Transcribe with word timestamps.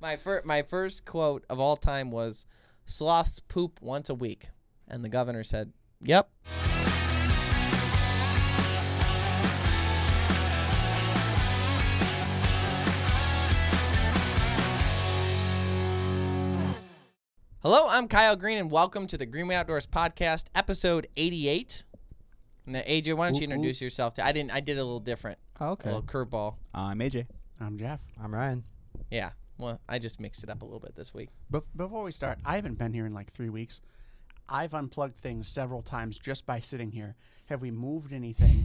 my 0.00 0.16
fir- 0.16 0.42
my 0.44 0.62
first 0.62 1.04
quote 1.04 1.44
of 1.48 1.58
all 1.58 1.76
time 1.76 2.10
was, 2.10 2.46
"Sloths 2.84 3.40
poop 3.40 3.80
once 3.80 4.08
a 4.08 4.14
week," 4.14 4.48
and 4.88 5.04
the 5.04 5.08
governor 5.08 5.42
said, 5.44 5.72
"Yep." 6.02 6.30
Hello, 17.62 17.88
I'm 17.88 18.06
Kyle 18.06 18.36
Green, 18.36 18.58
and 18.58 18.70
welcome 18.70 19.08
to 19.08 19.18
the 19.18 19.26
Greenway 19.26 19.56
Outdoors 19.56 19.86
Podcast, 19.86 20.44
episode 20.54 21.08
88. 21.16 21.82
Now, 22.64 22.80
AJ, 22.80 23.14
why 23.14 23.26
don't 23.26 23.40
you 23.40 23.46
Ooh, 23.48 23.50
ooh. 23.50 23.54
introduce 23.54 23.80
yourself? 23.80 24.14
To, 24.14 24.24
I 24.24 24.30
didn't. 24.32 24.52
I 24.52 24.60
did 24.60 24.78
a 24.78 24.84
little 24.84 25.00
different. 25.00 25.38
Oh, 25.60 25.66
A 25.66 25.70
okay. 25.72 25.88
little 25.92 26.02
curveball. 26.02 26.54
I'm 26.72 27.00
AJ. 27.00 27.26
I'm 27.60 27.76
Jeff. 27.76 28.00
I'm 28.22 28.32
Ryan. 28.32 28.62
Yeah. 29.10 29.30
Well, 29.58 29.80
I 29.88 29.98
just 29.98 30.20
mixed 30.20 30.42
it 30.44 30.50
up 30.50 30.62
a 30.62 30.64
little 30.64 30.80
bit 30.80 30.94
this 30.94 31.14
week. 31.14 31.30
Bef- 31.52 31.64
before 31.74 32.02
we 32.04 32.12
start, 32.12 32.38
I 32.44 32.56
haven't 32.56 32.78
been 32.78 32.92
here 32.92 33.06
in 33.06 33.14
like 33.14 33.32
three 33.32 33.48
weeks. 33.48 33.80
I've 34.48 34.74
unplugged 34.74 35.16
things 35.16 35.48
several 35.48 35.82
times 35.82 36.18
just 36.18 36.46
by 36.46 36.60
sitting 36.60 36.90
here. 36.92 37.16
Have 37.46 37.62
we 37.62 37.70
moved 37.70 38.12
anything? 38.12 38.64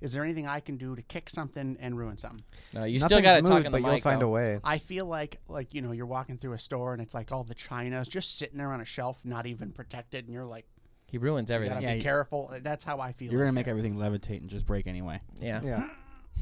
Is 0.00 0.12
there 0.12 0.24
anything 0.24 0.48
I 0.48 0.58
can 0.58 0.76
do 0.78 0.96
to 0.96 1.02
kick 1.02 1.30
something 1.30 1.76
and 1.80 1.96
ruin 1.96 2.18
something? 2.18 2.42
No, 2.74 2.82
you 2.84 2.98
still 2.98 3.20
got 3.22 3.36
to 3.36 3.42
talk 3.42 3.50
moved, 3.50 3.66
in 3.66 3.72
the 3.72 3.78
but 3.78 3.82
you'll 3.82 3.92
mic. 3.94 4.02
find 4.02 4.20
though. 4.20 4.26
a 4.26 4.30
way. 4.30 4.58
I 4.64 4.78
feel 4.78 5.06
like 5.06 5.38
like 5.48 5.74
you 5.74 5.80
know 5.80 5.92
you're 5.92 6.06
walking 6.06 6.38
through 6.38 6.54
a 6.54 6.58
store 6.58 6.92
and 6.92 7.00
it's 7.00 7.14
like 7.14 7.30
all 7.30 7.44
the 7.44 7.54
china 7.54 8.00
is 8.00 8.08
just 8.08 8.36
sitting 8.36 8.58
there 8.58 8.72
on 8.72 8.80
a 8.80 8.84
shelf, 8.84 9.20
not 9.24 9.46
even 9.46 9.70
protected, 9.70 10.24
and 10.24 10.34
you're 10.34 10.44
like, 10.44 10.66
He 11.06 11.18
ruins 11.18 11.50
you 11.50 11.54
everything. 11.54 11.74
gotta 11.76 11.86
Yeah, 11.86 11.92
be 11.92 11.98
you- 11.98 12.02
careful. 12.02 12.52
That's 12.62 12.82
how 12.84 12.98
I 12.98 13.12
feel. 13.12 13.30
You're 13.30 13.42
gonna 13.42 13.52
make 13.52 13.66
that. 13.66 13.70
everything 13.70 13.94
levitate 13.94 14.40
and 14.40 14.50
just 14.50 14.66
break 14.66 14.88
anyway. 14.88 15.20
Yeah. 15.40 15.60
Yeah. 15.62 15.88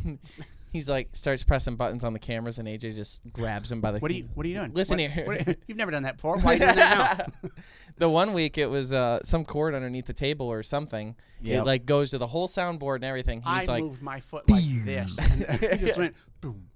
He's 0.70 0.88
like 0.88 1.16
starts 1.16 1.42
pressing 1.42 1.74
buttons 1.76 2.04
on 2.04 2.12
the 2.12 2.18
cameras, 2.20 2.58
and 2.58 2.68
AJ 2.68 2.94
just 2.94 3.20
grabs 3.32 3.72
him 3.72 3.80
by 3.80 3.90
the. 3.90 3.98
What 3.98 4.10
are 4.10 4.14
you 4.14 4.28
What 4.34 4.46
are 4.46 4.48
you 4.48 4.54
doing? 4.54 4.72
Listen 4.72 4.98
What- 5.00 5.10
here. 5.10 5.26
what- 5.26 5.56
you've 5.66 5.76
never 5.76 5.90
done 5.90 6.04
that 6.04 6.16
before. 6.16 6.38
Why 6.38 6.52
are 6.52 6.54
you 6.54 6.58
doing 6.60 6.76
that 6.76 7.32
now? 7.42 7.50
the 7.98 8.08
one 8.08 8.32
week 8.32 8.56
it 8.56 8.66
was 8.66 8.92
uh, 8.92 9.18
some 9.24 9.44
cord 9.44 9.74
underneath 9.74 10.06
the 10.06 10.12
table 10.12 10.46
or 10.46 10.62
something. 10.62 11.16
It 11.42 11.62
like 11.64 11.86
goes 11.86 12.10
to 12.10 12.18
the 12.18 12.26
whole 12.28 12.46
soundboard 12.48 12.96
and 12.96 13.04
everything. 13.04 13.42
He's 13.42 13.68
I 13.68 13.72
like, 13.72 13.82
moved 13.82 14.02
my 14.02 14.20
foot 14.20 14.48
like 14.48 14.84
this, 14.84 15.18
and 15.18 15.42
it 15.62 15.80
just 15.80 15.98
went 15.98 16.14
boom. 16.40 16.68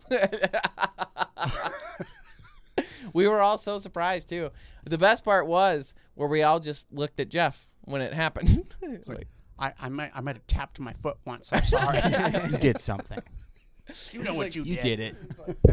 we 3.13 3.29
were 3.29 3.41
all 3.41 3.59
so 3.59 3.79
surprised 3.79 4.29
too. 4.29 4.51
The 4.85 4.99
best 4.99 5.25
part 5.25 5.47
was 5.47 5.95
where 6.15 6.29
we 6.29 6.43
all 6.43 6.61
just 6.61 6.93
looked 6.93 7.21
at 7.21 7.29
Jeff 7.29 7.69
when 7.83 8.01
it 8.01 8.13
happened. 8.13 8.75
Like, 9.07 9.29
I, 9.59 9.73
I 9.79 9.89
might 9.89 10.11
I 10.15 10.21
might 10.21 10.37
have 10.37 10.47
tapped 10.47 10.81
my 10.81 10.93
foot 10.95 11.17
once. 11.25 11.51
I'm 11.53 11.63
sorry. 11.65 12.01
you 12.51 12.59
did 12.59 12.81
something. 12.81 13.19
you 14.13 14.23
know 14.23 14.35
what 14.35 14.55
you, 14.57 14.63
You 14.63 14.77
did 14.81 15.01
it. 15.01 15.17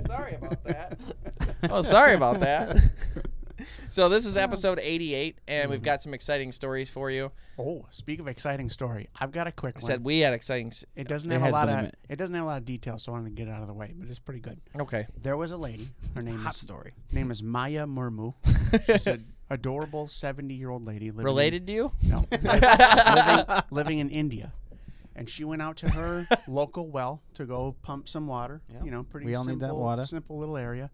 sorry 0.07 0.35
about 0.35 0.63
that. 0.65 0.99
oh, 1.69 1.81
sorry 1.81 2.15
about 2.15 2.39
that. 2.41 2.77
so 3.89 4.09
this 4.09 4.25
is 4.25 4.37
episode 4.37 4.79
88, 4.81 5.37
and 5.47 5.69
we've 5.69 5.79
mm-hmm. 5.79 5.85
got 5.85 6.01
some 6.01 6.13
exciting 6.13 6.51
stories 6.51 6.89
for 6.89 7.09
you. 7.09 7.31
Oh, 7.57 7.85
speak 7.91 8.19
of 8.19 8.27
exciting 8.27 8.69
story, 8.69 9.09
I've 9.19 9.31
got 9.31 9.47
a 9.47 9.51
quick 9.51 9.75
I 9.77 9.79
one. 9.79 9.85
said 9.91 10.03
we 10.03 10.19
had 10.19 10.33
exciting. 10.33 10.67
s- 10.67 10.85
it 10.95 11.07
doesn't 11.07 11.29
There 11.29 11.39
have 11.39 11.43
a 11.43 11.45
has 11.47 11.53
lot 11.53 11.67
been 11.67 11.75
a 11.75 11.79
of 11.79 11.85
mi- 11.85 11.91
it 12.09 12.15
doesn't 12.17 12.35
have 12.35 12.43
a 12.43 12.47
lot 12.47 12.57
of 12.57 12.65
details, 12.65 13.03
so 13.03 13.11
I 13.11 13.15
want 13.15 13.25
to 13.25 13.31
get 13.31 13.47
it 13.47 13.51
out 13.51 13.61
of 13.61 13.67
the 13.67 13.73
way, 13.73 13.93
but 13.95 14.09
it's 14.09 14.19
pretty 14.19 14.39
good. 14.39 14.59
Okay. 14.79 15.05
There 15.21 15.37
was 15.37 15.51
a 15.51 15.57
lady. 15.57 15.89
Her 16.15 16.21
name 16.21 16.39
Hot 16.39 16.53
is 16.55 16.61
story. 16.61 16.93
name 17.11 17.29
is 17.31 17.43
Maya 17.43 17.85
Murmu. 17.85 18.33
She's 18.87 19.07
an 19.07 19.25
adorable 19.49 20.07
seventy 20.07 20.55
year 20.55 20.69
old 20.69 20.85
lady 20.85 21.11
living 21.11 21.25
Related 21.25 21.67
to 21.67 21.73
you? 21.73 21.91
No, 22.01 22.25
living, 22.31 23.45
living 23.69 23.99
in 23.99 24.09
India. 24.09 24.53
And 25.15 25.29
she 25.29 25.43
went 25.43 25.61
out 25.61 25.77
to 25.77 25.89
her 25.89 26.25
local 26.47 26.87
well 26.87 27.21
to 27.35 27.45
go 27.45 27.75
pump 27.81 28.07
some 28.07 28.27
water. 28.27 28.61
Yeah. 28.71 28.83
You 28.83 28.91
know, 28.91 29.03
pretty 29.03 29.25
We 29.25 29.35
all 29.35 29.43
need 29.43 29.59
that 29.59 29.67
simple, 29.67 29.79
water. 29.79 30.05
simple 30.05 30.37
little 30.39 30.57
area. 30.57 30.89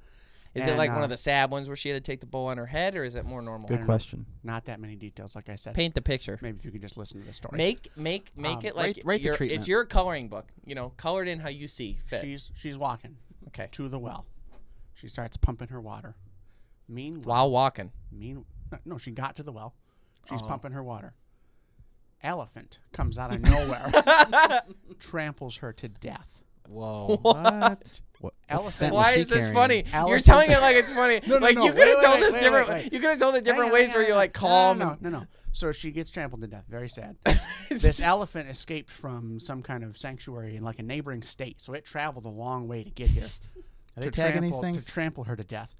Is 0.55 0.65
it 0.65 0.69
And, 0.69 0.77
like 0.79 0.89
one 0.89 1.01
uh, 1.01 1.03
of 1.03 1.09
the 1.11 1.17
sad 1.17 1.51
ones 1.51 1.67
where 1.67 1.75
she 1.75 1.89
had 1.89 2.03
to 2.03 2.11
take 2.11 2.19
the 2.19 2.25
bowl 2.25 2.47
on 2.47 2.57
her 2.57 2.65
head, 2.65 2.95
or 2.95 3.03
is 3.03 3.13
it 3.13 3.25
more 3.25 3.43
normal? 3.43 3.67
Good 3.67 3.75
don't 3.75 3.81
know. 3.81 3.85
question. 3.85 4.25
Not 4.43 4.65
that 4.65 4.79
many 4.79 4.95
details, 4.95 5.35
like 5.35 5.49
I 5.49 5.55
said. 5.55 5.75
Paint 5.75 5.93
the 5.93 6.01
picture. 6.01 6.39
Maybe 6.41 6.57
if 6.57 6.65
you 6.65 6.71
could 6.71 6.81
just 6.81 6.97
listen 6.97 7.19
to 7.21 7.27
the 7.27 7.33
story. 7.33 7.57
Make 7.57 7.95
make 7.95 8.31
make 8.35 8.57
Um, 8.59 8.65
it 8.65 8.75
like 8.75 8.95
rate- 8.97 9.05
rate 9.05 9.17
the 9.19 9.23
your, 9.25 9.35
treatment. 9.37 9.59
it's 9.59 9.67
your 9.67 9.85
coloring 9.85 10.29
book. 10.29 10.47
You 10.65 10.73
know, 10.73 10.93
colored 10.97 11.27
in 11.27 11.39
how 11.39 11.49
you 11.49 11.67
see 11.67 11.99
fit. 12.05 12.21
She's 12.21 12.49
she's 12.55 12.75
walking 12.77 13.17
okay. 13.49 13.67
to 13.73 13.87
the 13.87 13.99
well. 13.99 14.25
She 14.95 15.07
starts 15.07 15.37
pumping 15.37 15.67
her 15.67 15.79
water. 15.81 16.15
Meanwhile, 16.89 17.23
While 17.35 17.51
walking. 17.51 17.91
mean 18.11 18.43
no, 18.71 18.77
no, 18.85 18.97
she 18.97 19.11
got 19.11 19.35
to 19.35 19.43
the 19.43 19.51
well. 19.51 19.75
She's 20.27 20.41
Oh. 20.41 20.47
pumping 20.47 20.71
her 20.71 20.83
water. 20.83 21.13
Elephant 22.23 22.79
comes 22.93 23.17
out 23.17 23.33
of 23.33 23.41
nowhere, 23.41 23.91
tramples 24.99 25.57
her 25.57 25.71
to 25.73 25.87
death. 25.87 26.39
Whoa. 26.67 27.19
What? 27.21 28.01
What 28.19 28.33
Elephant- 28.49 28.93
Why 28.93 29.11
is 29.11 29.27
this 29.27 29.49
carrying? 29.49 29.85
funny? 29.85 30.09
You're 30.09 30.19
telling 30.19 30.49
it 30.49 30.59
like 30.59 30.75
it's 30.75 30.91
funny. 31.03 31.21
No, 31.27 31.37
no, 31.37 31.45
like 31.45 31.55
no. 31.55 31.65
you 31.65 31.71
could 31.73 31.87
have 31.87 32.03
told 32.03 32.15
wait, 32.15 32.19
this 32.21 32.33
wait, 32.33 32.41
different. 32.41 32.67
wait, 32.69 32.75
wait. 32.85 32.93
You 32.93 32.99
could 32.99 33.09
have 33.11 33.19
told 33.19 33.35
it 33.35 33.43
different 33.43 33.65
Hang 33.65 33.73
ways 33.73 33.85
hang 33.87 33.93
where 33.93 34.03
on, 34.03 34.07
you're 34.07 34.15
like 34.17 34.33
calm. 34.33 34.79
No, 34.79 34.85
no, 34.85 34.97
no, 35.01 35.09
no, 35.09 35.19
no. 35.19 35.25
So 35.51 35.71
she 35.71 35.91
gets 35.91 36.09
trampled 36.09 36.41
to 36.41 36.47
death. 36.47 36.65
Very 36.67 36.89
sad. 36.89 37.15
this 37.69 38.01
elephant 38.01 38.49
escaped 38.49 38.91
from 38.91 39.39
some 39.39 39.61
kind 39.61 39.83
of 39.83 39.97
sanctuary 39.97 40.55
in 40.55 40.63
like 40.63 40.79
a 40.79 40.83
neighboring 40.83 41.21
state, 41.21 41.61
so 41.61 41.73
it 41.73 41.85
traveled 41.85 42.25
a 42.25 42.29
long 42.29 42.67
way 42.67 42.83
to 42.83 42.89
get 42.89 43.09
here. 43.09 43.29
Are 43.95 44.01
they 44.01 44.05
to 44.05 44.11
tagging 44.11 44.41
these 44.41 44.51
trample, 44.51 44.61
things? 44.61 44.85
to 44.85 44.91
trample 44.91 45.23
her 45.25 45.35
to 45.35 45.43
death. 45.43 45.75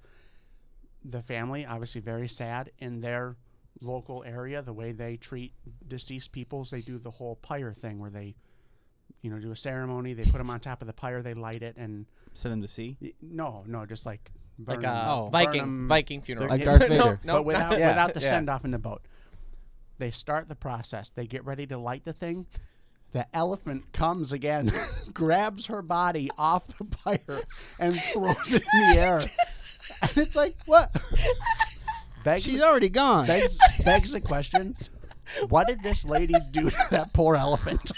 The 1.05 1.21
family 1.21 1.65
obviously 1.65 2.01
very 2.01 2.27
sad 2.27 2.71
in 2.79 3.01
their 3.01 3.35
local 3.81 4.23
area. 4.25 4.61
The 4.61 4.73
way 4.73 4.91
they 4.91 5.17
treat 5.17 5.53
deceased 5.87 6.31
peoples, 6.31 6.71
they 6.71 6.81
do 6.81 6.97
the 6.99 7.11
whole 7.11 7.35
pyre 7.37 7.73
thing 7.73 7.99
where 7.99 8.09
they, 8.09 8.35
you 9.21 9.29
know, 9.31 9.39
do 9.39 9.51
a 9.51 9.55
ceremony. 9.55 10.13
They 10.13 10.23
put 10.23 10.37
them 10.37 10.49
on 10.49 10.59
top 10.59 10.81
of 10.81 10.87
the 10.87 10.93
pyre, 10.93 11.21
they 11.21 11.33
light 11.33 11.61
it, 11.63 11.75
and 11.77 12.05
Send 12.33 12.53
him 12.53 12.61
to 12.61 12.67
sea. 12.67 12.97
y- 13.01 13.13
no, 13.21 13.63
no, 13.67 13.85
just 13.85 14.05
like 14.05 14.31
burn 14.59 14.81
like 14.81 14.85
'em. 14.85 14.93
a 14.95 15.03
Oh. 15.07 15.23
Burn 15.23 15.31
Viking 15.31 15.61
'em. 15.61 15.87
Viking 15.87 16.21
funeral. 16.21 16.49
Like 16.49 16.59
Yeah. 16.59 16.65
Darth 16.65 16.81
no, 16.81 16.87
Vader. 17.03 17.19
no, 17.23 17.33
but 17.33 17.43
without 17.45 17.71
Yeah, 17.79 17.87
without 17.89 18.13
the 18.13 18.19
yeah. 18.21 18.29
send 18.29 18.49
off 18.49 18.65
in 18.65 18.71
the 18.71 18.79
boat. 18.79 19.01
They 19.99 20.11
start 20.11 20.47
the 20.47 20.55
process. 20.55 21.09
They 21.09 21.25
get 21.25 21.43
ready 21.45 21.65
to 21.67 21.77
light 21.77 22.05
the 22.05 22.13
thing. 22.13 22.45
The 23.13 23.25
elephant 23.35 23.93
comes 23.93 24.31
again, 24.31 24.71
grabs 25.13 25.67
her 25.67 25.81
body 25.81 26.29
off 26.37 26.67
the 26.77 26.83
pyre, 26.83 27.43
and 27.79 27.99
throws 27.99 28.53
it 28.53 28.63
in 28.73 28.79
the 28.93 28.99
air. 28.99 29.21
And 30.01 30.17
it's 30.17 30.35
like, 30.35 30.57
what? 30.65 30.93
Begs, 32.27 32.43
She's 32.43 32.61
already 32.61 32.89
gone. 32.89 33.25
begs, 33.25 33.57
begs 33.85 34.11
the 34.11 34.19
question: 34.19 34.75
What 35.47 35.67
did 35.67 35.81
this 35.81 36.03
lady 36.03 36.33
do 36.51 36.69
to 36.69 36.87
that 36.91 37.13
poor 37.13 37.37
elephant 37.37 37.89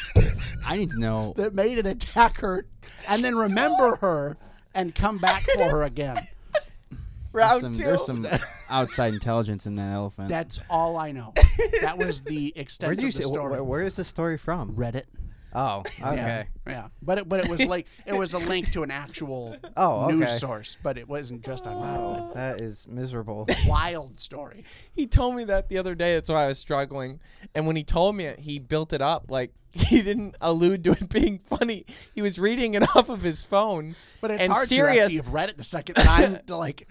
I 0.64 0.78
need 0.78 0.92
to 0.92 1.00
know. 1.00 1.34
that 1.38 1.56
made 1.56 1.80
it 1.80 1.88
attack 1.88 2.38
her, 2.42 2.68
and 3.10 3.24
then 3.24 3.36
remember 3.36 3.96
her 4.02 4.38
and 4.76 4.94
come 4.94 5.18
back 5.18 5.42
for 5.58 5.64
her 5.72 5.84
again? 5.84 6.28
There's 6.52 7.02
Round 7.34 7.62
some, 7.62 7.74
two. 7.74 7.84
there's 7.84 8.06
some 8.06 8.28
outside 8.70 9.14
intelligence 9.16 9.66
in 9.66 9.74
that 9.76 9.94
elephant. 9.94 10.30
That's 10.30 10.60
all 10.70 10.98
I 10.98 11.12
know. 11.12 11.34
That 11.82 11.98
was 11.98 12.22
the 12.22 12.54
extent 12.56 12.90
Where 12.90 12.96
do 12.96 13.02
you 13.02 13.08
of 13.10 13.14
the 13.16 13.24
see? 13.24 13.28
story. 13.28 13.52
Where, 13.52 13.64
where 13.64 13.82
is 13.82 13.96
this 13.96 14.08
story 14.08 14.38
from? 14.38 14.76
Reddit. 14.76 15.06
Oh, 15.54 15.80
okay. 15.80 16.16
Yeah, 16.16 16.44
yeah. 16.68 16.88
But 17.02 17.18
it, 17.20 17.30
but 17.30 17.40
it 17.44 17.50
was 17.50 17.66
like 17.66 17.88
it 18.06 18.14
was 18.14 18.34
a 18.34 18.38
link 18.40 18.72
to 18.74 18.84
an 18.84 18.92
actual 18.92 19.56
Oh, 19.78 20.06
okay. 20.06 20.16
news 20.16 20.40
source, 20.40 20.78
but 20.84 20.98
it 20.98 21.08
wasn't 21.08 21.44
just 21.44 21.66
on 21.66 21.76
Reddit. 21.76 22.20
Oh, 22.20 22.32
that 22.36 22.62
is 22.62 22.88
miserable. 22.88 23.48
Wild 23.68 24.20
story. 24.20 24.64
He 24.94 25.08
told 25.08 25.36
me 25.36 25.46
that 25.46 25.70
the 25.70 25.78
other 25.78 25.96
day. 25.96 26.16
That's 26.16 26.30
why 26.30 26.44
I 26.44 26.48
was 26.48 26.60
struggling. 26.60 27.20
And 27.56 27.66
when 27.66 27.76
he 27.78 27.84
told 27.84 28.16
me 28.16 28.26
it, 28.26 28.40
he 28.40 28.60
built 28.60 28.92
it 28.94 29.02
up 29.02 29.32
like 29.32 29.54
he 29.72 30.02
didn't 30.02 30.36
allude 30.42 30.84
to 30.86 30.92
it 30.92 31.08
being 31.10 31.40
funny. 31.40 31.86
He 32.14 32.22
was 32.22 32.38
reading 32.38 32.74
it 32.74 32.84
off 32.96 33.10
of 33.10 33.22
his 33.22 33.44
phone. 33.44 33.96
But 34.20 34.32
it's 34.32 34.44
and 34.44 34.52
hard 34.52 34.68
serious. 34.68 34.98
to 34.98 35.04
after 35.04 35.14
you've 35.16 35.34
read 35.34 35.50
it 35.50 35.58
the 35.58 35.64
second 35.64 35.96
time 35.96 36.40
to 36.48 36.56
like. 36.56 36.88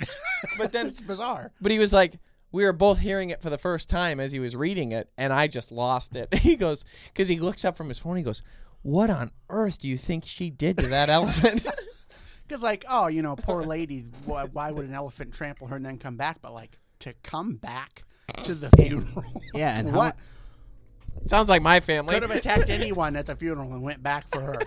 But 0.56 0.72
then- 0.72 0.86
it's 0.86 1.00
bizarre. 1.02 1.52
But 1.60 1.70
he 1.72 1.78
was 1.78 1.92
like, 1.92 2.19
we 2.53 2.64
were 2.64 2.72
both 2.72 2.98
hearing 3.00 3.31
it 3.31 3.41
for 3.42 3.50
the 3.50 3.59
first 3.59 3.88
time 3.91 4.19
as 4.20 4.32
he 4.32 4.38
was 4.41 4.56
reading 4.56 4.92
it, 4.92 5.10
and 5.19 5.32
I 5.32 5.47
just 5.48 5.70
lost 5.72 6.16
it. 6.16 6.32
He 6.38 6.56
goes, 6.56 6.84
because 7.12 7.28
he 7.28 7.38
looks 7.38 7.64
up 7.64 7.76
from 7.76 7.88
his 7.88 7.98
phone. 7.98 8.16
He 8.16 8.22
goes, 8.22 8.42
"What 8.82 9.10
on 9.10 9.31
earth 9.50 9.81
do 9.81 9.88
you 9.88 9.98
think 9.98 10.25
she 10.25 10.48
did 10.50 10.78
to 10.78 10.87
that 10.88 11.08
elephant?" 11.19 11.66
Because 12.47 12.62
like, 12.62 12.87
oh, 12.88 13.08
you 13.08 13.20
know, 13.20 13.37
poor 13.37 13.62
lady. 13.62 14.06
Why, 14.25 14.44
why 14.47 14.70
would 14.70 14.87
an 14.87 14.94
elephant 14.94 15.34
trample 15.34 15.67
her 15.67 15.76
and 15.76 15.84
then 15.84 15.99
come 15.99 16.17
back? 16.17 16.38
But 16.40 16.55
like 16.55 16.78
to 17.00 17.12
come 17.22 17.56
back 17.56 18.05
to 18.44 18.55
the 18.55 18.70
funeral. 18.70 19.43
yeah, 19.52 19.78
and 19.78 19.90
how, 19.90 19.96
what 19.99 20.17
Sounds 21.26 21.50
like 21.50 21.61
my 21.61 21.81
family. 21.81 22.14
could 22.14 22.22
have 22.22 22.31
attacked 22.31 22.70
anyone 22.70 23.17
at 23.17 23.26
the 23.26 23.37
funeral 23.37 23.70
and 23.75 23.82
went 23.82 24.02
back 24.02 24.28
for 24.32 24.40
her? 24.40 24.58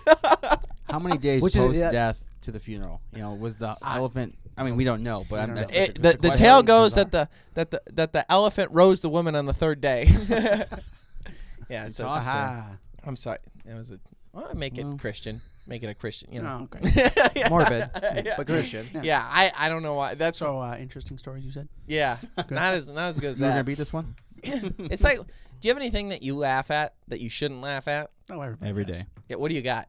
how 0.92 1.00
many 1.00 1.18
days 1.18 1.42
Which 1.42 1.56
is- 1.56 1.62
post 1.66 1.80
yeah. 1.80 1.92
death 1.92 2.24
to 2.42 2.52
the 2.52 2.60
funeral? 2.60 3.02
You 3.16 3.22
know, 3.24 3.34
was 3.34 3.58
the 3.58 3.76
elephant? 3.84 4.38
I 4.62 4.64
mean, 4.64 4.76
we 4.76 4.84
don't 4.84 5.04
know, 5.04 5.26
but 5.30 5.40
I'm, 5.40 5.48
don't 5.48 5.56
that's 5.56 5.74
know. 5.74 5.80
It, 5.80 6.02
that's 6.02 6.22
the 6.22 6.30
the 6.30 6.36
tale 6.36 6.62
goes 6.64 6.96
that 6.96 7.12
the 7.12 7.28
that 7.56 7.72
the 7.72 7.82
that 7.94 8.14
the 8.14 8.32
elephant 8.32 8.72
rose 8.72 9.02
the 9.02 9.10
woman 9.10 9.36
on 9.36 9.46
the 9.46 9.54
third 9.54 9.82
day. 9.82 10.08
yeah, 11.70 11.86
it's 11.88 12.00
a, 12.00 12.04
tossed 12.04 12.26
her. 12.28 12.32
Aha. 12.32 12.70
I'm 13.04 13.16
sorry. 13.16 13.40
It 13.66 13.74
was 13.74 13.92
a. 13.92 14.00
Well, 14.34 14.54
make 14.56 14.78
it 14.78 14.86
Well. 14.86 14.98
Christian. 14.98 15.42
Make 15.68 15.84
it 15.84 15.88
a 15.88 15.94
Christian. 15.96 16.32
You 16.34 16.42
know. 16.42 16.68
Oh, 16.74 16.78
okay. 16.78 17.12
Yeah. 17.36 17.50
Morbid, 17.50 17.90
yeah. 18.26 18.34
but 18.38 18.48
Christian. 18.48 18.88
Yeah, 19.04 19.24
I, 19.28 19.52
I 19.58 19.70
don't 19.70 19.84
know 19.84 19.94
why. 19.94 20.16
That's 20.16 20.40
So 20.40 20.58
uh, 20.60 20.78
interesting 20.80 21.18
stories 21.18 21.46
you 21.46 21.52
said. 21.52 21.68
yeah, 21.88 22.18
not 22.50 22.74
as 22.74 22.88
not 22.88 23.10
as 23.10 23.20
good 23.20 23.32
as 23.32 23.38
You 23.38 23.44
were 23.46 23.50
gonna 23.50 23.60
that. 23.60 23.66
beat 23.66 23.78
this 23.78 23.94
one 23.94 24.16
it's 24.44 25.04
like, 25.04 25.20
do 25.20 25.24
you 25.62 25.70
have 25.70 25.78
anything 25.78 26.10
that 26.10 26.24
you 26.24 26.36
laugh 26.36 26.72
at 26.72 26.96
that 27.08 27.22
you 27.22 27.30
shouldn't 27.30 27.62
laugh 27.62 27.88
at? 27.88 28.10
Oh, 28.32 28.42
everybody 28.42 28.70
every 28.70 28.86
does. 28.86 28.98
day. 28.98 29.06
Yeah, 29.30 29.36
what 29.38 29.50
do 29.50 29.56
you 29.56 29.62
got? 29.62 29.88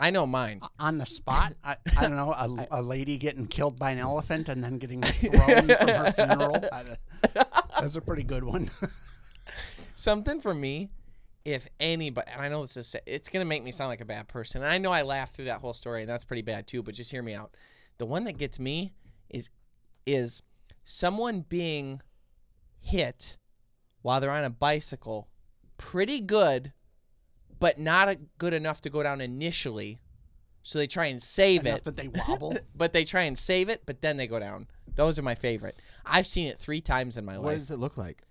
I 0.00 0.10
know 0.10 0.26
mine. 0.26 0.60
on 0.78 0.98
the 0.98 1.04
spot. 1.04 1.54
I, 1.62 1.76
I 1.98 2.02
don't 2.02 2.16
know 2.16 2.32
a, 2.32 2.66
a 2.80 2.82
lady 2.82 3.18
getting 3.18 3.46
killed 3.46 3.78
by 3.78 3.90
an 3.90 3.98
elephant 4.00 4.48
and 4.48 4.64
then 4.64 4.78
getting 4.78 5.02
thrown 5.02 5.68
from 5.68 5.88
her 5.88 6.12
funeral. 6.16 6.64
I 6.72 6.84
That's 7.78 7.96
a 7.96 8.00
pretty 8.00 8.22
good 8.22 8.42
one. 8.42 8.70
Something 9.94 10.40
for 10.40 10.54
me, 10.54 10.88
if 11.44 11.68
anybody, 11.78 12.30
and 12.32 12.40
I 12.40 12.48
know 12.48 12.62
this 12.62 12.76
is, 12.78 12.96
it's 13.06 13.28
gonna 13.28 13.44
make 13.44 13.62
me 13.62 13.72
sound 13.72 13.88
like 13.90 14.00
a 14.00 14.06
bad 14.06 14.28
person. 14.28 14.62
And 14.62 14.72
I 14.72 14.78
know 14.78 14.90
I 14.90 15.02
laughed 15.02 15.36
through 15.36 15.44
that 15.46 15.60
whole 15.60 15.74
story, 15.74 16.00
and 16.00 16.08
that's 16.08 16.24
pretty 16.24 16.42
bad 16.42 16.66
too. 16.66 16.82
But 16.82 16.94
just 16.94 17.10
hear 17.10 17.22
me 17.22 17.34
out. 17.34 17.54
The 17.98 18.06
one 18.06 18.24
that 18.24 18.38
gets 18.38 18.58
me 18.58 18.94
is 19.28 19.50
is 20.06 20.42
someone 20.84 21.44
being 21.48 22.00
hit 22.80 23.36
while 24.02 24.20
they're 24.20 24.30
on 24.30 24.44
a 24.44 24.50
bicycle, 24.50 25.28
pretty 25.76 26.20
good, 26.20 26.72
but 27.60 27.78
not 27.78 28.08
a, 28.08 28.18
good 28.38 28.52
enough 28.52 28.80
to 28.82 28.90
go 28.90 29.02
down 29.02 29.20
initially. 29.20 30.00
So 30.62 30.78
they 30.78 30.86
try 30.86 31.06
and 31.06 31.22
save 31.22 31.64
Enough 31.64 31.78
it, 31.78 31.84
that 31.84 31.96
they 31.96 32.08
wobble. 32.08 32.56
but 32.74 32.92
they 32.92 33.04
try 33.04 33.22
and 33.22 33.38
save 33.38 33.68
it, 33.68 33.82
but 33.86 34.02
then 34.02 34.16
they 34.16 34.26
go 34.26 34.38
down. 34.38 34.66
Those 34.94 35.18
are 35.18 35.22
my 35.22 35.34
favorite. 35.34 35.76
I've 36.04 36.26
seen 36.26 36.48
it 36.48 36.58
three 36.58 36.80
times 36.80 37.16
in 37.16 37.24
my 37.24 37.38
What 37.38 37.44
life. 37.46 37.52
What 37.52 37.58
does 37.60 37.70
it 37.70 37.78
look 37.78 37.96
like? 37.96 38.22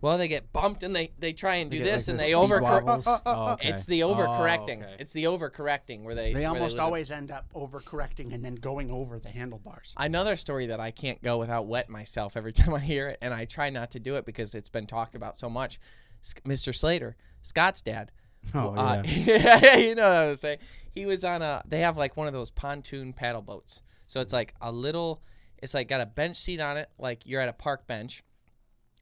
Well, 0.00 0.16
they 0.16 0.28
get 0.28 0.50
bumped 0.52 0.82
and 0.82 0.96
they 0.96 1.12
they 1.18 1.34
try 1.34 1.56
and 1.56 1.70
do 1.70 1.78
They 1.78 1.84
get, 1.84 1.92
this 1.92 2.08
like, 2.08 2.12
and 2.12 2.18
the 2.18 2.22
they 2.22 2.28
speed 2.30 2.36
over. 2.36 2.60
wobbles. 2.62 3.06
Oh, 3.26 3.52
okay. 3.52 3.68
It's 3.68 3.84
the 3.84 4.00
overcorrecting. 4.00 4.78
Oh, 4.82 4.86
okay. 4.86 4.96
It's 4.98 5.12
the 5.12 5.24
overcorrecting 5.24 6.04
where 6.04 6.14
they 6.14 6.32
They 6.32 6.40
where 6.40 6.48
almost 6.48 6.76
it. 6.76 6.80
always 6.80 7.10
end 7.10 7.30
up 7.30 7.52
overcorrecting 7.54 8.32
and 8.32 8.42
then 8.42 8.54
going 8.54 8.90
over 8.90 9.18
the 9.18 9.28
handlebars. 9.28 9.92
Another 9.98 10.36
story 10.36 10.66
that 10.66 10.80
I 10.80 10.90
can't 10.90 11.22
go 11.22 11.36
without 11.38 11.66
wet 11.66 11.90
myself 11.90 12.34
every 12.36 12.52
time 12.54 12.72
I 12.74 12.80
hear 12.80 13.08
it, 13.10 13.18
and 13.20 13.34
I 13.34 13.44
try 13.44 13.68
not 13.68 13.90
to 13.90 14.00
do 14.00 14.16
it 14.16 14.24
because 14.24 14.54
it's 14.54 14.70
been 14.70 14.86
talked 14.86 15.14
about 15.14 15.36
so 15.36 15.50
much. 15.50 15.78
Mr. 16.46 16.74
Slater, 16.74 17.14
Scott's 17.42 17.82
dad. 17.82 18.10
Oh, 18.54 18.74
uh, 18.74 19.02
yeah. 19.06 19.76
you 19.76 19.94
know 19.94 20.08
what 20.08 20.16
I 20.16 20.28
was 20.28 20.40
saying. 20.40 20.58
He 20.92 21.06
was 21.06 21.24
on 21.24 21.42
a. 21.42 21.62
They 21.66 21.80
have 21.80 21.96
like 21.96 22.16
one 22.16 22.26
of 22.26 22.32
those 22.32 22.50
pontoon 22.50 23.12
paddle 23.12 23.42
boats. 23.42 23.82
So 24.06 24.20
it's 24.20 24.32
like 24.32 24.54
a 24.60 24.72
little. 24.72 25.22
It's 25.58 25.74
like 25.74 25.88
got 25.88 26.00
a 26.00 26.06
bench 26.06 26.36
seat 26.36 26.60
on 26.60 26.76
it, 26.76 26.88
like 26.98 27.26
you're 27.26 27.40
at 27.40 27.48
a 27.48 27.52
park 27.52 27.86
bench, 27.86 28.22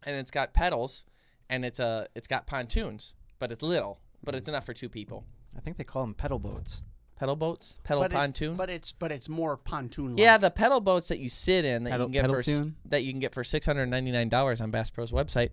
and 0.02 0.16
it's 0.16 0.30
got 0.30 0.52
pedals, 0.52 1.04
and 1.48 1.64
it's 1.64 1.80
a. 1.80 2.08
It's 2.14 2.26
got 2.26 2.46
pontoons, 2.46 3.14
but 3.38 3.50
it's 3.52 3.62
little, 3.62 4.00
but 4.22 4.34
it's 4.34 4.48
enough 4.48 4.66
for 4.66 4.74
two 4.74 4.88
people. 4.88 5.24
I 5.56 5.60
think 5.60 5.76
they 5.76 5.84
call 5.84 6.02
them 6.02 6.14
pedal 6.14 6.38
boats. 6.38 6.82
Pedal 7.18 7.34
boats, 7.34 7.78
pedal 7.82 8.02
but 8.02 8.12
pontoon. 8.12 8.50
It's, 8.50 8.56
but 8.56 8.70
it's 8.70 8.92
but 8.92 9.10
it's 9.10 9.28
more 9.28 9.56
pontoon. 9.56 10.18
Yeah, 10.18 10.38
the 10.38 10.50
pedal 10.52 10.80
boats 10.80 11.08
that 11.08 11.18
you 11.18 11.28
sit 11.28 11.64
in 11.64 11.82
that 11.84 11.90
Pedal- 11.90 12.06
you 12.06 12.12
can 12.12 12.22
get 12.22 12.30
for 12.30 12.42
pedal-tune? 12.42 12.76
that 12.84 13.02
you 13.02 13.12
can 13.12 13.18
get 13.18 13.34
for 13.34 13.42
six 13.42 13.66
hundred 13.66 13.86
ninety 13.86 14.12
nine 14.12 14.28
dollars 14.28 14.60
on 14.60 14.70
Bass 14.70 14.90
Pro's 14.90 15.10
website. 15.10 15.50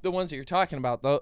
The 0.00 0.10
ones 0.10 0.30
that 0.30 0.36
you're 0.36 0.44
talking 0.44 0.78
about, 0.78 1.02
though, 1.02 1.20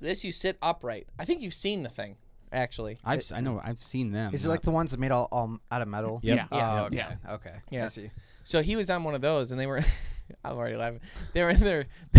this 0.00 0.24
you 0.24 0.32
sit 0.32 0.58
upright. 0.62 1.08
I 1.18 1.24
think 1.24 1.40
you've 1.42 1.54
seen 1.54 1.82
the 1.82 1.88
thing, 1.88 2.16
actually. 2.52 2.98
I've 3.04 3.20
s- 3.20 3.32
I 3.32 3.40
know 3.40 3.60
I've 3.64 3.78
seen 3.82 4.12
them. 4.12 4.34
Is 4.34 4.44
it 4.44 4.48
like 4.48 4.62
the 4.62 4.70
ones 4.70 4.90
that 4.90 5.00
made 5.00 5.10
all, 5.12 5.28
all 5.32 5.58
out 5.70 5.82
of 5.82 5.88
metal? 5.88 6.20
Yep. 6.22 6.36
Yeah. 6.36 6.46
Yeah. 6.58 6.80
Oh, 6.80 6.84
okay. 6.86 6.96
Yeah. 6.96 7.32
Okay. 7.34 7.54
Yeah. 7.70 7.84
I 7.84 7.88
see. 7.88 8.10
So 8.44 8.62
he 8.62 8.76
was 8.76 8.90
on 8.90 9.04
one 9.04 9.14
of 9.14 9.20
those, 9.20 9.50
and 9.52 9.60
they 9.60 9.66
were. 9.66 9.80
I'm 10.44 10.56
already 10.56 10.76
laughing. 10.76 11.00
They 11.34 11.42
were 11.42 11.50
in 11.50 11.60
their. 11.60 11.86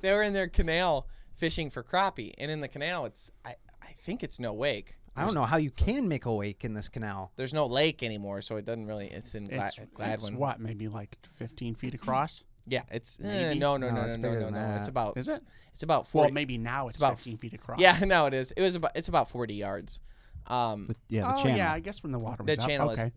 they 0.00 0.12
were 0.12 0.22
in 0.22 0.32
their 0.32 0.48
canal 0.48 1.06
fishing 1.34 1.70
for 1.70 1.82
crappie, 1.82 2.32
and 2.38 2.50
in 2.50 2.60
the 2.60 2.68
canal, 2.68 3.04
it's 3.06 3.30
I 3.44 3.56
I 3.82 3.92
think 3.98 4.22
it's 4.22 4.38
no 4.40 4.52
wake. 4.52 4.96
I 5.14 5.24
don't 5.26 5.34
know 5.34 5.44
how 5.44 5.58
you 5.58 5.70
can 5.70 6.08
make 6.08 6.24
a 6.24 6.32
wake 6.32 6.64
in 6.64 6.72
this 6.72 6.88
canal. 6.88 7.32
There's 7.36 7.52
no 7.52 7.66
lake 7.66 8.02
anymore, 8.02 8.40
so 8.40 8.56
it 8.56 8.64
doesn't 8.64 8.86
really. 8.86 9.08
It's 9.08 9.34
in 9.34 9.46
Gla- 9.48 9.66
It's, 9.66 9.76
it's 9.78 9.90
Gladwin. 9.94 10.36
what 10.36 10.58
maybe 10.58 10.88
like 10.88 11.18
15 11.34 11.74
feet 11.74 11.92
across. 11.94 12.44
Yeah, 12.66 12.82
it's 12.90 13.18
eh, 13.20 13.48
Maybe? 13.48 13.58
no, 13.58 13.76
no, 13.76 13.88
No, 13.88 13.94
no, 13.94 14.00
no, 14.02 14.06
it's 14.06 14.16
no, 14.16 14.22
bigger 14.28 14.40
no, 14.40 14.50
than 14.50 14.54
no. 14.70 14.76
It's 14.76 14.88
about 14.88 15.16
Is 15.18 15.28
it? 15.28 15.42
it's 15.72 15.82
about 15.82 16.02
Well, 16.14 16.24
forty. 16.24 16.32
maybe 16.32 16.58
now 16.58 16.86
it's, 16.88 16.96
about 16.96 17.16
15 17.18 17.36
feet 17.38 17.54
across. 17.54 17.80
Yeah, 17.80 17.98
no, 18.06 18.26
it 18.26 18.34
is. 18.34 18.52
It 18.52 18.62
was 18.62 18.74
about. 18.76 18.92
It's 18.94 19.08
about 19.08 19.28
forty 19.28 19.54
yards. 19.54 20.00
Um, 20.46 20.86
The- 20.88 20.96
yeah, 21.08 21.22
the 21.22 21.34
oh 21.38 21.42
channel. 21.42 21.56
yeah, 21.58 21.72
I 21.72 21.80
guess 21.80 22.02
when 22.02 22.12
the 22.12 22.18
water 22.18 22.42
The 22.44 22.52
up. 22.60 22.68
channel 22.68 22.90
is- 22.90 23.00
okay. 23.00 23.12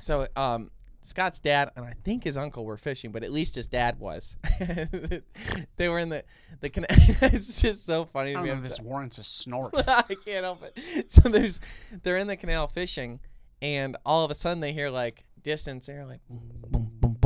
so 0.00 0.26
um, 0.36 0.70
Scott's 1.02 1.38
dad 1.38 1.70
and 1.76 1.84
I 1.84 1.94
think 2.04 2.24
his 2.24 2.36
uncle 2.36 2.64
were 2.64 2.76
fishing, 2.76 3.10
but 3.12 3.22
at 3.24 3.32
least 3.32 3.54
his 3.54 3.66
dad 3.66 3.98
was. 3.98 4.36
they 5.76 5.88
were 5.88 5.98
in 5.98 6.10
the 6.10 6.24
the 6.60 6.68
canal. 6.70 6.86
it's 6.90 7.60
just 7.62 7.86
so 7.86 8.04
funny 8.04 8.30
I 8.30 8.32
to 8.34 8.34
don't 8.38 8.42
me. 8.44 8.48
know 8.50 8.56
I'm 8.56 8.62
if 8.64 8.68
this 8.68 8.76
so- 8.78 8.82
warrants 8.84 9.18
a 9.18 9.24
snort. 9.24 9.74
I 9.88 10.02
can't 10.24 10.44
help 10.44 10.62
it. 10.62 11.10
So 11.12 11.22
there's 11.22 11.60
they're 12.02 12.18
in 12.18 12.26
the 12.26 12.36
canal 12.36 12.68
fishing, 12.68 13.20
and 13.62 13.96
all 14.06 14.24
of 14.24 14.30
a 14.30 14.34
sudden 14.34 14.60
they 14.60 14.72
hear 14.72 14.90
like 14.90 15.24
distance. 15.42 15.86
They're 15.86 16.04
like 16.06 16.20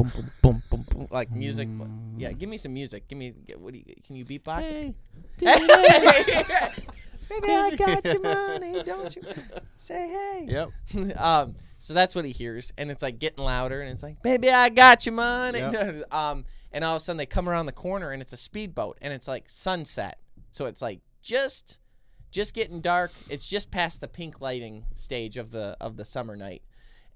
boom, 0.08 0.12
boom, 0.14 0.30
boom, 0.42 0.62
boom, 0.70 0.86
boom, 0.90 1.08
like 1.10 1.30
music. 1.30 1.68
Yeah, 2.16 2.30
mm. 2.30 2.38
give 2.38 2.48
me 2.48 2.56
some 2.56 2.74
music. 2.74 3.08
Give 3.08 3.18
me. 3.18 3.34
What 3.56 3.72
do 3.72 3.78
you? 3.78 3.84
Can 4.06 4.16
you 4.16 4.24
beatbox? 4.24 4.60
Hey, 4.60 4.94
Baby, 7.28 7.52
I 7.52 7.76
got 7.76 8.04
your 8.04 8.20
money. 8.20 8.82
Don't 8.82 9.16
you 9.16 9.22
say 9.78 10.08
hey? 10.08 10.46
Yep. 10.48 11.18
um, 11.18 11.54
so 11.78 11.94
that's 11.94 12.14
what 12.14 12.24
he 12.24 12.32
hears, 12.32 12.72
and 12.78 12.90
it's 12.90 13.02
like 13.02 13.18
getting 13.18 13.44
louder, 13.44 13.80
and 13.80 13.90
it's 13.90 14.02
like, 14.02 14.22
baby, 14.22 14.50
I 14.50 14.68
got 14.68 15.06
your 15.06 15.14
money. 15.14 15.58
Yep. 15.58 16.04
um, 16.14 16.44
and 16.72 16.84
all 16.84 16.96
of 16.96 17.02
a 17.02 17.04
sudden 17.04 17.18
they 17.18 17.26
come 17.26 17.48
around 17.48 17.66
the 17.66 17.72
corner, 17.72 18.10
and 18.10 18.20
it's 18.22 18.32
a 18.32 18.36
speedboat, 18.36 18.98
and 19.00 19.12
it's 19.12 19.28
like 19.28 19.44
sunset, 19.48 20.18
so 20.50 20.66
it's 20.66 20.82
like 20.82 21.00
just, 21.22 21.78
just 22.30 22.54
getting 22.54 22.80
dark. 22.80 23.12
It's 23.28 23.48
just 23.48 23.70
past 23.70 24.00
the 24.00 24.08
pink 24.08 24.40
lighting 24.40 24.84
stage 24.94 25.36
of 25.36 25.50
the 25.50 25.76
of 25.80 25.96
the 25.96 26.04
summer 26.04 26.36
night, 26.36 26.62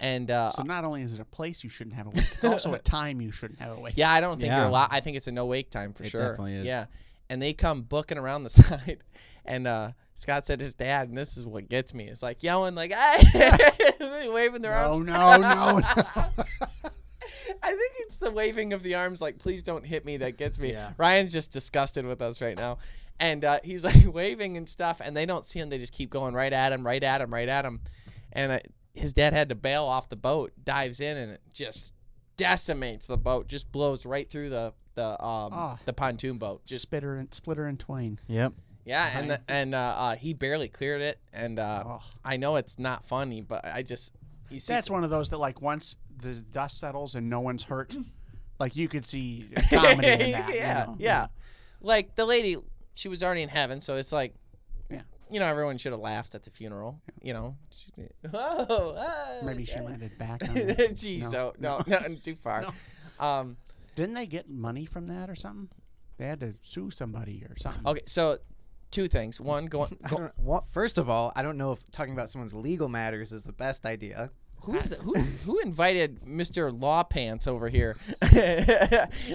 and 0.01 0.31
uh, 0.31 0.53
So 0.53 0.63
not 0.63 0.85
only 0.85 1.03
is 1.03 1.15
it 1.15 1.21
a 1.21 1.25
place 1.25 1.63
you 1.65 1.71
shouldn't 1.71 1.97
have 1.97 2.07
a 2.07 2.11
wake, 2.11 2.19
it's 2.33 2.45
also 2.45 2.75
a 2.75 2.79
time 2.97 3.21
you 3.21 3.33
shouldn't 3.33 3.59
have 3.61 3.77
a 3.77 3.81
wake. 3.81 3.95
yeah, 3.97 4.13
I 4.13 4.21
don't 4.21 4.39
think 4.39 4.51
you're 4.51 4.59
Yeah. 4.61 4.69
allowed. 4.69 4.89
I 4.91 5.01
think 5.01 5.17
it's 5.17 5.27
a 5.27 5.33
no 5.33 5.47
wake 5.47 5.71
time 5.71 5.93
for 5.93 6.05
It 6.05 6.11
sure. 6.11 6.21
definitely 6.31 6.55
is. 6.55 6.65
Yeah, 6.65 6.87
and 7.29 7.41
they 7.43 7.53
come 7.53 7.83
booking 7.83 8.19
around 8.19 8.45
the 8.45 8.51
side, 8.63 8.99
and 9.45 9.67
uh, 9.67 9.93
Scott 10.15 10.47
said 10.47 10.61
his 10.61 10.75
dad, 10.75 11.09
and 11.09 11.17
this 11.19 11.37
is 11.37 11.45
what 11.45 11.69
gets 11.69 11.93
me. 11.95 12.05
It's 12.09 12.23
like 12.23 12.43
yelling 12.43 12.75
like, 12.75 12.93
"Hey!" 12.93 14.29
Waving 14.33 14.63
their 14.63 14.73
No, 14.73 14.95
arms. 14.95 15.07
no, 15.07 15.37
no, 15.39 15.79
no. 15.79 16.45
I 17.63 17.69
think 17.71 17.93
it's 18.01 18.17
the 18.19 18.31
waving 18.31 18.73
of 18.73 18.83
the 18.83 18.95
arms, 18.95 19.21
like 19.21 19.39
"Please 19.39 19.63
don't 19.63 19.85
hit 19.85 20.05
me," 20.05 20.17
that 20.19 20.37
gets 20.37 20.59
me. 20.59 20.73
Yeah. 20.73 20.93
Ryan's 20.97 21.33
just 21.33 21.53
disgusted 21.53 22.05
with 22.07 22.21
us 22.21 22.41
right 22.41 22.57
now, 22.57 22.79
and 23.19 23.45
uh, 23.45 23.59
he's 23.65 23.85
like 23.85 24.13
waving 24.13 24.57
and 24.57 24.69
stuff, 24.69 25.01
and 25.03 25.17
they 25.17 25.27
don't 25.27 25.45
see 25.45 25.59
him. 25.59 25.69
They 25.71 25.79
just 25.79 25.93
keep 25.93 26.11
going 26.11 26.35
right 26.35 26.53
at 26.53 26.73
him, 26.73 26.85
right 26.85 27.03
at 27.03 27.21
him, 27.21 27.33
right 27.33 27.49
at 27.49 27.65
him, 27.65 27.81
and 28.33 28.53
uh, 28.53 28.59
his 28.99 29.13
dad 29.13 29.33
had 29.33 29.49
to 29.49 29.55
bail 29.55 29.85
off 29.85 30.09
the 30.09 30.17
boat, 30.17 30.53
dives 30.65 31.01
in, 31.01 31.17
and 31.17 31.33
it 31.33 31.41
just 31.53 31.93
decimates 32.37 33.07
the 33.07 33.17
boat, 33.17 33.49
just 33.49 33.71
blows 33.73 34.05
right 34.07 34.29
through 34.31 34.51
the 34.51 34.73
the 34.95 35.23
um 35.25 35.53
Oh. 35.53 35.79
the 35.85 35.93
pontoon 35.93 36.39
boat. 36.39 36.65
Just 36.65 36.83
Spitter 36.83 37.17
and 37.17 37.33
splitter 37.33 37.67
in 37.69 37.77
twain. 37.77 38.19
Yep. 38.27 38.53
yeah, 38.85 39.19
and 39.19 39.31
the, 39.31 39.41
and 39.49 39.75
uh, 39.75 39.79
uh, 39.97 40.17
he 40.17 40.35
barely 40.35 40.69
cleared 40.69 41.01
it, 41.03 41.19
and 41.33 41.59
uh, 41.59 41.85
Oh. 41.87 42.03
I 42.25 42.37
know 42.37 42.57
it's 42.57 42.79
not 42.79 43.05
funny, 43.05 43.41
but 43.43 43.65
I 43.65 43.83
just 43.83 44.13
you 44.51 44.61
see 44.61 44.73
That's 44.75 44.87
some- 44.89 44.95
one 44.95 45.05
of 45.05 45.11
those 45.11 45.31
that 45.31 45.39
like 45.39 45.61
once 45.63 45.97
the 46.21 46.35
dust 46.35 46.79
settles 46.81 47.15
and 47.15 47.29
no 47.31 47.41
one's 47.41 47.63
hurt, 47.65 47.95
like 48.59 48.75
you 48.77 48.89
could 48.89 49.07
see 49.07 49.49
comedy 49.71 50.09
in 50.09 50.19
that. 50.33 50.49
you 50.49 50.55
yeah, 50.57 50.85
know? 50.85 50.97
yeah. 50.99 51.27
Like 51.81 52.15
the 52.17 52.25
lady, 52.25 52.57
she 52.95 53.09
was 53.09 53.23
already 53.23 53.43
in 53.43 53.49
heaven, 53.51 53.81
so 53.81 53.97
it's 53.97 54.11
like, 54.11 54.33
Yeah. 54.35 54.39
You 55.31 55.41
know, 55.41 55.47
everyone 55.47 55.79
should 55.79 55.93
have 55.93 56.01
laughed 56.01 56.35
at 56.35 56.43
the 56.43 56.51
funeral. 56.51 57.01
You 57.23 57.33
know, 57.35 57.57
oh, 58.35 58.95
ah, 58.99 59.29
Maybe 59.45 59.65
she 59.65 59.81
landed 59.81 60.19
back 60.19 60.43
on 60.49 60.57
it. 60.57 60.77
Jeez, 60.95 61.23
No. 61.23 61.31
so 61.31 61.55
no, 61.59 61.83
no, 61.87 62.01
too 62.25 62.35
far. 62.37 62.63
No. 62.63 63.25
Um, 63.25 63.57
Didn't 63.95 64.15
they 64.15 64.27
get 64.27 64.49
money 64.49 64.85
from 64.87 65.07
that 65.09 65.29
or 65.31 65.35
something? 65.35 65.69
They 66.19 66.27
had 66.27 66.41
to 66.41 66.55
sue 66.63 66.91
somebody 66.91 67.45
or 67.49 67.57
something. 67.59 67.87
okay, 67.87 68.03
so 68.07 68.39
two 68.91 69.07
things. 69.09 69.41
One, 69.41 69.67
going, 69.67 69.97
go, 70.09 70.31
don't, 70.45 70.65
first 70.73 70.99
of 70.99 71.09
all, 71.09 71.33
I 71.37 71.43
don't 71.43 71.57
know 71.59 71.73
if 71.73 71.91
talking 71.93 72.13
about 72.13 72.29
someone's 72.31 72.55
legal 72.55 72.89
matters 72.89 73.31
is 73.33 73.43
the 73.45 73.53
best 73.53 73.87
idea. 73.87 74.31
who's 74.63 74.89
the, 74.91 74.97
who, 74.97 75.15
who 75.15 75.59
invited 75.61 76.27
Mister 76.27 76.73
Law 76.73 77.05
Pants 77.05 77.47
over 77.47 77.69
here? 77.69 77.97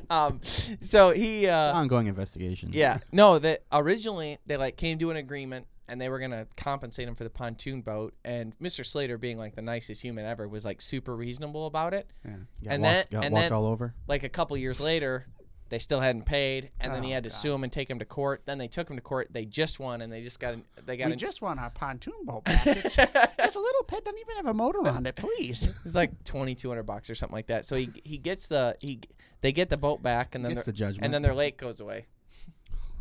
um, 0.10 0.42
so 0.82 1.12
he. 1.12 1.48
Uh, 1.48 1.74
Ongoing 1.74 2.08
investigation. 2.08 2.72
Yeah. 2.74 2.98
No, 3.12 3.40
that 3.40 3.64
originally 3.72 4.40
they 4.46 4.58
like 4.58 4.76
came 4.78 5.00
to 5.00 5.10
an 5.12 5.18
agreement 5.18 5.68
and 5.88 6.00
they 6.00 6.10
were 6.10 6.20
gonna 6.20 6.48
compensate 6.58 7.08
him 7.08 7.16
for 7.16 7.24
the 7.24 7.30
pontoon 7.30 7.82
boat. 7.82 8.14
And 8.24 8.58
Mr. 8.60 8.86
Slater, 8.86 9.18
being 9.18 9.38
like 9.38 9.56
the 9.56 9.62
nicest 9.62 10.02
human 10.02 10.26
ever, 10.26 10.48
was 10.48 10.66
like 10.66 10.82
super 10.82 11.16
reasonable 11.16 11.66
about 11.68 11.94
it. 11.94 12.08
Yeah. 12.26 12.32
Got 12.64 12.74
and 12.74 12.84
walked, 12.84 12.94
then- 12.94 13.06
got 13.12 13.26
and 13.26 13.34
walked 13.34 13.44
then- 13.46 13.54
all 13.54 13.66
over. 13.66 13.94
Like 14.08 14.24
a 14.24 14.30
couple 14.30 14.56
years 14.58 14.80
later, 14.80 15.26
they 15.70 15.80
still 15.80 16.02
hadn't 16.02 16.26
paid, 16.26 16.70
and 16.80 16.94
then 16.94 17.02
he 17.02 17.12
Oh, 17.12 17.14
had 17.16 17.24
to 17.24 17.30
God. 17.32 17.36
sue 17.36 17.52
him 17.54 17.64
and 17.64 17.72
take 17.74 17.90
him 17.90 17.98
to 17.98 18.06
court. 18.06 18.44
Then 18.46 18.60
they 18.60 18.68
took 18.68 18.88
him 18.90 18.96
to 18.96 19.02
court. 19.02 19.30
They 19.32 19.46
just 19.46 19.80
won, 19.80 20.02
and 20.02 20.14
they 20.14 20.22
just 20.22 20.40
got 20.40 20.54
an, 20.54 20.66
they 20.86 20.98
got 20.98 21.08
We 21.08 21.14
an, 21.14 21.18
just 21.18 21.42
want 21.42 21.60
our 21.60 21.72
pontoon 21.72 22.14
boat 22.26 22.44
back. 22.46 22.68
It's, 22.68 22.96
it's 22.98 23.56
a 23.56 23.60
little 23.60 23.84
pit, 23.88 24.06
doesn't 24.06 24.20
even 24.20 24.36
have 24.36 24.46
a 24.46 24.54
motor 24.54 24.88
on 24.88 25.06
it, 25.08 25.16
please. 25.16 25.68
it's 25.84 25.96
like 25.96 26.24
twenty 26.26 26.54
two 26.54 26.70
hundred 26.70 26.84
bucks 26.84 27.10
or 27.10 27.16
something 27.16 27.34
like 27.36 27.48
that. 27.48 27.66
So 27.66 27.76
he 27.76 27.90
he 28.04 28.18
gets 28.20 28.48
the 28.48 28.78
he 28.82 29.00
they 29.42 29.52
get 29.52 29.70
the 29.72 29.78
boat 29.78 30.04
back, 30.04 30.36
and 30.36 30.46
then 30.46 30.62
the 30.64 30.72
judgment. 30.72 31.04
and 31.06 31.12
then 31.14 31.24
their 31.24 31.34
lake 31.34 31.58
goes 31.58 31.80
away. 31.80 32.06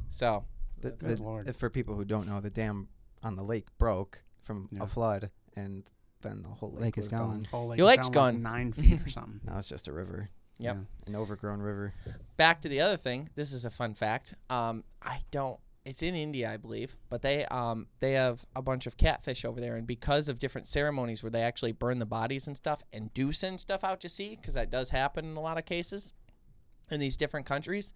So 0.09 0.45
The, 0.83 0.91
Good 0.91 1.19
the- 1.19 1.23
Lord. 1.23 1.57
For 1.57 1.71
people 1.71 1.95
who 1.97 2.05
don't 2.05 2.27
know, 2.29 2.41
the 2.41 2.51
dam 2.51 2.89
on 3.23 3.37
the 3.37 3.43
lake 3.45 3.67
broke 3.79 4.23
from 4.43 4.69
Yeah. 4.71 4.83
a 4.83 4.87
flood, 4.87 5.31
and 5.57 5.85
then 6.21 6.43
the 6.43 6.49
whole 6.49 6.73
lake, 6.73 6.83
Lake 6.83 6.99
is 6.99 7.05
was 7.05 7.13
gone. 7.13 7.45
Whole 7.51 7.69
lake 7.69 7.79
Your 7.79 7.89
is 7.91 7.97
lake's 7.97 8.09
down 8.11 8.25
like 8.25 8.35
gone. 8.35 8.43
Nine 8.43 8.73
feet 8.75 9.01
or 9.01 9.09
something. 9.09 9.41
Now 9.45 9.59
it's 9.59 9.69
just 9.69 9.89
a 9.89 9.93
river, 9.93 10.29
Yep. 10.59 10.77
Yeah. 10.77 10.83
an 11.09 11.17
overgrown 11.17 11.61
river. 11.61 11.95
back 12.37 12.61
to 12.63 12.69
the 12.69 12.81
other 12.81 12.97
thing. 12.97 13.29
This 13.35 13.53
is 13.53 13.65
a 13.65 13.71
fun 13.71 13.95
fact. 13.95 14.35
Um, 14.51 14.85
I 15.01 15.21
don't. 15.31 15.59
it's 15.85 16.01
in 16.03 16.15
India, 16.15 16.49
I 16.53 16.57
believe, 16.59 16.97
but 17.09 17.23
they 17.23 17.45
um 17.47 17.87
they 18.01 18.13
have 18.13 18.45
a 18.55 18.63
bunch 18.63 18.87
of 18.87 18.97
catfish 18.97 19.45
over 19.45 19.61
there, 19.61 19.75
and 19.77 19.87
because 19.87 20.29
of 20.29 20.39
different 20.39 20.67
ceremonies 20.69 21.23
where 21.25 21.31
they 21.31 21.43
actually 21.43 21.73
burn 21.73 21.99
the 21.99 22.07
bodies 22.07 22.47
and 22.47 22.57
stuff, 22.57 22.83
and 22.93 23.13
do 23.15 23.33
send 23.33 23.59
stuff 23.61 23.83
out 23.85 24.01
to 24.03 24.09
sea, 24.09 24.37
because 24.37 24.55
that 24.55 24.71
does 24.71 24.91
happen 24.91 25.25
in 25.25 25.37
a 25.37 25.41
lot 25.41 25.59
of 25.59 25.65
cases, 25.65 26.13
in 26.91 27.01
these 27.01 27.17
different 27.17 27.47
countries, 27.47 27.95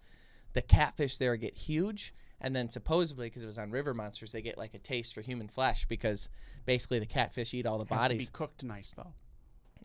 the 0.53 0.61
catfish 0.61 1.15
there 1.17 1.35
get 1.37 1.55
huge, 1.55 2.13
and 2.41 2.55
then 2.55 2.69
supposedly 2.69 3.27
because 3.27 3.43
it 3.43 3.47
was 3.47 3.57
on 3.59 3.71
River 3.71 3.93
Monsters, 3.93 4.31
they 4.31 4.41
get 4.41 4.57
like 4.57 4.73
a 4.73 4.79
taste 4.79 5.13
for 5.13 5.21
human 5.21 5.47
flesh 5.47 5.85
because 5.87 6.29
basically 6.65 6.99
the 6.99 7.05
catfish 7.05 7.53
eat 7.53 7.65
all 7.65 7.77
the 7.77 7.85
Has 7.93 8.03
to 8.03 8.09
be 8.09 8.15
bodies. 8.15 8.29
cooked 8.29 8.63
nice 8.63 8.93
though. 8.95 9.13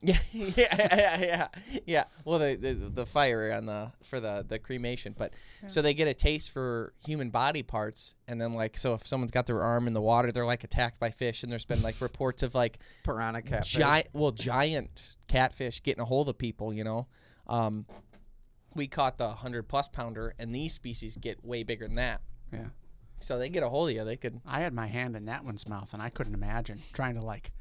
Yeah, 0.05 0.19
yeah, 0.33 0.51
yeah, 0.57 1.21
yeah, 1.21 1.49
yeah. 1.87 2.05
Well, 2.25 2.41
the, 2.41 2.57
the 2.57 2.75
the 2.75 3.07
fire 3.07 3.53
on 3.53 3.67
the 3.67 3.93
for 4.03 4.19
the 4.19 4.45
the 4.49 4.59
cremation, 4.59 5.15
but 5.17 5.33
so 5.69 5.81
they 5.81 5.95
get 5.95 6.09
a 6.09 6.15
taste 6.15 6.51
for 6.51 6.93
human 7.07 7.31
body 7.31 7.63
parts, 7.63 8.17
and 8.27 8.41
then 8.41 8.55
like 8.55 8.77
so 8.77 8.95
if 8.95 9.07
someone's 9.07 9.31
got 9.31 9.47
their 9.47 9.63
arm 9.63 9.87
in 9.87 9.93
the 9.93 10.01
water, 10.01 10.33
they're 10.33 10.45
like 10.45 10.65
attacked 10.65 10.99
by 10.99 11.11
fish, 11.13 11.45
and 11.45 11.53
there's 11.53 11.65
been 11.65 11.83
like 11.83 12.01
reports 12.01 12.43
of 12.43 12.53
like 12.53 12.81
Piranha 13.05 13.43
catfish. 13.43 13.71
giant, 13.75 14.09
well, 14.13 14.33
giant 14.33 15.15
catfish 15.29 15.81
getting 15.85 16.03
a 16.03 16.05
hold 16.05 16.29
of 16.29 16.37
people. 16.37 16.75
You 16.75 16.83
know, 16.83 17.07
um, 17.47 17.87
we 18.75 18.89
caught 18.89 19.19
the 19.19 19.29
hundred 19.31 19.69
plus 19.69 19.87
pounder, 19.89 20.35
and 20.37 20.53
these 20.53 20.75
species 20.75 21.17
get 21.17 21.45
way 21.45 21.63
bigger 21.63 21.87
than 21.87 21.95
that. 21.95 22.23
Yeah. 22.53 22.67
So 23.21 23.39
they 23.39 23.49
get 23.49 23.63
a 23.63 23.69
hold 23.69 23.91
of 23.91 23.95
you. 23.95 24.05
They 24.05 24.17
could. 24.17 24.41
I 24.47 24.61
had 24.61 24.73
my 24.73 24.87
hand 24.87 25.17
in 25.17 25.27
that 25.27 25.45
one's 25.45 25.69
mouth, 25.69 25.91
and 25.93 26.03
I 26.03 26.09
couldn't 26.11 26.35
imagine 26.35 26.81
trying 26.93 27.15
to 27.15 27.21
like 27.23 27.53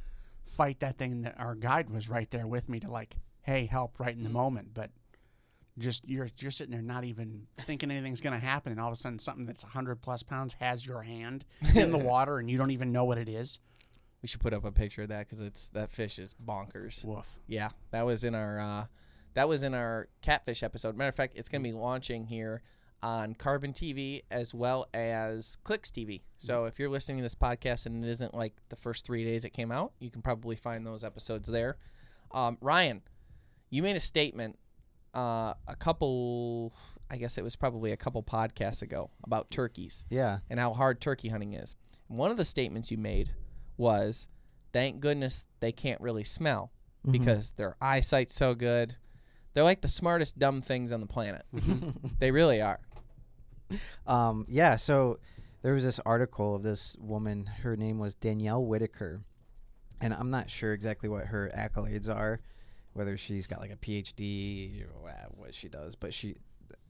fight 0.44 0.80
that 0.80 0.98
thing. 0.98 1.22
That 1.22 1.36
our 1.38 1.56
guide 1.56 1.90
was 1.90 2.10
right 2.10 2.30
there 2.32 2.48
with 2.48 2.68
me 2.68 2.80
to 2.80 2.90
like, 2.90 3.16
hey, 3.44 3.66
help 3.66 4.00
right 4.00 4.16
in 4.16 4.24
the 4.24 4.30
moment. 4.30 4.74
But 4.74 4.90
just 5.78 6.08
you're 6.08 6.30
you're 6.40 6.52
sitting 6.52 6.72
there 6.72 6.82
not 6.82 7.04
even 7.04 7.48
thinking 7.60 7.92
anything's 7.92 8.22
gonna 8.22 8.40
happen, 8.40 8.72
and 8.72 8.82
all 8.82 8.88
of 8.88 8.94
a 8.94 8.98
sudden 8.98 9.20
something 9.20 9.46
that's 9.46 9.62
hundred 9.62 10.02
plus 10.02 10.24
pounds 10.24 10.56
has 10.60 10.86
your 10.86 11.02
hand 11.04 11.46
in 11.76 11.92
the 11.92 11.98
water, 12.00 12.40
and 12.40 12.50
you 12.50 12.58
don't 12.58 12.72
even 12.72 12.92
know 12.92 13.06
what 13.06 13.18
it 13.18 13.30
is. 13.30 13.60
We 14.22 14.28
should 14.28 14.42
put 14.42 14.54
up 14.54 14.66
a 14.66 14.72
picture 14.72 15.04
of 15.04 15.10
that 15.10 15.28
because 15.28 15.42
it's 15.42 15.68
that 15.70 15.92
fish 15.92 16.20
is 16.20 16.36
bonkers. 16.44 17.04
Woof. 17.06 17.26
Yeah, 17.48 17.70
that 17.92 18.06
was 18.06 18.24
in 18.24 18.36
our 18.36 18.60
uh, 18.60 18.86
that 19.34 19.48
was 19.48 19.64
in 19.64 19.74
our 19.74 20.08
catfish 20.22 20.64
episode. 20.64 20.96
Matter 20.96 21.10
of 21.10 21.16
fact, 21.16 21.34
it's 21.36 21.50
going 21.50 21.64
to 21.64 21.70
be 21.70 21.74
launching 21.74 22.26
here 22.26 22.62
on 23.04 23.34
Carbon 23.36 23.74
TV 23.74 24.22
as 24.30 24.54
well 24.54 24.88
as 24.94 25.58
Clicks 25.64 25.90
TV. 25.90 26.22
So 26.38 26.66
if 26.66 26.78
you're 26.80 26.90
listening 26.90 27.18
to 27.18 27.24
this 27.24 27.36
podcast 27.36 27.86
and 27.86 28.04
it 28.04 28.10
isn't 28.10 28.34
like 28.34 28.54
the 28.70 28.76
first 28.76 29.06
three 29.06 29.24
days 29.24 29.44
it 29.46 29.52
came 29.52 29.72
out, 29.72 29.94
you 30.00 30.10
can 30.12 30.22
probably 30.22 30.56
find 30.56 30.86
those 30.86 31.04
episodes 31.04 31.48
there. 31.50 31.78
Um, 32.32 32.58
Ryan, 32.62 33.02
you 33.70 33.82
made 33.84 33.96
a 33.96 34.00
statement 34.02 34.58
uh, 35.16 35.54
a 35.68 35.76
couple, 35.78 36.74
I 37.10 37.18
guess 37.18 37.38
it 37.38 37.44
was 37.44 37.56
probably 37.56 37.92
a 37.92 37.98
couple 37.98 38.22
podcasts 38.24 38.82
ago 38.82 39.10
about 39.24 39.50
turkeys 39.52 40.06
Yeah. 40.10 40.40
and 40.50 40.60
how 40.60 40.74
hard 40.74 41.02
turkey 41.02 41.30
hunting 41.30 41.54
is. 41.54 41.76
And 42.10 42.18
one 42.18 42.32
of 42.32 42.38
the 42.38 42.46
statements 42.46 42.92
you 42.92 42.98
made 42.98 43.32
was, 43.78 44.28
"Thank 44.74 45.00
goodness 45.00 45.44
they 45.60 45.72
can't 45.72 46.00
really 46.02 46.24
smell 46.24 46.72
because 47.10 47.52
their 47.52 47.76
eyesight's 47.82 48.36
so 48.36 48.54
good. 48.54 48.96
They're 49.54 49.64
like 49.64 49.82
the 49.82 49.88
smartest 49.88 50.38
dumb 50.38 50.62
things 50.62 50.92
on 50.94 51.00
the 51.02 51.08
planet. 51.08 51.46
they 52.20 52.32
really 52.32 52.62
are." 52.62 52.80
Um, 54.08 54.46
yeah, 54.50 54.76
so 54.76 55.20
there 55.62 55.74
was 55.74 55.84
this 55.84 56.00
article 56.06 56.56
of 56.56 56.64
this 56.64 56.96
woman. 57.00 57.46
Her 57.46 57.76
name 57.76 58.00
was 58.00 58.16
Danielle 58.16 58.64
Whittaker, 58.64 59.22
and 60.00 60.14
I'm 60.14 60.32
not 60.32 60.50
sure 60.50 60.74
exactly 60.74 61.10
what 61.10 61.28
her 61.28 61.52
accolades 61.56 62.10
are, 62.14 62.42
whether 62.94 63.18
she's 63.18 63.48
got 63.48 63.60
like 63.60 63.72
a 63.72 63.76
PhD 63.76 64.84
or 64.84 65.14
what 65.36 65.54
she 65.54 65.70
does, 65.70 65.96
but 65.96 66.14
she 66.14 66.36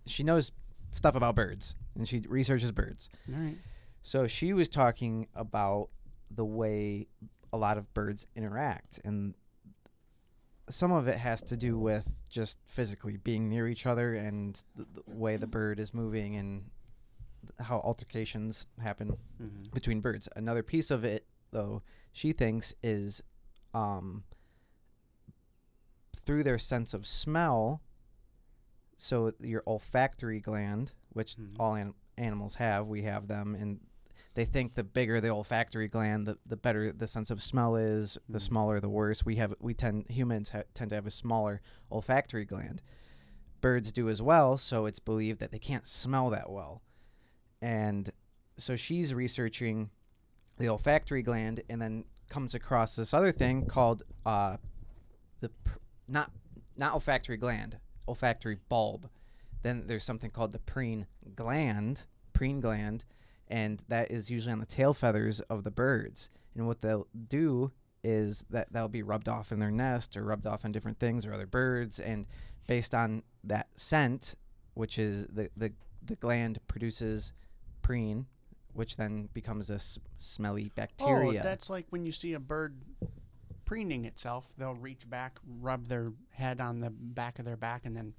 she 0.06 0.24
knows 0.24 0.52
stuff 0.92 1.16
about 1.16 1.36
birds 1.36 1.76
and 1.96 2.08
she 2.08 2.24
researches 2.28 2.72
birds. 2.72 3.10
All 3.34 3.40
right. 3.40 3.58
So 4.02 4.28
she 4.28 4.54
was 4.54 4.68
talking 4.68 5.28
about 5.36 5.90
the 6.30 6.46
way 6.46 7.08
a 7.54 7.58
lot 7.58 7.78
of 7.78 7.94
birds 7.94 8.26
interact 8.36 9.00
and 9.04 9.36
some 10.72 10.92
of 10.92 11.08
it 11.08 11.18
has 11.18 11.42
to 11.44 11.56
do 11.58 11.78
with 11.78 12.12
just 12.30 12.58
physically 12.66 13.18
being 13.18 13.50
near 13.50 13.68
each 13.68 13.86
other 13.86 14.16
and 14.16 14.64
the, 14.76 14.86
the 14.96 15.04
way 15.16 15.38
the 15.38 15.48
bird 15.48 15.80
is 15.80 15.94
moving 15.94 16.36
and 16.36 16.70
how 17.60 17.80
altercations 17.80 18.68
happen 18.80 19.18
Mhm. 19.42 19.74
between 19.74 20.00
birds. 20.02 20.28
Another 20.36 20.64
piece 20.64 20.90
of 20.92 21.04
it 21.04 21.26
though 21.52 21.82
she 22.14 22.32
thinks 22.34 22.74
is 22.82 23.22
um 23.74 24.24
through 26.26 26.44
their 26.44 26.58
sense 26.60 26.94
of 26.94 27.06
smell 27.06 27.82
so 28.98 29.32
your 29.40 29.64
olfactory 29.66 30.40
gland 30.40 30.94
which 31.10 31.36
Mhm. 31.36 31.56
all 31.60 31.76
an- 31.76 31.94
animals 32.18 32.56
have 32.56 32.88
we 32.88 33.02
have 33.04 33.28
them 33.28 33.56
and 33.56 33.80
they 34.34 34.46
think 34.46 34.76
the 34.76 34.84
bigger 34.84 35.20
the 35.20 35.30
olfactory 35.30 35.88
gland 35.88 36.26
the, 36.26 36.38
the 36.46 36.56
better 36.56 36.92
the 36.94 37.08
sense 37.08 37.30
of 37.30 37.42
smell 37.44 37.76
is 37.76 38.18
the 38.30 38.38
Mhm. 38.40 38.42
smaller 38.42 38.80
the 38.80 38.90
worse. 38.90 39.26
We 39.26 39.36
have 39.38 39.54
we 39.60 39.74
tend 39.74 40.06
humans 40.10 40.50
ha- 40.50 40.64
tend 40.74 40.90
to 40.90 40.96
have 40.96 41.06
a 41.08 41.12
smaller 41.12 41.62
olfactory 41.92 42.46
gland. 42.46 42.82
Birds 43.60 43.92
do 43.92 44.10
as 44.10 44.22
well 44.22 44.58
so 44.58 44.86
it's 44.86 45.00
believed 45.00 45.40
that 45.40 45.52
they 45.52 45.60
can't 45.60 45.86
smell 45.86 46.30
that 46.30 46.50
well. 46.50 46.82
And 47.62 48.10
so 48.58 48.76
she's 48.76 49.14
researching 49.14 49.90
the 50.58 50.68
olfactory 50.70 51.22
gland 51.22 51.62
and 51.70 51.82
then 51.82 52.06
comes 52.30 52.56
across 52.56 52.96
this 52.96 53.14
other 53.14 53.32
thing 53.32 53.66
called 53.66 54.04
uh, 54.26 54.58
the 55.42 55.50
pr- 55.50 55.78
not 56.08 56.32
not 56.78 56.94
olfactory 56.94 57.38
gland 57.38 57.78
olfactory 58.08 58.58
bulb. 58.70 59.10
Then 59.64 59.86
there's 59.88 60.04
something 60.04 60.32
called 60.32 60.54
the 60.54 60.60
preen 60.60 61.06
gland 61.36 62.06
preen 62.34 62.62
gland 62.62 63.04
and 63.52 63.84
that 63.88 64.10
is 64.10 64.32
usually 64.32 64.52
on 64.54 64.60
the 64.60 64.66
tail 64.66 64.94
feathers 64.94 65.40
of 65.42 65.64
the 65.64 65.72
birds 65.72 66.30
and 66.56 66.66
what 66.66 66.82
they'll 66.82 67.06
do 67.28 67.72
is 68.04 68.44
that 68.50 68.68
that'll 68.72 68.88
be 68.90 69.04
rubbed 69.04 69.28
off 69.30 69.52
in 69.52 69.60
their 69.60 69.70
nest 69.70 70.16
or 70.18 70.24
rubbed 70.24 70.48
off 70.48 70.66
on 70.66 70.72
different 70.72 70.98
things 71.00 71.26
or 71.26 71.34
other 71.34 71.46
birds 71.46 72.00
and 72.00 72.26
based 72.68 72.96
on 72.96 73.22
that 73.44 73.68
scent 73.76 74.36
which 74.74 74.98
is 74.98 75.26
the 75.26 75.50
the, 75.58 75.72
the 76.04 76.16
gland 76.16 76.60
produces 76.68 77.34
preen 77.82 78.26
which 78.74 78.96
then 78.96 79.28
becomes 79.34 79.70
a 79.70 79.74
s- 79.76 80.00
smelly 80.18 80.72
bacteria 80.76 81.42
Oh, 81.42 81.44
that's 81.44 81.70
like 81.70 81.86
when 81.90 82.06
you 82.06 82.12
see 82.14 82.34
a 82.34 82.40
bird 82.40 82.78
preening 83.66 84.06
itself. 84.06 84.48
They'll 84.58 84.76
reach 84.76 85.10
back, 85.10 85.40
rub 85.60 85.88
their 85.88 86.12
head 86.32 86.60
on 86.62 86.80
the 86.82 86.90
back 86.90 87.40
of 87.40 87.46
their 87.46 87.56
back, 87.58 87.86
and 87.86 87.96
then 87.96 88.14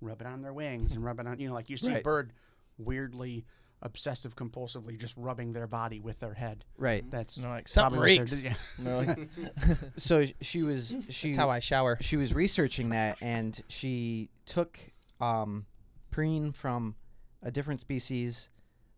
rub 0.00 0.20
it 0.20 0.26
on 0.26 0.42
their 0.42 0.52
wings 0.52 0.92
and 0.92 1.02
rub 1.04 1.20
it 1.20 1.26
on. 1.26 1.38
You 1.38 1.48
know, 1.48 1.54
like 1.54 1.70
you 1.70 1.76
see 1.76 1.88
a 2.00 2.02
bird 2.02 2.32
weirdly 2.78 3.44
obsessive 3.82 4.36
compulsively 4.36 4.98
just 4.98 5.14
rubbing 5.16 5.52
their 5.52 5.66
body 5.66 6.00
with 6.00 6.20
their 6.20 6.34
head. 6.34 6.64
right 6.76 7.08
That's 7.10 7.36
And 7.36 7.44
they're 7.44 7.52
like 7.52 7.68
something 7.68 8.00
reeks. 8.00 8.44
they're- 8.78 8.94
like, 9.06 9.28
so 9.96 10.26
she 10.40 10.62
was 10.62 10.94
she 11.08 11.28
That's 11.28 11.36
how 11.38 11.50
I 11.50 11.58
shower. 11.60 11.96
she 12.00 12.16
was 12.16 12.34
researching 12.34 12.90
that 12.90 13.18
and 13.22 13.58
she 13.68 14.28
took 14.46 14.78
um, 15.20 15.66
preen 16.10 16.52
from 16.52 16.94
a 17.42 17.50
different 17.50 17.80
species 17.80 18.50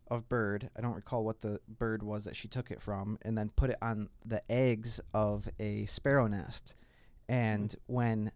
of 0.09 0.27
bird. 0.27 0.69
I 0.77 0.81
don't 0.81 0.95
recall 0.95 1.23
what 1.23 1.41
the 1.41 1.59
bird 1.67 2.03
was 2.03 2.25
that 2.25 2.35
she 2.35 2.47
took 2.49 2.69
it 2.71 2.81
from, 2.81 3.17
and 3.21 3.37
then 3.37 3.49
put 3.55 3.69
it 3.69 3.77
on 3.81 4.09
the 4.25 4.41
eggs 4.51 4.99
of 5.13 5.47
a 5.59 5.85
sparrow 5.85 6.27
nest. 6.27 6.75
And 7.29 7.73
when 7.87 8.31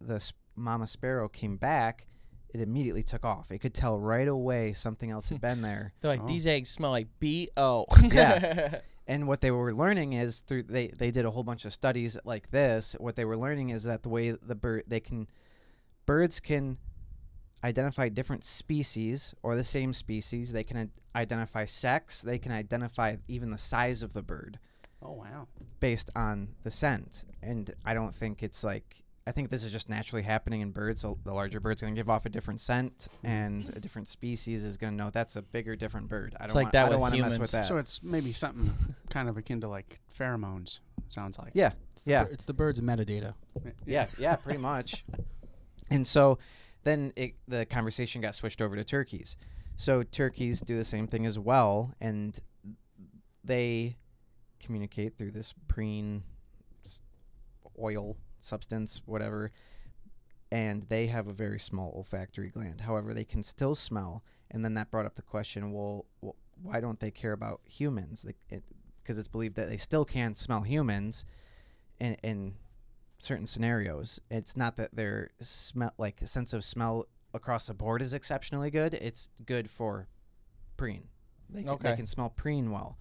the 0.00 0.16
s- 0.16 0.32
mama 0.54 0.86
sparrow 0.86 1.28
came 1.28 1.56
back, 1.56 2.06
it 2.54 2.60
immediately 2.60 3.02
took 3.02 3.24
off. 3.24 3.50
It 3.50 3.58
could 3.58 3.74
tell 3.74 3.98
right 3.98 4.28
away 4.28 4.72
something 4.72 5.10
else 5.10 5.28
had 5.28 5.40
been 5.40 5.60
there. 5.62 5.92
They're 6.00 6.10
like 6.10 6.22
Oh. 6.22 6.26
these 6.26 6.46
eggs 6.46 6.70
smell 6.70 6.90
like 6.92 7.08
B 7.20 7.48
O. 7.56 7.84
Yeah. 8.02 8.80
And 9.10 9.26
what 9.26 9.40
they 9.40 9.50
were 9.50 9.72
learning 9.72 10.12
is 10.12 10.40
through 10.40 10.64
they 10.64 10.88
they 10.88 11.10
did 11.10 11.24
a 11.24 11.30
whole 11.30 11.42
bunch 11.42 11.64
of 11.64 11.72
studies 11.72 12.18
like 12.24 12.50
this. 12.50 12.94
What 13.00 13.16
they 13.16 13.24
were 13.24 13.38
learning 13.38 13.70
is 13.70 13.84
that 13.84 14.02
the 14.02 14.10
way 14.10 14.32
the 14.32 14.54
bird 14.54 14.84
they 14.86 15.00
can 15.00 15.28
birds 16.04 16.40
can 16.40 16.76
identify 17.64 18.08
different 18.10 18.44
species 18.44 19.34
or 19.42 19.56
the 19.56 19.64
same 19.64 19.94
species. 19.94 20.52
They 20.52 20.62
can 20.62 20.76
i- 21.14 21.18
identify 21.20 21.64
sex. 21.64 22.20
They 22.20 22.38
can 22.38 22.52
identify 22.52 23.16
even 23.28 23.50
the 23.50 23.56
size 23.58 24.02
of 24.02 24.12
the 24.12 24.22
bird 24.22 24.58
oh 25.02 25.12
wow. 25.12 25.48
based 25.80 26.10
on 26.14 26.48
the 26.62 26.70
scent. 26.70 27.24
And 27.42 27.72
I 27.86 27.94
don't 27.94 28.14
think 28.14 28.42
it's 28.42 28.62
like 28.62 29.04
I 29.28 29.32
think 29.32 29.50
this 29.50 29.62
is 29.62 29.70
just 29.70 29.90
naturally 29.90 30.22
happening 30.22 30.62
in 30.62 30.70
birds. 30.70 31.02
So 31.02 31.18
the 31.22 31.34
larger 31.34 31.60
bird's 31.60 31.82
going 31.82 31.94
to 31.94 31.98
give 31.98 32.08
off 32.08 32.24
a 32.24 32.30
different 32.30 32.62
scent, 32.62 33.08
and 33.22 33.68
a 33.76 33.78
different 33.78 34.08
species 34.08 34.64
is 34.64 34.78
going 34.78 34.94
to 34.94 34.96
know 34.96 35.10
that's 35.10 35.36
a 35.36 35.42
bigger, 35.42 35.76
different 35.76 36.08
bird. 36.08 36.34
I 36.40 36.46
don't 36.46 36.56
like 36.56 36.64
want, 36.64 36.72
that 36.72 36.78
I 36.78 36.82
don't 36.84 36.90
with 36.92 37.00
want 37.00 37.14
to 37.14 37.20
mess 37.20 37.32
humans. 37.34 37.40
with 37.40 37.50
that. 37.50 37.66
So 37.66 37.76
it's 37.76 38.02
maybe 38.02 38.32
something 38.32 38.72
kind 39.10 39.28
of 39.28 39.36
akin 39.36 39.60
to 39.60 39.68
like 39.68 40.00
pheromones. 40.18 40.80
Sounds 41.10 41.38
like. 41.38 41.50
yeah, 41.52 41.72
yeah. 42.06 42.24
It's 42.30 42.46
the 42.46 42.54
bird's 42.54 42.80
metadata. 42.80 43.34
yeah, 43.86 44.06
yeah, 44.18 44.36
pretty 44.36 44.58
much. 44.58 45.04
And 45.90 46.06
so 46.06 46.38
then 46.84 47.12
it, 47.14 47.34
the 47.46 47.66
conversation 47.66 48.22
got 48.22 48.34
switched 48.34 48.62
over 48.62 48.76
to 48.76 48.84
turkeys. 48.84 49.36
So 49.76 50.04
turkeys 50.04 50.62
do 50.62 50.76
the 50.76 50.84
same 50.84 51.06
thing 51.06 51.26
as 51.26 51.38
well, 51.38 51.92
and 52.00 52.38
they 53.44 53.96
communicate 54.58 55.18
through 55.18 55.32
this 55.32 55.52
preen 55.68 56.22
oil 57.78 58.16
substance, 58.40 59.02
whatever. 59.06 59.50
And 60.50 60.84
they 60.88 61.08
have 61.08 61.26
a 61.28 61.32
very 61.32 61.60
small 61.60 61.92
olfactory 61.94 62.48
gland. 62.48 62.82
However, 62.82 63.12
they 63.12 63.24
can 63.24 63.42
still 63.42 63.74
smell. 63.74 64.22
And 64.50 64.64
then 64.64 64.74
that 64.74 64.90
brought 64.90 65.04
up 65.04 65.14
the 65.14 65.22
question: 65.22 65.72
Well, 65.72 66.06
wh- 66.24 66.64
why 66.64 66.80
don't 66.80 67.00
they 67.00 67.10
care 67.10 67.32
about 67.32 67.60
humans? 67.66 68.24
Because 68.48 69.18
it's 69.18 69.28
believed 69.28 69.56
that 69.56 69.68
they 69.68 69.76
still 69.76 70.06
can 70.06 70.34
smell 70.36 70.62
humans, 70.62 71.24
in 72.00 72.14
in 72.22 72.54
certain 73.18 73.46
scenarios. 73.46 74.20
It's 74.30 74.56
not 74.56 74.76
that 74.76 74.96
their 74.96 75.30
smell, 75.40 75.92
like 75.98 76.20
sense 76.26 76.54
of 76.54 76.64
smell 76.64 77.06
across 77.34 77.66
the 77.66 77.74
board, 77.74 78.00
is 78.00 78.14
exceptionally 78.14 78.70
good. 78.70 78.94
It's 78.94 79.28
good 79.44 79.68
for 79.68 80.08
preen. 80.78 81.08
They, 81.50 81.62
can, 81.62 81.70
Okay. 81.72 81.90
they 81.90 81.96
can 81.96 82.06
smell 82.06 82.30
preen 82.30 82.70
well, 82.70 82.96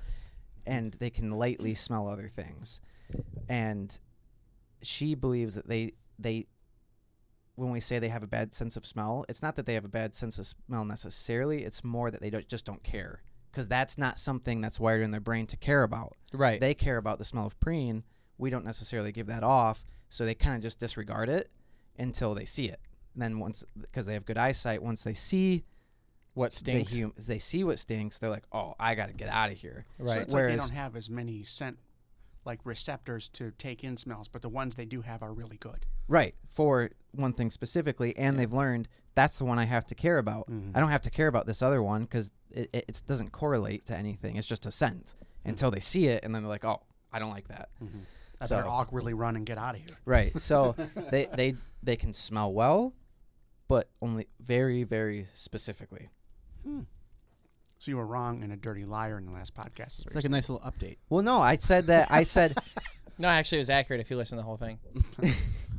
and 0.65 0.93
they 0.95 1.09
can 1.09 1.31
lightly 1.31 1.75
smell 1.75 2.09
other 2.09 2.27
things. 2.27 2.81
And 3.47 3.97
she 4.81 5.15
believes 5.15 5.55
that 5.55 5.67
they 5.67 5.93
they 6.19 6.47
when 7.55 7.71
we 7.71 7.79
say 7.79 7.97
they 7.97 8.09
have 8.09 8.23
a 8.23 8.27
bad 8.27 8.53
sense 8.53 8.77
of 8.77 8.85
smell, 8.85 9.25
it's 9.27 9.41
not 9.41 9.55
that 9.55 9.65
they 9.65 9.73
have 9.73 9.85
a 9.85 9.89
bad 9.89 10.13
sense 10.13 10.37
of 10.37 10.45
smell 10.45 10.85
necessarily. 10.85 11.63
It's 11.63 11.83
more 11.83 12.11
that 12.11 12.21
they 12.21 12.29
don't, 12.29 12.47
just 12.47 12.65
don't 12.65 12.83
care 12.83 13.23
because 13.51 13.67
that's 13.67 13.97
not 13.97 14.19
something 14.19 14.61
that's 14.61 14.79
wired 14.79 15.01
in 15.01 15.09
their 15.09 15.19
brain 15.19 15.47
to 15.47 15.57
care 15.57 15.81
about. 15.81 16.15
Right. 16.31 16.59
They 16.59 16.75
care 16.75 16.97
about 16.97 17.17
the 17.17 17.25
smell 17.25 17.47
of 17.47 17.59
preen. 17.59 18.03
We 18.37 18.51
don't 18.51 18.63
necessarily 18.63 19.11
give 19.11 19.25
that 19.27 19.43
off, 19.43 19.87
so 20.09 20.23
they 20.23 20.35
kind 20.35 20.55
of 20.55 20.61
just 20.61 20.79
disregard 20.79 21.29
it 21.29 21.49
until 21.97 22.35
they 22.35 22.45
see 22.45 22.65
it. 22.65 22.79
And 23.15 23.23
then 23.23 23.39
once, 23.39 23.63
because 23.81 24.05
they 24.05 24.13
have 24.13 24.25
good 24.25 24.37
eyesight, 24.37 24.83
once 24.83 25.01
they 25.01 25.15
see 25.15 25.63
what 26.35 26.51
the 26.51 26.57
stinks? 26.57 26.99
hum- 26.99 27.13
they 27.17 27.39
see 27.39 27.63
what 27.63 27.79
stinks, 27.79 28.19
they're 28.19 28.29
like, 28.29 28.45
"Oh, 28.51 28.75
I 28.79 28.93
got 28.93 29.07
to 29.07 29.13
get 29.13 29.29
out 29.29 29.51
of 29.51 29.57
here." 29.57 29.87
So 29.97 30.05
right. 30.05 30.17
it's 30.19 30.33
like 30.35 30.45
they 30.45 30.55
don't 30.55 30.69
have 30.69 30.95
as 30.95 31.09
many 31.09 31.43
scent 31.43 31.79
like 32.47 32.59
receptors 32.63 33.29
to 33.29 33.51
take 33.51 33.83
in 33.83 33.97
smells, 33.97 34.27
but 34.27 34.41
the 34.41 34.49
ones 34.49 34.75
they 34.75 34.85
do 34.85 35.01
have 35.01 35.21
are 35.21 35.33
really 35.33 35.57
good. 35.57 35.85
Right. 36.07 36.33
For 36.49 36.89
one 37.11 37.33
thing 37.33 37.51
specifically, 37.51 38.17
and 38.17 38.39
they've 38.39 38.51
learned 38.51 38.87
that's 39.13 39.37
the 39.37 39.45
one 39.45 39.59
I 39.59 39.65
have 39.65 39.85
to 39.87 39.95
care 39.95 40.17
about. 40.17 40.49
Mhm. 40.49 40.71
I 40.73 40.79
don't 40.79 40.89
have 40.89 41.01
to 41.03 41.11
care 41.11 41.27
about 41.27 41.45
this 41.45 41.61
other 41.61 41.83
one 41.83 42.03
because 42.03 42.31
it, 42.49 42.69
it, 42.73 43.03
doesn't 43.05 43.31
correlate 43.31 43.85
to 43.87 43.97
anything. 43.97 44.37
It's 44.37 44.47
just 44.47 44.65
a 44.65 44.71
scent 44.71 45.13
mm-hmm. 45.19 45.49
until 45.49 45.69
they 45.69 45.79
see 45.79 46.07
it, 46.07 46.23
and 46.23 46.33
then 46.33 46.43
they're 46.43 46.49
like, 46.49 46.65
"Oh, 46.65 46.81
I 47.11 47.19
don't 47.19 47.31
like 47.31 47.47
that." 47.49 47.69
Mm-hmm. 47.83 47.99
I 48.39 48.45
So- 48.45 48.55
better 48.57 48.69
awkwardly 48.69 49.13
run 49.13 49.35
and 49.35 49.45
get 49.45 49.57
out 49.57 49.75
of 49.75 49.81
here. 49.81 49.97
Right. 50.05 50.39
So 50.39 50.75
they 51.11 51.27
they 51.35 51.55
they 51.83 51.95
can 51.95 52.13
smell 52.13 52.53
well, 52.53 52.93
but 53.67 53.89
only 54.01 54.27
very 54.39 54.83
very 54.83 55.27
specifically. 55.33 56.09
Hmm. 56.63 56.81
So 57.79 57.91
you 57.91 57.97
were 57.97 58.07
wrong 58.07 58.43
and 58.43 58.51
a 58.51 58.55
dirty 58.55 58.85
liar 58.85 59.17
in 59.17 59.25
the 59.25 59.31
last 59.31 59.53
podcast. 59.53 59.99
It's 59.99 60.05
you're 60.05 60.15
like 60.15 60.25
a 60.25 60.29
nice 60.29 60.49
little 60.49 60.67
update. 60.67 60.97
Well, 61.09 61.21
no, 61.21 61.41
I 61.41 61.57
said 61.57 61.87
that. 61.87 62.09
I 62.09 62.23
said 62.23 62.57
No, 63.19 63.27
actually, 63.27 63.57
it 63.57 63.61
was 63.61 63.69
accurate 63.69 63.99
if 63.99 64.11
you 64.11 64.17
listen 64.17 64.37
to 64.37 64.41
the 64.41 64.45
whole 64.45 64.57
thing. 64.57 64.79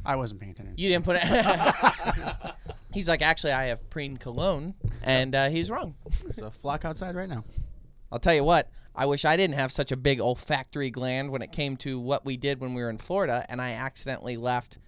I 0.05 0.17
wasn't 0.17 0.41
paying 0.41 0.53
attention. 0.53 0.75
You 0.77 0.89
didn't 0.89 1.05
put 1.05 1.19
it. 1.21 2.55
he's 2.93 3.09
like, 3.09 3.23
actually, 3.23 3.53
I 3.53 3.67
have 3.67 3.89
preen 3.91 4.17
cologne, 4.17 4.75
and 5.03 5.35
uh, 5.35 5.49
he's 5.49 5.71
wrong. 5.71 5.95
There's 6.25 6.39
a 6.39 6.51
flock 6.51 6.85
outside 6.85 7.15
right 7.15 7.29
now. 7.29 7.45
I'll 8.11 8.19
tell 8.19 8.35
you 8.35 8.45
what. 8.45 8.71
I 8.95 9.07
wish 9.07 9.25
I 9.25 9.37
didn't 9.37 9.55
have 9.55 9.71
such 9.71 9.93
a 9.93 9.97
big 9.97 10.21
olfactory 10.21 10.91
gland 10.91 11.31
when 11.31 11.43
it 11.43 11.53
came 11.53 11.77
to 11.79 12.01
what 12.01 12.25
we 12.25 12.37
did 12.37 12.61
when 12.61 12.75
we 12.75 12.83
were 12.83 12.91
in 12.91 12.99
Florida, 12.99 13.47
and 13.49 13.61
I 13.61 13.73
accidentally 13.73 14.37
left. 14.37 14.79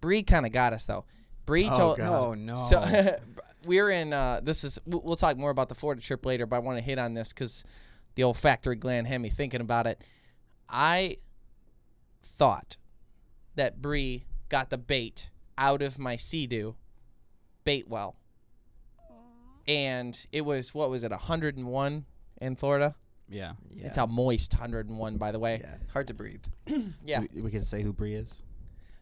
Bree 0.00 0.22
kind 0.22 0.46
of 0.46 0.52
got 0.52 0.72
us 0.72 0.86
though. 0.86 1.04
Bree 1.46 1.68
Oh, 1.70 1.76
told. 1.76 1.96
God. 1.98 2.12
"Oh 2.28 2.34
no." 2.34 2.54
So 2.54 3.16
we're 3.64 3.90
in. 3.90 4.12
Uh, 4.12 4.40
this 4.42 4.64
is. 4.64 4.78
we- 4.84 5.00
We'll 5.02 5.16
talk 5.16 5.36
more 5.38 5.50
about 5.50 5.68
the 5.68 5.74
Florida 5.74 6.02
trip 6.02 6.26
later, 6.26 6.44
but 6.46 6.56
I 6.56 6.58
want 6.58 6.78
to 6.78 6.84
hit 6.84 6.98
on 6.98 7.14
this 7.14 7.32
because 7.32 7.64
the 8.16 8.24
olfactory 8.24 8.76
gland 8.76 9.06
had 9.06 9.20
me 9.20 9.30
thinking 9.30 9.60
about 9.60 9.86
it. 9.86 10.02
I 10.68 11.18
thought 12.22 12.76
that 13.54 13.80
Bree 13.80 14.26
got 14.48 14.70
the 14.70 14.78
bait 14.78 15.30
out 15.56 15.80
of 15.82 15.98
my 15.98 16.16
Sea-Doo 16.16 16.74
bait 17.64 17.88
well, 17.88 18.16
and 19.68 20.26
it 20.32 20.42
was 20.44 20.74
what 20.74 20.90
was 20.90 21.04
it, 21.04 21.10
101 21.10 22.04
in 22.40 22.56
Florida? 22.56 22.94
Yeah. 23.28 23.52
yeah. 23.74 23.86
It's 23.86 23.98
a 23.98 24.06
moist 24.06 24.52
101, 24.54 25.16
by 25.16 25.32
the 25.32 25.38
way. 25.38 25.60
yeah, 25.62 25.74
hard 25.92 26.06
to 26.08 26.14
breathe. 26.14 26.44
Yeah. 27.04 27.22
We, 27.32 27.42
we 27.42 27.50
can 27.50 27.64
say 27.64 27.82
who 27.82 27.92
Bree 27.92 28.14
is. 28.14 28.42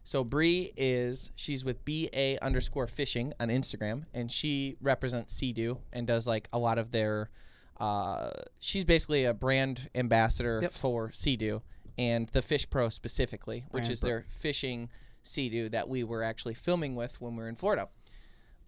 So 0.07 0.23
Bree 0.23 0.71
is 0.77 1.31
she's 1.35 1.65
with 1.65 1.83
ba 1.83 2.37
underscore 2.41 2.85
fishing 2.85 3.33
on 3.39 3.49
Instagram, 3.49 4.03
and 4.13 4.31
she 4.31 4.77
represents 4.79 5.33
Sea-Doo 5.33 5.79
and 5.91 6.05
does 6.05 6.27
like 6.27 6.47
a 6.53 6.59
lot 6.59 6.77
of 6.77 6.91
their. 6.91 7.31
Uh, 7.79 8.29
she's 8.59 8.85
basically 8.85 9.25
a 9.25 9.33
brand 9.33 9.89
ambassador 9.95 10.59
Yep. 10.61 10.71
for 10.73 11.11
Sea-Doo 11.11 11.61
and 11.97 12.29
the 12.29 12.41
Fish 12.43 12.69
Pro 12.69 12.89
specifically, 12.89 13.65
which 13.71 13.81
Brand 13.85 13.91
is 13.91 13.99
Pro. 13.99 14.09
their 14.09 14.25
fishing 14.29 14.89
Sea-Doo 15.23 15.69
that 15.69 15.89
we 15.89 16.03
were 16.03 16.21
actually 16.23 16.53
filming 16.53 16.95
with 16.95 17.19
when 17.19 17.35
we 17.35 17.41
were 17.43 17.49
in 17.49 17.55
Florida. 17.55 17.89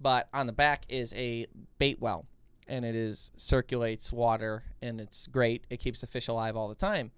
But 0.02 0.28
on 0.34 0.48
the 0.48 0.54
back 0.54 0.86
is 0.90 1.14
a 1.14 1.46
bait 1.78 2.02
well, 2.02 2.26
and 2.68 2.84
it 2.84 2.96
is 2.96 3.32
circulates 3.36 4.12
water, 4.12 4.64
and 4.82 5.00
it's 5.00 5.28
great. 5.28 5.66
It 5.70 5.78
keeps 5.78 6.02
the 6.02 6.08
fish 6.08 6.28
alive 6.28 6.58
all 6.58 6.68
the 6.68 6.76
time. 6.76 7.12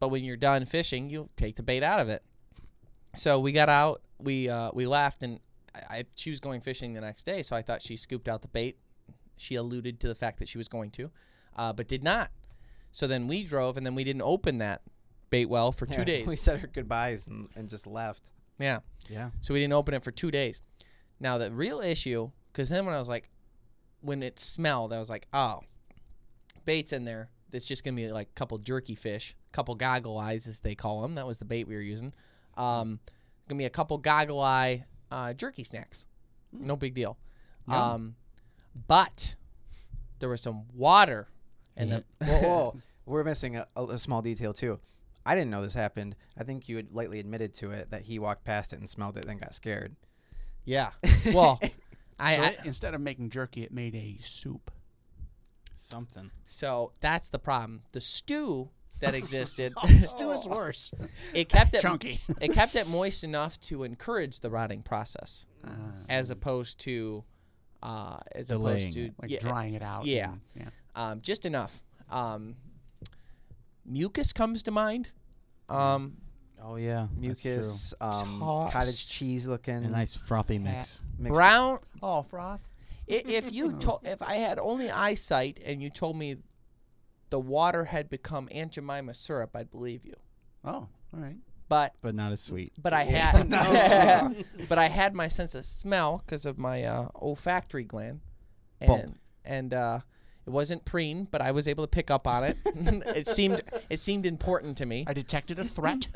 But 0.00 0.08
when 0.08 0.24
you're 0.24 0.36
done 0.38 0.64
fishing, 0.64 1.10
you 1.10 1.28
take 1.36 1.56
the 1.56 1.62
bait 1.62 1.82
out 1.82 2.00
of 2.00 2.08
it. 2.08 2.22
So 3.14 3.40
we 3.40 3.52
got 3.52 3.68
out, 3.68 4.02
we 4.18 4.48
uh, 4.48 4.70
we 4.74 4.86
left, 4.86 5.22
and 5.22 5.40
I, 5.74 5.80
I 5.98 6.04
she 6.16 6.30
was 6.30 6.40
going 6.40 6.60
fishing 6.60 6.92
the 6.94 7.00
next 7.00 7.24
day, 7.24 7.42
so 7.42 7.56
I 7.56 7.62
thought 7.62 7.82
she 7.82 7.96
scooped 7.96 8.28
out 8.28 8.42
the 8.42 8.48
bait. 8.48 8.78
She 9.36 9.54
alluded 9.54 10.00
to 10.00 10.08
the 10.08 10.14
fact 10.14 10.38
that 10.40 10.48
she 10.48 10.58
was 10.58 10.68
going 10.68 10.90
to, 10.92 11.10
uh, 11.56 11.72
but 11.72 11.88
did 11.88 12.02
not. 12.02 12.30
So 12.92 13.06
then 13.06 13.28
we 13.28 13.44
drove, 13.44 13.76
and 13.76 13.86
then 13.86 13.94
we 13.94 14.04
didn't 14.04 14.22
open 14.22 14.58
that 14.58 14.82
bait 15.30 15.46
well 15.46 15.72
for 15.72 15.86
two 15.86 16.04
days. 16.06 16.26
We 16.26 16.36
said 16.36 16.60
our 16.60 16.66
goodbyes 16.66 17.26
and, 17.28 17.48
and 17.54 17.68
just 17.68 17.86
left. 17.86 18.32
yeah, 18.58 18.80
Yeah. 19.08 19.30
so 19.40 19.54
we 19.54 19.60
didn't 19.60 19.74
open 19.74 19.94
it 19.94 20.02
for 20.04 20.10
two 20.10 20.30
days. 20.30 20.62
Now 21.20 21.38
the 21.38 21.50
real 21.52 21.80
issue, 21.80 22.30
because 22.52 22.68
then 22.68 22.84
when 22.86 22.94
I 22.94 22.98
was 22.98 23.08
like, 23.08 23.30
when 24.00 24.22
it 24.22 24.38
smelled, 24.40 24.92
I 24.92 24.98
was 24.98 25.10
like, 25.10 25.26
oh, 25.32 25.60
bait's 26.64 26.92
in 26.92 27.04
there. 27.04 27.30
It's 27.52 27.66
just 27.66 27.84
gonna 27.84 27.96
be 27.96 28.08
like 28.10 28.28
a 28.28 28.34
couple 28.34 28.58
jerky 28.58 28.94
fish, 28.94 29.34
couple 29.52 29.74
goggle 29.74 30.18
eyes 30.18 30.46
as 30.46 30.58
they 30.60 30.74
call 30.74 31.02
them. 31.02 31.14
That 31.14 31.26
was 31.26 31.38
the 31.38 31.44
bait 31.44 31.66
we 31.66 31.74
were 31.74 31.80
using. 31.80 32.12
Um, 32.58 33.00
gonna 33.48 33.58
be 33.58 33.64
a 33.64 33.70
couple 33.70 33.96
goggle 33.98 34.40
eye 34.40 34.84
uh, 35.10 35.32
jerky 35.32 35.64
snacks. 35.64 36.06
No 36.52 36.76
big 36.76 36.94
deal. 36.94 37.16
Yum. 37.68 37.76
Um, 37.76 38.14
but 38.86 39.34
there 40.18 40.28
was 40.28 40.40
some 40.40 40.64
water, 40.74 41.28
and 41.76 41.92
the 41.92 42.04
whoa, 42.24 42.40
whoa. 42.40 42.76
We're 43.06 43.24
missing 43.24 43.56
a, 43.56 43.66
a, 43.76 43.84
a 43.86 43.98
small 43.98 44.20
detail 44.22 44.52
too. 44.52 44.80
I 45.24 45.34
didn't 45.34 45.50
know 45.50 45.62
this 45.62 45.74
happened. 45.74 46.16
I 46.38 46.44
think 46.44 46.68
you 46.68 46.76
had 46.76 46.92
lightly 46.92 47.20
admitted 47.20 47.52
to 47.54 47.70
it 47.70 47.90
that 47.90 48.02
he 48.02 48.18
walked 48.18 48.44
past 48.44 48.72
it 48.72 48.80
and 48.80 48.88
smelled 48.88 49.16
it, 49.18 49.26
then 49.26 49.38
got 49.38 49.54
scared. 49.54 49.94
yeah. 50.64 50.90
Well, 51.34 51.60
I, 52.18 52.36
so 52.36 52.42
I 52.42 52.46
it- 52.48 52.60
instead 52.64 52.94
of 52.94 53.00
making 53.00 53.30
jerky, 53.30 53.62
it 53.62 53.72
made 53.72 53.94
a 53.94 54.16
soup. 54.22 54.70
Something. 55.76 56.30
so 56.44 56.92
that's 57.00 57.28
the 57.30 57.38
problem. 57.38 57.80
The 57.92 58.00
stew 58.02 58.68
that 59.00 59.14
existed, 59.14 59.74
Stew 60.00 60.30
is 60.32 60.46
worse. 60.46 60.92
it 61.34 61.48
kept 61.48 61.74
it 61.74 61.80
Chunky. 61.80 62.20
it 62.40 62.52
kept 62.52 62.74
it 62.74 62.86
moist 62.88 63.24
enough 63.24 63.58
to 63.62 63.84
encourage 63.84 64.40
the 64.40 64.50
rotting 64.50 64.82
process, 64.82 65.46
as 66.08 66.30
opposed 66.30 66.80
to, 66.80 67.24
uh, 67.82 68.18
as 68.34 68.50
opposed 68.50 68.92
to 68.92 69.06
it. 69.06 69.14
like 69.20 69.30
yeah, 69.30 69.40
drying 69.40 69.74
it 69.74 69.82
out. 69.82 70.04
yeah. 70.06 70.30
and- 70.32 70.40
yeah. 70.54 70.68
um, 70.94 71.20
just 71.20 71.44
enough. 71.46 71.82
Um, 72.10 72.56
mucus 73.84 74.32
comes 74.32 74.62
to 74.64 74.70
mind. 74.70 75.10
Um, 75.68 76.16
Oh 76.60 76.74
yeah. 76.76 77.06
Mucus, 77.16 77.94
um, 78.00 78.40
cottage 78.40 79.08
cheese 79.08 79.46
looking. 79.46 79.84
A 79.84 79.88
nice 79.88 80.14
frothy 80.14 80.58
mix. 80.58 81.02
mixed- 81.18 81.34
brown. 81.34 81.78
Oh, 82.02 82.22
froth. 82.22 82.60
If 83.06 83.52
you 83.52 83.72
told, 83.80 84.00
if 84.04 84.20
I 84.22 84.34
had 84.34 84.58
only 84.58 84.90
eyesight 84.90 85.60
and 85.64 85.80
you 85.82 85.88
told 85.88 86.16
me 86.16 86.36
the 87.30 87.40
water 87.40 87.84
had 87.86 88.08
become 88.10 88.48
Aunt 88.52 88.72
Jemima 88.72 89.14
syrup, 89.14 89.50
I'd 89.54 89.70
believe 89.70 90.04
you. 90.04 90.14
Oh, 90.64 90.70
all 90.70 90.88
right. 91.12 91.36
But 91.68 91.94
But 92.00 92.14
not 92.14 92.32
as 92.32 92.40
sweet. 92.40 92.72
but 92.80 92.92
I 92.94 93.04
had 93.04 93.50
but 94.68 94.78
I 94.78 94.88
had 94.88 95.14
my 95.14 95.28
sense 95.28 95.54
of 95.54 95.66
smell 95.66 96.22
because 96.24 96.46
of 96.46 96.58
my 96.58 96.84
uh, 96.84 97.08
olfactory 97.14 97.84
gland, 97.84 98.20
Bulb. 98.84 99.00
and 99.00 99.18
and 99.44 99.74
uh, 99.74 100.00
it 100.46 100.50
wasn't 100.50 100.84
preen, 100.86 101.28
but 101.30 101.42
I 101.42 101.50
was 101.52 101.68
able 101.68 101.84
to 101.84 101.88
pick 101.88 102.10
up 102.10 102.26
on 102.26 102.44
it. 102.44 102.56
it 102.64 103.28
seemed 103.28 103.60
it 103.90 104.00
seemed 104.00 104.24
important 104.24 104.78
to 104.78 104.86
me. 104.86 105.04
I 105.06 105.12
detected 105.12 105.58
a 105.58 105.64
threat. 105.64 106.06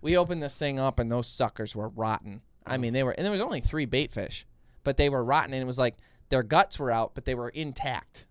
we 0.00 0.16
opened 0.16 0.42
this 0.42 0.56
thing 0.56 0.78
up, 0.78 1.00
and 1.00 1.10
those 1.10 1.26
suckers 1.26 1.74
were 1.74 1.88
rotten. 1.88 2.42
I 2.64 2.76
mean, 2.78 2.92
they 2.92 3.02
were, 3.02 3.12
and 3.12 3.24
there 3.24 3.32
was 3.32 3.40
only 3.40 3.60
three 3.60 3.84
bait 3.84 4.12
fish, 4.12 4.46
but 4.84 4.96
they 4.96 5.08
were 5.08 5.24
rotten, 5.24 5.52
and 5.54 5.62
it 5.62 5.66
was 5.66 5.78
like 5.78 5.96
their 6.28 6.42
guts 6.44 6.78
were 6.78 6.90
out, 6.92 7.14
but 7.16 7.24
they 7.24 7.34
were 7.34 7.48
intact. 7.48 8.25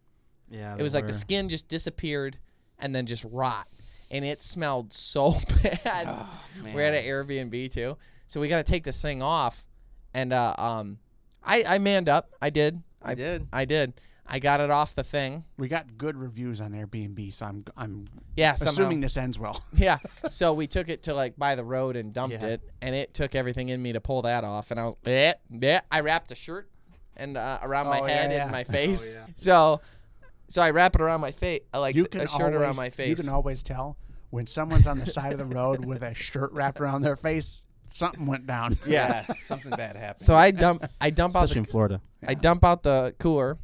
Yeah. 0.49 0.75
It 0.77 0.81
was 0.84 0.93
like 0.93 1.08
the 1.08 1.13
skin 1.13 1.49
just 1.49 1.67
disappeared, 1.67 2.38
and 2.79 2.93
then 2.95 3.05
just 3.05 3.25
rot, 3.31 3.67
and 4.12 4.23
it 4.25 4.41
smelled 4.41 4.93
so 4.93 5.31
bad. 5.63 6.08
Oh, 6.08 6.29
We're 6.73 6.84
at 6.84 6.93
an 6.93 7.03
Airbnb 7.05 7.73
too, 7.73 7.97
so 8.27 8.39
we 8.41 8.47
got 8.47 8.58
to 8.65 8.71
take 8.71 8.84
this 8.84 9.01
thing 9.01 9.21
off, 9.21 9.65
and 10.13 10.31
uh, 10.34 10.53
um, 10.58 10.99
I 11.43 11.63
I 11.67 11.77
manned 11.79 12.10
up. 12.10 12.31
I 12.41 12.49
did. 12.49 12.81
I 13.01 13.15
did. 13.15 13.47
I 13.53 13.65
did. 13.65 13.93
I 14.27 14.39
got 14.39 14.60
it 14.60 14.71
off 14.71 14.95
the 14.95 15.03
thing. 15.03 15.43
we 15.58 15.67
got 15.67 15.99
good 15.99 16.17
reviews 16.17 16.60
on 16.60 16.71
Airbnb, 16.71 17.31
so 17.31 17.45
I'm 17.45 17.63
I'm 17.77 18.08
Yeah, 18.36 18.55
somehow. 18.55 18.71
assuming 18.71 19.01
this 19.01 19.17
ends 19.17 19.38
well. 19.38 19.63
Yeah. 19.77 19.99
So 20.31 20.51
we 20.53 20.65
took 20.65 20.89
it 20.89 21.03
to 21.03 21.13
like 21.13 21.38
by 21.38 21.53
the 21.53 21.63
road 21.63 21.95
and 21.95 22.12
dumped 22.12 22.41
Yeah. 22.41 22.47
it, 22.47 22.62
and 22.81 22.95
it 22.95 23.13
took 23.13 23.36
everything 23.36 23.69
in 23.69 23.79
me 23.81 23.93
to 23.93 24.01
pull 24.01 24.23
that 24.23 24.43
off. 24.43 24.71
And 24.71 24.79
I 24.79 24.86
was, 24.86 24.95
eh, 25.05 25.34
yeah. 25.51 25.81
I 25.91 25.99
wrapped 25.99 26.31
a 26.31 26.36
shirt 26.36 26.67
and 27.15 27.38
uh, 27.38 27.60
around 27.62 27.86
my 27.86 27.99
Oh, 27.99 28.05
yeah, 28.08 28.13
head 28.13 28.31
yeah. 28.31 28.41
and 28.43 28.51
my 28.51 28.65
Oh, 28.67 28.71
face. 28.71 29.13
yeah. 29.13 29.27
So 29.36 29.81
So 30.47 30.62
I 30.62 30.69
wrap 30.69 30.95
it 30.95 31.01
around 31.01 31.21
my 31.21 31.31
face, 31.31 31.62
like 31.73 31.95
You 31.95 32.05
can 32.05 32.21
a 32.21 32.27
shirt 32.27 32.41
always, 32.41 32.55
around 32.55 32.75
my 32.75 32.89
face. 32.89 33.10
You 33.10 33.15
can 33.15 33.29
always 33.29 33.63
tell 33.63 33.97
when 34.29 34.45
someone's 34.47 34.86
on 34.88 34.97
the 34.99 35.05
side 35.05 35.31
of 35.34 35.39
the 35.39 35.45
road 35.45 35.84
with 35.86 36.03
a 36.03 36.13
shirt 36.13 36.51
wrapped 36.53 36.79
around 36.79 37.01
their 37.01 37.15
face. 37.15 37.62
Something 37.89 38.25
went 38.25 38.45
down. 38.47 38.77
Yeah, 38.88 39.25
something 39.43 39.71
bad 39.71 39.95
happened. 39.95 40.25
so 40.25 40.36
I 40.36 40.51
dump, 40.51 40.86
I 41.01 41.10
dump 41.10 41.36
out 41.36 41.45
Especially 41.45 41.62
the 41.63 41.67
in 41.67 41.71
Florida. 41.71 42.01
I 42.27 42.34
dump 42.34 42.63
out 42.63 42.84
the 42.84 43.15
cooler 43.19 43.58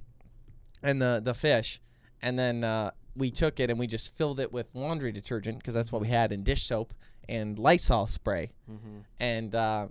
and 0.83 1.01
the 1.01 1.21
the 1.23 1.33
fish, 1.33 1.81
and 2.21 2.37
then 2.37 2.63
uh, 2.63 2.91
we 3.15 3.29
took 3.31 3.59
it 3.59 3.69
and 3.69 3.77
we 3.79 3.87
just 3.87 4.15
filled 4.15 4.39
it 4.39 4.51
with 4.53 4.73
laundry 4.73 5.11
detergent 5.11 5.57
because 5.59 5.73
that's 5.73 5.91
what 5.91 6.01
we 6.01 6.07
had 6.07 6.31
in 6.31 6.43
dish 6.43 6.63
soap 6.63 6.93
and 7.29 7.57
Lysol 7.59 8.07
spray, 8.07 8.51
Mm-hmm. 8.69 8.99
and 9.19 9.55
uh, 9.55 9.87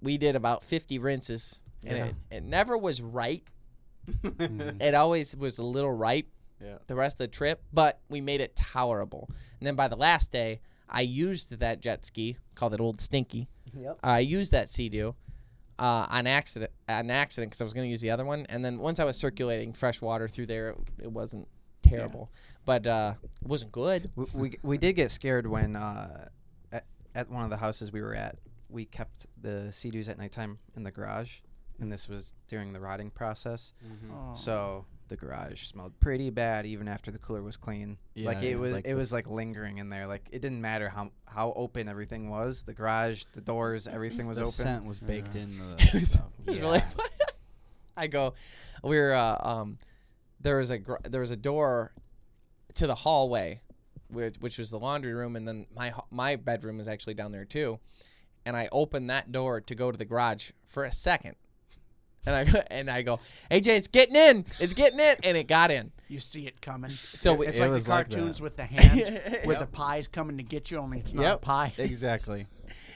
we 0.00 0.18
did 0.18 0.34
about 0.36 0.64
fifty 0.64 0.98
rinses, 0.98 1.60
and 1.86 1.96
Yeah. 1.96 2.04
it, 2.06 2.14
it 2.30 2.42
never 2.44 2.76
was 2.78 3.00
right. 3.02 3.42
Mm. 4.08 4.80
It 4.88 4.94
always 4.94 5.36
was 5.36 5.58
a 5.58 5.62
little 5.64 5.92
ripe 5.92 6.26
Yeah. 6.60 6.78
the 6.86 6.94
rest 6.94 7.14
of 7.14 7.18
the 7.18 7.28
trip, 7.28 7.62
but 7.72 8.00
we 8.08 8.20
made 8.20 8.40
it 8.40 8.54
tolerable. 8.56 9.28
And 9.60 9.66
then 9.66 9.74
by 9.76 9.88
the 9.88 9.96
last 9.96 10.30
day, 10.32 10.60
I 10.88 11.00
used 11.02 11.58
that 11.58 11.80
jet 11.80 12.04
ski, 12.04 12.36
called 12.54 12.74
it 12.74 12.80
Old 12.80 13.00
Stinky. 13.00 13.48
Yep. 13.76 13.98
I 14.02 14.20
used 14.20 14.52
that 14.52 14.68
Sea-Doo 14.68 15.14
uh, 15.78 16.06
on 16.10 16.26
accident, 16.26 16.70
an 16.88 17.10
accident 17.10 17.50
because 17.50 17.60
I 17.60 17.64
was 17.64 17.72
going 17.72 17.86
to 17.86 17.90
use 17.90 18.00
the 18.02 18.10
other 18.10 18.24
one. 18.24 18.44
And 18.48 18.64
then 18.64 18.78
once 18.78 19.00
I 19.00 19.04
was 19.04 19.16
circulating 19.16 19.72
fresh 19.72 20.02
water 20.02 20.28
through 20.28 20.46
there, 20.46 20.70
it, 20.70 20.76
it 21.04 21.12
wasn't 21.12 21.48
terrible, 21.82 22.30
but 22.66 22.86
uh, 22.86 23.14
it 23.42 23.48
wasn't 23.48 23.72
good. 23.72 24.10
we, 24.16 24.26
we 24.34 24.58
we 24.62 24.78
did 24.78 24.92
get 24.94 25.10
scared 25.10 25.46
when 25.46 25.74
uh, 25.76 26.28
at, 26.70 26.84
at 27.14 27.30
one 27.30 27.42
of 27.44 27.50
the 27.50 27.56
houses 27.56 27.90
we 27.92 28.00
were 28.02 28.14
at, 28.14 28.36
we 28.68 28.84
kept 28.84 29.26
the 29.40 29.72
sea-doos 29.72 30.08
at 30.08 30.18
nighttime 30.18 30.58
in 30.76 30.82
the 30.84 30.90
garage, 30.90 31.38
and 31.80 31.90
this 31.92 32.08
was 32.08 32.34
during 32.48 32.72
the 32.72 32.80
rotting 32.80 33.10
process. 33.10 33.72
Oh. 34.12 34.34
So 34.34 34.86
the 35.08 35.16
garage 35.16 35.64
smelled 35.66 35.98
pretty 36.00 36.30
bad 36.30 36.64
even 36.64 36.88
after 36.88 37.10
the 37.10 37.18
cooler 37.18 37.42
was 37.42 37.56
clean. 37.56 37.98
like 38.16 38.42
it 38.42 38.56
was 38.56 38.70
like 38.72 38.86
it 38.86 38.94
was 38.94 39.12
like 39.12 39.28
lingering 39.28 39.78
in 39.78 39.88
there. 39.90 40.06
Like 40.06 40.26
it 40.30 40.40
didn't 40.42 40.60
matter 40.62 40.88
how 40.88 41.10
how 41.26 41.52
open 41.56 41.88
everything 41.88 42.30
was. 42.30 42.62
The 42.62 42.72
garage, 42.74 43.24
the 43.34 43.40
doors, 43.40 43.86
everything 43.92 44.26
was 44.26 44.36
the 44.38 44.42
open. 44.44 44.52
scent 44.52 44.84
was 44.86 45.00
baked 45.00 45.34
Yeah. 45.34 45.42
in 45.42 45.58
the 45.58 45.74
It 45.82 45.94
was- 45.94 46.14
It 46.14 46.22
was 46.46 46.58
really 46.60 46.78
Yeah. 46.78 46.88
funny. 46.96 47.08
I 47.96 48.06
go, 48.06 48.34
we 48.82 48.98
were 48.98 49.12
uh, 49.12 49.36
um, 49.42 49.78
there 50.40 50.56
was 50.58 50.70
a 50.70 50.78
gr- 50.78 50.96
there 51.04 51.20
was 51.20 51.30
a 51.30 51.36
door 51.36 51.92
to 52.74 52.86
the 52.86 52.94
hallway, 52.94 53.60
which 54.08 54.36
which 54.40 54.56
was 54.56 54.70
the 54.70 54.78
laundry 54.78 55.12
room, 55.12 55.36
and 55.36 55.46
then 55.46 55.66
my 55.76 55.92
my 56.10 56.36
bedroom 56.36 56.80
is 56.80 56.88
actually 56.88 57.12
down 57.14 57.32
there 57.32 57.44
too, 57.44 57.80
and 58.46 58.56
I 58.56 58.68
opened 58.72 59.10
that 59.10 59.30
door 59.30 59.60
to 59.60 59.74
go 59.74 59.90
to 59.92 59.98
the 59.98 60.06
garage 60.06 60.52
for 60.64 60.84
a 60.84 60.90
second, 60.92 61.36
and 62.26 62.34
I 62.36 62.44
go, 62.44 62.60
and 62.70 62.90
I 62.90 63.02
go, 63.02 63.18
AJ, 63.50 63.66
it's 63.68 63.88
getting 63.88 64.16
in, 64.16 64.44
it's 64.58 64.74
getting 64.74 65.00
in, 65.00 65.16
and 65.22 65.36
it 65.36 65.48
got 65.48 65.70
in. 65.70 65.92
You 66.08 66.20
see 66.20 66.46
it 66.46 66.60
coming. 66.60 66.98
So 67.14 67.34
we, 67.34 67.46
it's 67.46 67.58
It 67.58 67.62
like 67.62 67.70
the 67.70 67.76
was 67.76 67.88
like 67.88 68.10
cartoons 68.10 68.36
that. 68.38 68.42
with 68.42 68.56
the 68.56 68.64
hand, 68.64 69.20
with 69.46 69.58
Yep. 69.58 69.60
the 69.60 69.66
pies 69.66 70.08
coming 70.08 70.36
to 70.36 70.42
get 70.42 70.70
you. 70.70 70.78
Only 70.78 70.98
it's 70.98 71.14
not 71.14 71.22
a 71.22 71.24
Yep. 71.30 71.40
pie. 71.40 71.72
exactly. 71.78 72.46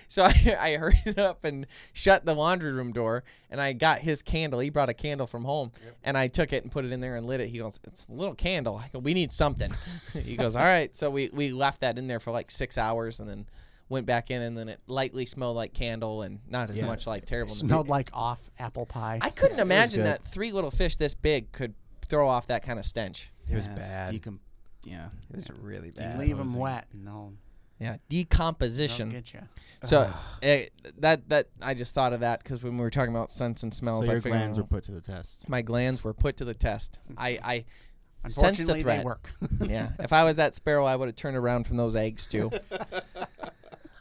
So 0.09 0.23
I, 0.23 0.57
I 0.61 0.77
hurried 0.77 1.19
up 1.19 1.45
and 1.45 1.67
shut 1.93 2.25
the 2.25 2.35
laundry 2.35 2.71
room 2.73 2.93
door, 2.93 3.25
and 3.51 3.61
I 3.61 3.73
got 3.73 4.01
his 4.01 4.23
candle. 4.23 4.61
He 4.61 4.71
brought 4.71 4.89
a 4.89 4.95
candle 4.95 5.27
from 5.27 5.45
home, 5.45 5.73
and 6.05 6.17
I 6.17 6.29
took 6.29 6.53
it 6.53 6.63
and 6.63 6.71
put 6.71 6.85
it 6.85 6.93
in 6.93 7.01
there 7.01 7.17
and 7.17 7.27
lit 7.27 7.41
it. 7.41 7.49
He 7.49 7.59
goes, 7.59 7.81
"It's 7.85 8.07
a 8.09 8.13
little 8.13 8.35
candle." 8.35 8.77
I 8.77 8.89
go, 8.93 8.99
"We 9.01 9.15
need 9.15 9.33
something." 9.33 9.75
he 10.13 10.37
goes, 10.37 10.55
"All 10.55 10.65
right." 10.65 10.95
So 10.95 11.11
we 11.11 11.31
we 11.33 11.51
left 11.51 11.81
that 11.81 11.99
in 11.99 12.07
there 12.07 12.21
for 12.21 12.31
like 12.31 12.51
six 12.53 12.79
hours, 12.79 13.19
and 13.19 13.29
then 13.29 13.47
went 13.89 14.07
back 14.07 14.31
in, 14.31 14.43
and 14.43 14.57
then 14.59 14.69
it 14.69 14.81
lightly 14.87 15.27
smelled 15.27 15.57
like 15.57 15.73
candle 15.73 16.23
and 16.23 16.41
not 16.49 16.71
as 16.71 16.77
Yeah. 16.77 16.87
much 16.87 17.07
like 17.07 17.25
terrible. 17.27 17.55
Smelled 17.55 17.89
like 17.89 18.11
off 18.13 18.41
apple 18.59 18.87
pie. 18.87 19.19
I 19.23 19.31
couldn't 19.31 19.61
imagine 19.69 20.01
good. 20.01 20.07
that 20.07 20.25
three 20.27 20.53
little 20.53 20.71
fish 20.71 20.97
this 20.97 21.15
big 21.15 21.53
could 21.53 21.75
throw 22.07 22.29
off 22.29 22.47
that 22.49 22.63
kind 22.63 22.79
of 22.79 22.85
stench. 22.85 23.31
It 23.51 23.55
was 23.55 23.67
Yeah, 23.67 23.73
it's 23.77 23.87
bad. 23.87 24.11
decom- 24.11 24.39
yeah. 24.85 25.07
it 25.31 25.37
was 25.37 25.51
really 25.61 25.89
you 25.89 25.93
bad. 25.95 26.19
leave 26.19 26.37
them 26.37 26.47
Posing. 26.49 26.61
wet, 26.61 26.87
no, 26.93 27.33
Yeah, 27.79 27.91
they'll 27.91 27.99
decomposition. 28.09 29.11
get 29.11 29.33
you. 29.35 29.41
So 29.83 30.11
eh, 30.43 30.67
that 30.99 31.29
that 31.29 31.49
I 31.63 31.75
just 31.75 31.95
thought 31.95 32.13
of 32.13 32.21
that 32.21 32.43
because 32.43 32.63
when 32.65 32.77
we 32.77 32.83
were 32.83 32.91
talking 32.91 33.15
about 33.15 33.31
scents 33.31 33.63
and 33.63 33.73
smells, 33.73 34.07
So 34.07 34.11
I 34.11 34.15
your 34.15 34.23
figured 34.23 34.39
glands 34.41 34.59
oh, 34.59 34.63
were 34.63 34.67
put 34.69 34.85
to 34.85 34.93
the 34.93 35.01
test. 35.01 35.49
my 35.49 35.63
glands 35.63 36.03
were 36.03 36.15
put 36.15 36.37
to 36.39 36.45
the 36.45 36.55
test. 36.55 36.99
I, 37.17 37.39
I 37.43 37.65
sensed 38.29 38.61
Unfortunately, 38.61 38.73
a 38.73 38.77
they 38.77 38.83
threat. 38.83 39.05
work. 39.05 39.33
yeah. 39.65 39.89
If 40.01 40.13
I 40.13 40.25
was 40.25 40.37
that 40.37 40.55
sparrow, 40.57 40.85
I 40.87 40.97
would 40.97 41.07
have 41.09 41.17
turned 41.17 41.37
around 41.37 41.67
from 41.69 41.77
those 41.77 41.95
eggs 41.95 42.27
too. 42.27 42.51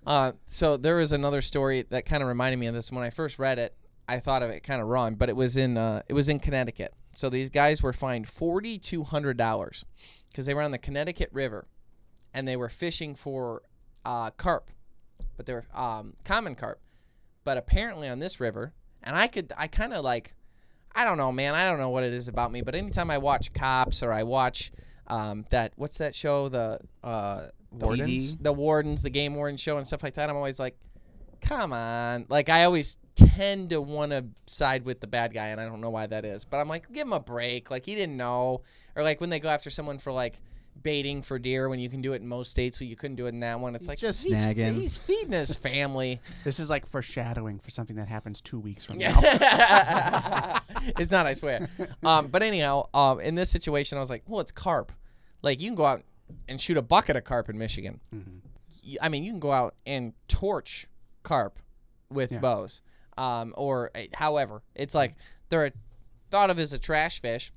Uh, 0.06 0.34
so 0.48 0.78
there 0.78 0.98
was 0.98 1.12
another 1.12 1.42
story 1.42 1.86
that 1.90 2.06
kind 2.06 2.22
of 2.22 2.30
reminded 2.30 2.58
me 2.58 2.68
of 2.68 2.74
this. 2.74 2.92
When 2.92 3.04
I 3.04 3.10
first 3.10 3.40
read 3.40 3.60
it, 3.60 3.76
I 4.08 4.20
thought 4.20 4.44
of 4.44 4.50
it 4.50 4.62
kind 4.62 4.82
of 4.82 4.88
wrong, 4.88 5.16
but 5.16 5.30
it 5.30 5.36
was 5.36 5.58
in 5.58 5.78
uh, 5.78 6.04
it 6.08 6.14
was 6.14 6.30
in 6.30 6.40
Connecticut. 6.40 6.94
So 7.16 7.30
these 7.30 7.50
guys 7.50 7.82
were 7.82 7.94
fined 7.94 8.28
forty 8.28 8.78
two 8.78 9.04
hundred 9.04 9.38
dollars 9.38 9.86
because 10.30 10.46
they 10.46 10.54
were 10.54 10.62
on 10.62 10.72
the 10.72 10.78
Connecticut 10.78 11.30
River, 11.32 11.68
and 12.34 12.48
they 12.48 12.56
were 12.58 12.70
fishing 12.70 13.16
for 13.16 13.62
uh, 14.04 14.30
carp, 14.32 14.70
but 15.38 15.46
they 15.46 15.54
were 15.54 15.66
um, 15.74 16.14
common 16.24 16.56
carp. 16.56 16.80
But 17.44 17.58
apparently 17.58 18.08
on 18.08 18.20
this 18.20 18.40
river, 18.40 18.74
and 19.02 19.16
I 19.16 19.28
could 19.28 19.54
I 19.58 19.68
kind 19.68 19.94
of 19.94 20.04
like 20.04 20.36
I 20.94 21.04
don't 21.06 21.18
know, 21.18 21.32
man. 21.32 21.56
I 21.56 21.70
don't 21.70 21.80
know 21.80 21.90
what 21.90 22.04
it 22.04 22.14
is 22.14 22.28
about 22.28 22.52
me, 22.52 22.62
but 22.62 22.76
anytime 22.76 23.10
I 23.10 23.18
watch 23.18 23.54
Cops 23.54 24.04
or 24.04 24.14
I 24.14 24.24
watch 24.24 24.72
um, 25.08 25.46
that 25.50 25.74
what's 25.78 25.98
that 25.98 26.16
show, 26.16 26.50
the 26.50 26.80
Uh, 27.04 27.48
the 27.80 27.86
wardens. 27.86 28.38
the 28.38 28.54
wardens, 28.54 29.02
the 29.02 29.10
game 29.10 29.36
warden 29.36 29.58
show, 29.58 29.78
and 29.78 29.86
stuff 29.88 30.04
like 30.04 30.16
that, 30.16 30.30
I'm 30.30 30.36
always 30.36 30.60
like, 30.60 30.78
come 31.42 31.74
on. 31.74 32.26
Like 32.30 32.50
I 32.50 32.64
always 32.66 32.98
tend 33.16 33.70
to 33.70 33.82
want 33.82 34.12
to 34.12 34.26
side 34.46 34.84
with 34.86 35.00
the 35.00 35.08
bad 35.08 35.34
guy, 35.34 35.48
and 35.48 35.62
I 35.62 35.66
don't 35.66 35.82
know 35.82 35.90
why 35.90 36.08
that 36.08 36.26
is, 36.26 36.46
but 36.46 36.58
I'm 36.58 36.68
like, 36.68 36.92
give 36.92 37.08
him 37.08 37.14
a 37.14 37.20
break. 37.20 37.72
Like 37.72 37.86
he 37.86 37.96
didn't 37.96 38.18
know, 38.18 38.62
or 38.96 39.04
like 39.04 39.22
when 39.22 39.30
they 39.30 39.40
go 39.40 39.50
after 39.50 39.70
someone 39.70 39.98
for 40.00 40.12
like 40.12 40.40
baiting 40.84 41.22
for 41.22 41.40
deer 41.40 41.70
when 41.70 41.80
you 41.80 41.88
can 41.88 42.02
do 42.02 42.12
it 42.12 42.22
in 42.22 42.28
most 42.28 42.52
states, 42.52 42.78
so 42.78 42.84
you 42.84 42.98
couldn't 42.98 43.16
do 43.16 43.28
it 43.28 43.30
in 43.30 43.40
that 43.40 43.58
one. 43.62 43.76
It's 43.76 43.84
He's 43.86 43.88
like 43.90 43.98
just 44.00 44.26
he's, 44.26 44.38
snagging. 44.38 44.74
he's 44.76 44.98
feeding 44.98 45.32
his 45.32 45.56
family. 45.56 46.20
This 46.44 46.60
is 46.60 46.70
like 46.70 46.86
foreshadowing 46.86 47.60
for 47.60 47.72
something 47.72 47.96
that 47.96 48.10
happens 48.10 48.42
two 48.42 48.60
weeks 48.60 48.84
from 48.84 48.98
now. 48.98 49.18
It's 51.00 51.10
not, 51.12 51.26
I 51.26 51.34
swear. 51.34 51.70
Um, 52.04 52.28
but 52.28 52.44
anyhow, 52.44 52.88
um, 52.94 53.20
in 53.22 53.36
this 53.36 53.50
situation, 53.50 53.98
I 53.98 54.02
was 54.02 54.10
like, 54.10 54.24
well, 54.28 54.42
it's 54.42 54.52
carp. 54.52 54.92
Like, 55.42 55.60
you 55.62 55.70
can 55.70 55.76
go 55.76 55.86
out 55.86 56.04
and 56.48 56.60
shoot 56.60 56.78
a 56.78 56.82
bucket 56.82 57.16
of 57.16 57.24
carp 57.24 57.50
in 57.50 57.58
Michigan. 57.58 58.00
Mhm. 58.14 58.42
Y- 58.86 58.98
I 59.02 59.10
mean, 59.10 59.24
you 59.24 59.32
can 59.32 59.40
go 59.40 59.52
out 59.52 59.76
and 59.86 60.14
torch 60.28 60.88
carp 61.24 61.60
with 62.10 62.32
Yeah. 62.32 62.40
bows. 62.40 62.82
Um, 63.18 63.54
or 63.58 63.92
uh, 63.96 64.02
however, 64.14 64.62
it's 64.76 64.94
like 64.94 65.16
they're 65.50 65.72
thought 66.32 66.50
of 66.50 66.60
as 66.60 66.74
a 66.74 66.80
trash 66.80 67.22
fish. 67.22 67.52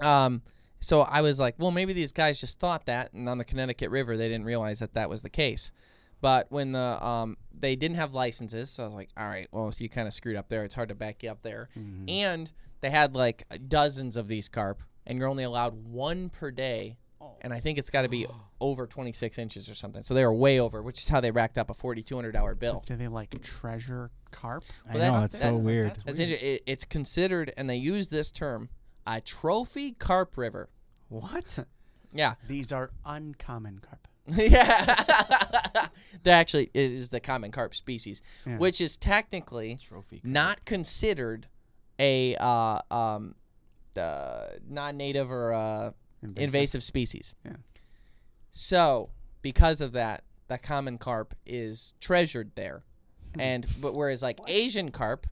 Um, 0.00 0.42
so 0.80 1.00
I 1.00 1.20
was 1.22 1.40
like, 1.40 1.54
well, 1.58 1.70
maybe 1.70 1.92
these 1.92 2.12
guys 2.12 2.40
just 2.40 2.58
thought 2.58 2.86
that, 2.86 3.12
and 3.12 3.28
on 3.28 3.38
the 3.38 3.44
Connecticut 3.44 3.90
River, 3.90 4.16
they 4.16 4.28
didn't 4.28 4.44
realize 4.44 4.80
that 4.80 4.94
that 4.94 5.08
was 5.08 5.22
the 5.22 5.30
case. 5.30 5.72
But 6.20 6.50
when 6.50 6.72
the 6.72 7.04
um, 7.06 7.36
they 7.58 7.76
didn't 7.76 7.96
have 7.96 8.12
licenses, 8.14 8.70
so 8.70 8.82
I 8.82 8.86
was 8.86 8.94
like, 8.94 9.10
all 9.16 9.26
right, 9.28 9.48
well, 9.52 9.68
if 9.68 9.80
you 9.80 9.88
kind 9.88 10.06
of 10.06 10.14
screwed 10.14 10.36
up 10.36 10.48
there, 10.48 10.64
it's 10.64 10.74
hard 10.74 10.88
to 10.90 10.94
back 10.94 11.22
you 11.22 11.30
up 11.30 11.42
there. 11.42 11.68
Mhm. 11.78 12.10
And 12.10 12.52
they 12.80 12.90
had 12.90 13.14
like 13.14 13.44
dozens 13.68 14.16
of 14.16 14.28
these 14.28 14.48
carp, 14.48 14.82
and 15.06 15.18
you're 15.18 15.28
only 15.28 15.44
allowed 15.44 15.84
one 15.86 16.28
per 16.30 16.50
day. 16.50 16.98
And 17.42 17.52
I 17.52 17.60
think 17.60 17.78
it's 17.78 17.90
got 17.90 18.02
to 18.02 18.08
be 18.08 18.26
over 18.60 18.86
26 18.86 19.38
inches 19.38 19.68
or 19.68 19.74
something. 19.74 20.02
So 20.02 20.14
they 20.14 20.24
were 20.24 20.32
way 20.34 20.58
over, 20.58 20.82
which 20.82 21.00
is 21.00 21.08
how 21.08 21.20
they 21.20 21.30
racked 21.30 21.58
up 21.58 21.70
a 21.70 21.74
$4,200 21.74 22.58
bill. 22.58 22.82
Do 22.86 22.96
they 22.96 23.08
like 23.08 23.40
treasure 23.42 24.10
carp? 24.32 24.64
I 24.88 24.94
Well, 24.94 24.98
know 25.12 25.20
that's- 25.20 25.34
it's 25.34 25.42
so 25.42 25.56
weird. 25.56 25.90
that's 25.90 26.02
That's 26.04 26.18
weird. 26.18 26.30
it, 26.32 26.62
it's 26.66 26.84
considered, 26.84 27.52
and 27.56 27.68
they 27.70 27.76
use 27.76 28.08
this 28.08 28.30
term, 28.30 28.68
a 29.06 29.20
trophy 29.20 29.92
carp 29.92 30.36
river. 30.36 30.70
What? 31.08 31.58
Yeah. 32.14 32.36
These 32.48 32.72
are 32.72 32.92
uncommon 33.04 33.80
carp. 33.80 34.08
yeah. 34.28 34.94
that 36.22 36.32
actually 36.32 36.70
is 36.72 37.10
the 37.10 37.20
common 37.20 37.50
carp 37.50 37.74
species, 37.74 38.22
Yeah. 38.46 38.56
which 38.56 38.80
is 38.80 38.96
technically 38.96 39.78
Trophy. 39.86 40.22
not 40.24 40.64
considered 40.64 41.46
a 41.98 42.34
uh, 42.36 42.80
um, 42.90 43.34
uh, 43.98 44.46
non-native 44.66 45.30
or 45.30 45.52
uh, 45.52 45.90
invasive. 46.22 46.82
species. 46.82 47.34
Yeah. 47.44 47.56
So, 48.50 49.10
because 49.42 49.80
of 49.80 49.92
that, 49.92 50.24
the 50.48 50.58
common 50.58 50.98
carp 50.98 51.34
is 51.44 51.94
treasured 52.00 52.52
there. 52.54 52.84
Hmm. 53.34 53.40
And 53.40 53.66
but 53.80 53.94
whereas 53.94 54.22
like 54.22 54.38
Asian 54.46 54.90
carp, 54.90 55.26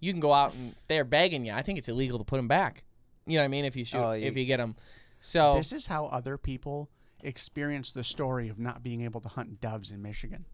you 0.00 0.12
can 0.12 0.20
go 0.20 0.32
out 0.32 0.54
and 0.54 0.74
they're 0.88 1.04
begging 1.04 1.44
you. 1.46 1.52
I 1.52 1.62
think 1.62 1.78
it's 1.78 1.88
illegal 1.88 2.18
to 2.18 2.24
put 2.24 2.36
them 2.36 2.48
back. 2.48 2.84
You 3.26 3.36
know 3.36 3.42
what 3.42 3.46
I 3.46 3.48
mean? 3.48 3.64
If 3.64 3.76
you 3.76 3.84
shoot, 3.84 3.98
Oh, 3.98 4.10
if 4.10 4.36
you- 4.36 4.42
you 4.42 4.46
get 4.46 4.58
them. 4.58 4.76
So 5.20 5.54
This 5.56 5.72
is 5.72 5.86
how 5.86 6.06
other 6.06 6.38
people 6.38 6.88
experience 7.22 7.90
the 7.90 8.04
story 8.04 8.48
of 8.48 8.58
not 8.58 8.82
being 8.82 9.02
able 9.02 9.20
to 9.20 9.28
hunt 9.28 9.60
doves 9.60 9.90
in 9.90 10.00
Michigan. 10.00 10.44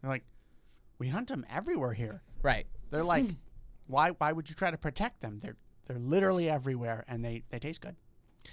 They're 0.00 0.10
like, 0.10 0.24
we 0.98 1.08
hunt 1.08 1.28
them 1.28 1.46
everywhere 1.48 1.94
here. 1.94 2.22
right. 2.42 2.66
They're 2.90 3.02
like, 3.04 3.24
hmm. 3.24 3.32
why? 3.86 4.10
Why 4.10 4.32
would 4.32 4.50
you 4.50 4.54
try 4.54 4.70
to 4.70 4.76
protect 4.76 5.22
them? 5.22 5.40
They're 5.42 5.56
they're 5.86 5.98
literally 5.98 6.50
everywhere, 6.50 7.04
and 7.08 7.24
they 7.24 7.42
they 7.48 7.58
taste 7.58 7.80
good. 7.80 7.96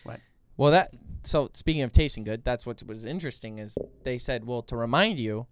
What? 0.03 0.21
Well, 0.59 0.71
that 0.71 0.91
so 1.23 1.49
speaking 1.53 1.83
of 1.83 1.93
tasting 1.93 2.25
good, 2.25 2.43
that's 2.43 2.65
what 2.65 2.83
was 2.83 3.05
interesting 3.05 3.59
is 3.59 3.77
they 4.03 4.17
said, 4.17 4.45
well, 4.45 4.61
to 4.63 4.75
remind 4.75 5.17
you, 5.17 5.47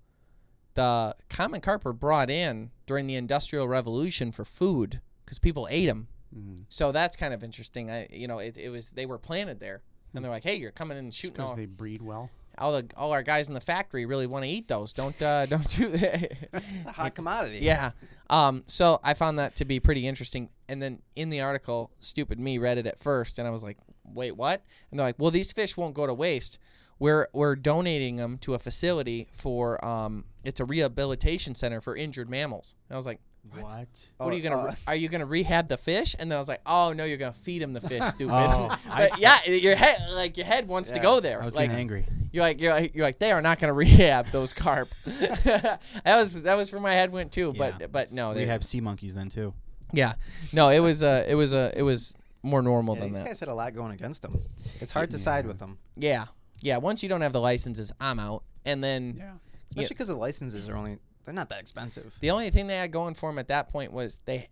the 0.74 1.16
common 1.30 1.62
carp 1.62 1.86
were 1.86 1.94
brought 1.94 2.30
in 2.30 2.72
during 2.86 3.08
the 3.08 3.16
Industrial 3.16 3.66
Revolution 3.70 4.34
for 4.34 4.44
food 4.44 5.00
because 5.24 5.40
people 5.40 5.66
ate 5.72 5.86
them. 5.86 6.10
Mm. 6.38 6.66
So 6.68 6.92
that's 6.92 7.16
kind 7.16 7.34
of 7.34 7.42
interesting. 7.42 7.90
I, 7.90 8.10
you 8.12 8.28
know, 8.28 8.40
it, 8.40 8.58
it 8.58 8.68
was 8.68 8.90
they 8.90 9.06
were 9.06 9.18
planted 9.18 9.62
there 9.62 9.82
and 10.14 10.26
they're 10.26 10.32
like, 10.32 10.44
"Hey, 10.44 10.58
you're 10.58 10.72
coming 10.72 10.98
in 10.98 11.06
and 11.06 11.14
shooting 11.14 11.38
them. 11.38 11.46
Because 11.46 11.58
they 11.58 11.68
breed 11.68 12.02
well. 12.02 12.30
all 12.58 12.74
the 12.74 12.86
all 12.98 13.14
our 13.14 13.24
guys 13.24 13.48
in 13.48 13.54
the 13.54 13.62
factory 13.62 14.06
really 14.06 14.28
want 14.28 14.44
to 14.44 14.50
eat 14.50 14.68
those. 14.68 14.92
Don't 14.92 15.20
uh, 15.22 15.46
don't 15.54 15.70
do 15.70 15.88
that." 15.88 16.32
It's 16.52 16.86
a 16.86 16.92
hot 16.92 17.16
commodity. 17.16 17.60
Yeah. 17.60 17.92
Um, 18.30 18.64
so 18.68 19.00
I 19.06 19.14
found 19.14 19.40
that 19.40 19.56
to 19.56 19.64
be 19.64 19.80
pretty 19.80 20.06
interesting. 20.06 20.50
And 20.68 20.82
then 20.82 21.02
in 21.16 21.30
the 21.30 21.40
article, 21.40 21.92
stupid 22.02 22.42
me 22.42 22.58
read 22.58 22.78
it 22.78 22.86
at 22.86 23.02
first, 23.02 23.40
and 23.40 23.48
I 23.48 23.52
was 23.52 23.64
like, 23.64 23.78
"Wait, 24.14 24.36
what?" 24.38 24.64
And 24.92 25.00
they're 25.00 25.08
like, 25.08 25.16
"Well, 25.20 25.32
these 25.32 25.52
fish 25.52 25.76
won't 25.78 25.94
go 25.94 26.08
to 26.08 26.14
waste. 26.14 26.60
We're 27.00 27.28
we're 27.34 27.56
donating 27.56 28.16
them 28.16 28.38
to 28.40 28.54
a 28.56 28.60
facility 28.60 29.28
for 29.34 29.84
um, 29.86 30.26
it's 30.44 30.60
a 30.60 30.66
rehabilitation 30.66 31.54
center 31.56 31.82
for 31.82 31.96
injured 31.96 32.30
mammals." 32.30 32.76
And 32.90 32.96
I 32.96 32.98
was 32.98 33.06
like, 33.06 33.20
What? 33.52 33.62
"What 33.64 33.88
Oh, 34.20 34.28
are 34.30 34.34
you 34.34 34.42
gonna? 34.42 34.58
uh, 34.58 34.76
are 34.88 34.96
you 34.96 35.08
gonna 35.10 35.26
rehab 35.26 35.68
the 35.70 35.78
fish?" 35.78 36.16
And 36.18 36.32
then 36.32 36.38
I 36.38 36.40
was 36.40 36.48
like, 36.48 36.62
"Oh 36.66 36.94
no, 36.94 37.04
you're 37.06 37.18
gonna 37.18 37.34
feed 37.34 37.62
them 37.62 37.74
the 37.74 37.82
fish, 37.82 38.04
stupid." 38.10 38.34
Oh, 38.34 38.76
but 38.88 39.20
yeah, 39.20 39.46
your 39.46 39.76
head 39.76 40.00
like 40.12 40.38
your 40.38 40.46
head 40.48 40.68
wants 40.68 40.92
to 40.92 41.00
go 41.00 41.20
there. 41.20 41.42
I 41.42 41.46
was 41.46 41.54
like, 41.56 41.70
getting 41.70 41.82
angry. 41.82 42.06
you're 42.32 42.44
like 42.44 42.60
you're 42.60 42.74
like 42.74 42.96
you're 42.96 43.06
like 43.06 43.20
they 43.20 43.32
are 43.32 43.42
not 43.44 43.60
going 43.60 43.70
to 43.74 43.74
rehab 43.74 44.28
those 44.32 44.54
carp. 44.54 44.90
that 45.06 45.80
was 46.06 46.44
that 46.44 46.56
was 46.58 46.72
where 46.72 46.82
my 46.82 46.94
head 46.94 47.12
went 47.12 47.32
too. 47.32 47.54
Yeah. 47.56 47.72
But 47.80 47.92
but 47.92 48.12
no, 48.12 48.34
they 48.34 48.48
have 48.48 48.66
sea 48.66 48.82
monkeys 48.82 49.14
then 49.14 49.30
too. 49.30 49.54
yeah 49.94 50.16
no 50.52 50.68
it 50.70 50.80
was 50.80 51.02
uh 51.02 51.24
it 51.28 51.36
was 51.36 51.54
uh 51.54 51.72
it 51.76 51.82
was 51.84 52.14
more 52.44 52.62
normal 52.62 52.96
Yeah, 52.96 53.02
than 53.02 53.10
these 53.10 53.18
that. 53.20 53.24
These 53.26 53.30
guys 53.32 53.40
had 53.42 53.50
a 53.50 53.54
lot 53.56 53.74
going 53.74 53.92
against 53.92 54.22
them. 54.22 54.42
It's 54.80 54.92
hard 54.92 55.12
to 55.12 55.20
side 55.20 55.46
with 55.48 55.60
them, 55.60 55.78
Yeah 55.96 56.26
yeah. 56.60 56.78
Once 56.78 57.04
you 57.04 57.10
don't 57.10 57.22
have 57.22 57.34
the 57.34 57.40
licenses, 57.40 57.92
I'm 58.00 58.20
out. 58.20 58.44
And 58.66 58.84
then 58.84 59.16
Yeah. 59.18 59.34
especially 59.70 59.90
because 59.90 60.08
the 60.08 60.16
licenses 60.16 60.68
are 60.68 60.76
only 60.76 60.98
they're 61.24 61.34
not 61.34 61.50
that 61.50 61.60
expensive. 61.60 62.16
the 62.20 62.32
only 62.32 62.50
thing 62.50 62.66
they 62.68 62.78
had 62.78 62.92
going 62.92 63.14
for 63.14 63.30
them 63.30 63.38
at 63.38 63.48
that 63.50 63.70
point 63.70 63.92
was 63.94 64.22
they 64.26 64.48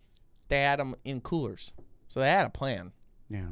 they 0.48 0.60
had 0.62 0.78
them 0.78 0.94
in 1.04 1.20
coolers, 1.20 1.72
so 2.08 2.20
they 2.20 2.28
had 2.30 2.46
a 2.46 2.50
plan. 2.50 2.92
Yeah. 3.28 3.48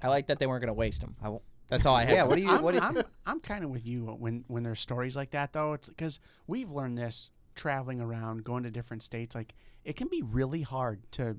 I 0.00 0.08
like 0.08 0.28
that 0.28 0.38
they 0.38 0.46
weren't 0.46 0.62
going 0.62 0.68
to 0.68 0.72
waste 0.74 1.00
them. 1.02 1.16
I 1.22 1.28
won't- 1.28 1.42
That's 1.68 1.84
all 1.84 1.94
I 1.94 2.04
had. 2.04 2.14
Yeah, 2.14 2.22
what 2.24 2.36
do 2.36 2.42
you? 2.42 2.48
I'm, 2.50 2.62
What 2.62 2.72
do 2.72 2.78
you? 2.78 2.82
I'm, 2.84 3.02
I'm 3.26 3.40
kind 3.40 3.64
of 3.64 3.70
with 3.70 3.86
you 3.86 4.04
when 4.06 4.44
when 4.48 4.62
there's 4.62 4.80
stories 4.80 5.14
like 5.16 5.30
that 5.32 5.52
though. 5.52 5.74
It's 5.74 5.88
because 5.90 6.20
we've 6.46 6.70
learned 6.70 6.96
this 6.96 7.28
traveling 7.54 8.00
around, 8.00 8.44
going 8.44 8.62
to 8.62 8.70
different 8.70 9.02
states. 9.02 9.34
Like 9.34 9.54
it 9.84 9.96
can 9.96 10.08
be 10.08 10.22
really 10.22 10.62
hard 10.62 11.02
to 11.12 11.36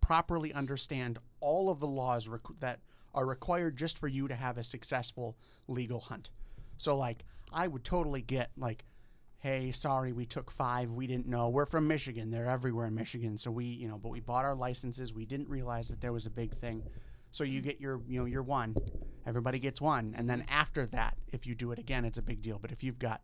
properly 0.00 0.52
understand 0.52 1.18
all 1.44 1.68
of 1.70 1.78
the 1.78 1.86
laws 1.86 2.26
requ- 2.26 2.58
that 2.60 2.80
are 3.14 3.26
required 3.26 3.76
just 3.76 3.98
for 3.98 4.08
you 4.08 4.28
to 4.28 4.34
have 4.34 4.58
a 4.58 4.62
successful 4.62 5.36
legal 5.68 6.00
hunt. 6.00 6.30
So 6.78 6.96
like 6.96 7.24
I 7.52 7.68
would 7.68 7.84
totally 7.84 8.22
get 8.22 8.50
like, 8.56 8.84
hey, 9.38 9.70
sorry, 9.72 10.12
we 10.12 10.26
took 10.26 10.50
five, 10.50 10.90
we 10.90 11.06
didn't 11.06 11.28
know. 11.28 11.50
We're 11.50 11.66
from 11.66 11.86
Michigan. 11.86 12.30
They're 12.30 12.48
everywhere 12.48 12.86
in 12.86 12.94
Michigan. 12.94 13.36
So 13.38 13.50
we, 13.50 13.66
you 13.66 13.88
know, 13.88 13.98
but 13.98 14.08
we 14.08 14.20
bought 14.20 14.44
our 14.44 14.54
licenses. 14.56 15.12
We 15.12 15.26
didn't 15.26 15.48
realize 15.48 15.88
that 15.88 16.00
there 16.00 16.12
was 16.12 16.26
a 16.26 16.30
big 16.30 16.56
thing. 16.56 16.82
So 17.30 17.44
you 17.44 17.60
get 17.60 17.80
your, 17.80 18.00
you 18.08 18.18
know, 18.20 18.26
your 18.26 18.42
one. 18.42 18.74
Everybody 19.26 19.58
gets 19.58 19.80
one, 19.80 20.14
and 20.16 20.28
then 20.30 20.44
after 20.48 20.86
that, 20.86 21.16
if 21.32 21.46
you 21.46 21.54
do 21.54 21.72
it 21.72 21.78
again, 21.78 22.04
it's 22.04 22.18
a 22.18 22.22
big 22.22 22.42
deal. 22.42 22.58
But 22.58 22.72
if 22.72 22.84
you've 22.84 22.98
got 22.98 23.22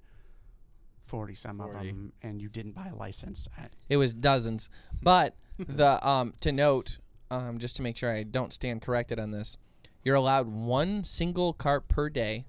forty 1.06 1.35
some 1.35 1.61
of 1.61 1.72
them 1.72 2.12
and 2.22 2.40
you 2.40 2.48
didn't 2.48 2.74
buy 2.74 2.88
a 2.88 2.94
license, 2.94 3.48
I, 3.59 3.66
It 3.88 3.98
was 3.98 4.14
dozens. 4.14 4.68
But 5.02 5.37
the 5.59 6.06
um 6.06 6.35
to 6.40 6.52
note, 6.52 6.98
um 7.31 7.59
just 7.59 7.77
to 7.77 7.83
make 7.83 7.97
sure 7.97 8.12
I 8.12 8.23
don't 8.23 8.53
stand 8.53 8.83
corrected 8.83 9.19
on 9.19 9.31
this, 9.31 9.57
you're 10.05 10.14
allowed 10.16 10.49
one 10.49 11.05
single 11.05 11.53
carp 11.53 11.88
per 11.88 12.09
day 12.11 12.47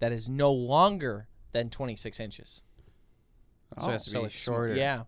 that 0.00 0.12
is 0.12 0.28
no 0.28 0.52
longer 0.52 1.28
than 1.52 1.68
26 1.70 2.18
inches. 2.20 2.62
so 3.78 3.88
it 3.88 3.92
has 3.92 4.04
to 4.04 4.10
So 4.10 4.20
be 4.20 4.26
it's 4.26 4.34
sm- 4.38 4.50
shorter. 4.52 4.74
Yeah. 4.74 5.04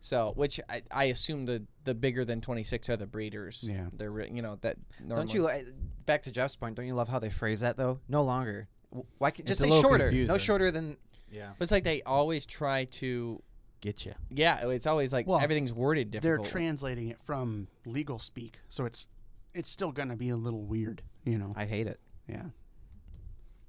So, 0.00 0.32
which 0.36 0.60
I, 0.68 0.82
I 0.90 1.04
assume 1.06 1.46
the 1.46 1.64
the 1.84 1.94
bigger 1.94 2.24
than 2.24 2.40
26 2.40 2.88
are 2.90 2.96
the 2.96 3.06
breeders. 3.06 3.64
Yeah. 3.68 3.86
They're 3.92 4.20
you 4.26 4.42
know 4.42 4.58
that 4.60 4.76
Don't 5.08 5.32
you 5.32 5.44
li- 5.46 5.64
back 6.04 6.22
to 6.22 6.30
Jeff's 6.30 6.54
point? 6.56 6.76
Don't 6.76 6.86
you 6.86 6.94
love 6.94 7.08
how 7.08 7.18
they 7.18 7.30
phrase 7.30 7.60
that 7.60 7.76
though? 7.76 8.00
No 8.08 8.22
longer. 8.22 8.68
W- 8.90 9.06
Why 9.18 9.30
can't, 9.32 9.48
just 9.48 9.60
It's 9.60 9.64
say 9.68 9.70
little 9.74 9.82
shorter? 9.90 10.10
No 10.12 10.38
shorter 10.38 10.70
than. 10.70 10.96
Yeah. 11.32 11.52
It's 11.58 11.72
like 11.72 11.82
they 11.82 12.02
always 12.02 12.46
try 12.46 12.84
to 12.84 13.42
Get 13.80 14.04
you. 14.06 14.14
yeah, 14.30 14.68
it's 14.68 14.86
always 14.86 15.12
like 15.12 15.26
Well, 15.26 15.38
everything's 15.38 15.72
worded 15.72 16.10
differently. 16.10 16.44
they're 16.44 16.50
translating 16.50 17.08
it 17.08 17.20
from 17.20 17.68
legal 17.84 18.18
speak, 18.18 18.58
so 18.68 18.84
it's 18.84 19.06
it's 19.54 19.70
still 19.70 19.92
going 19.92 20.08
to 20.08 20.16
be 20.16 20.28
a 20.30 20.36
little 20.36 20.62
weird, 20.64 21.02
you 21.24 21.38
know. 21.38 21.52
I 21.56 21.64
hate 21.66 21.86
it. 21.86 22.00
Yeah. 22.28 22.42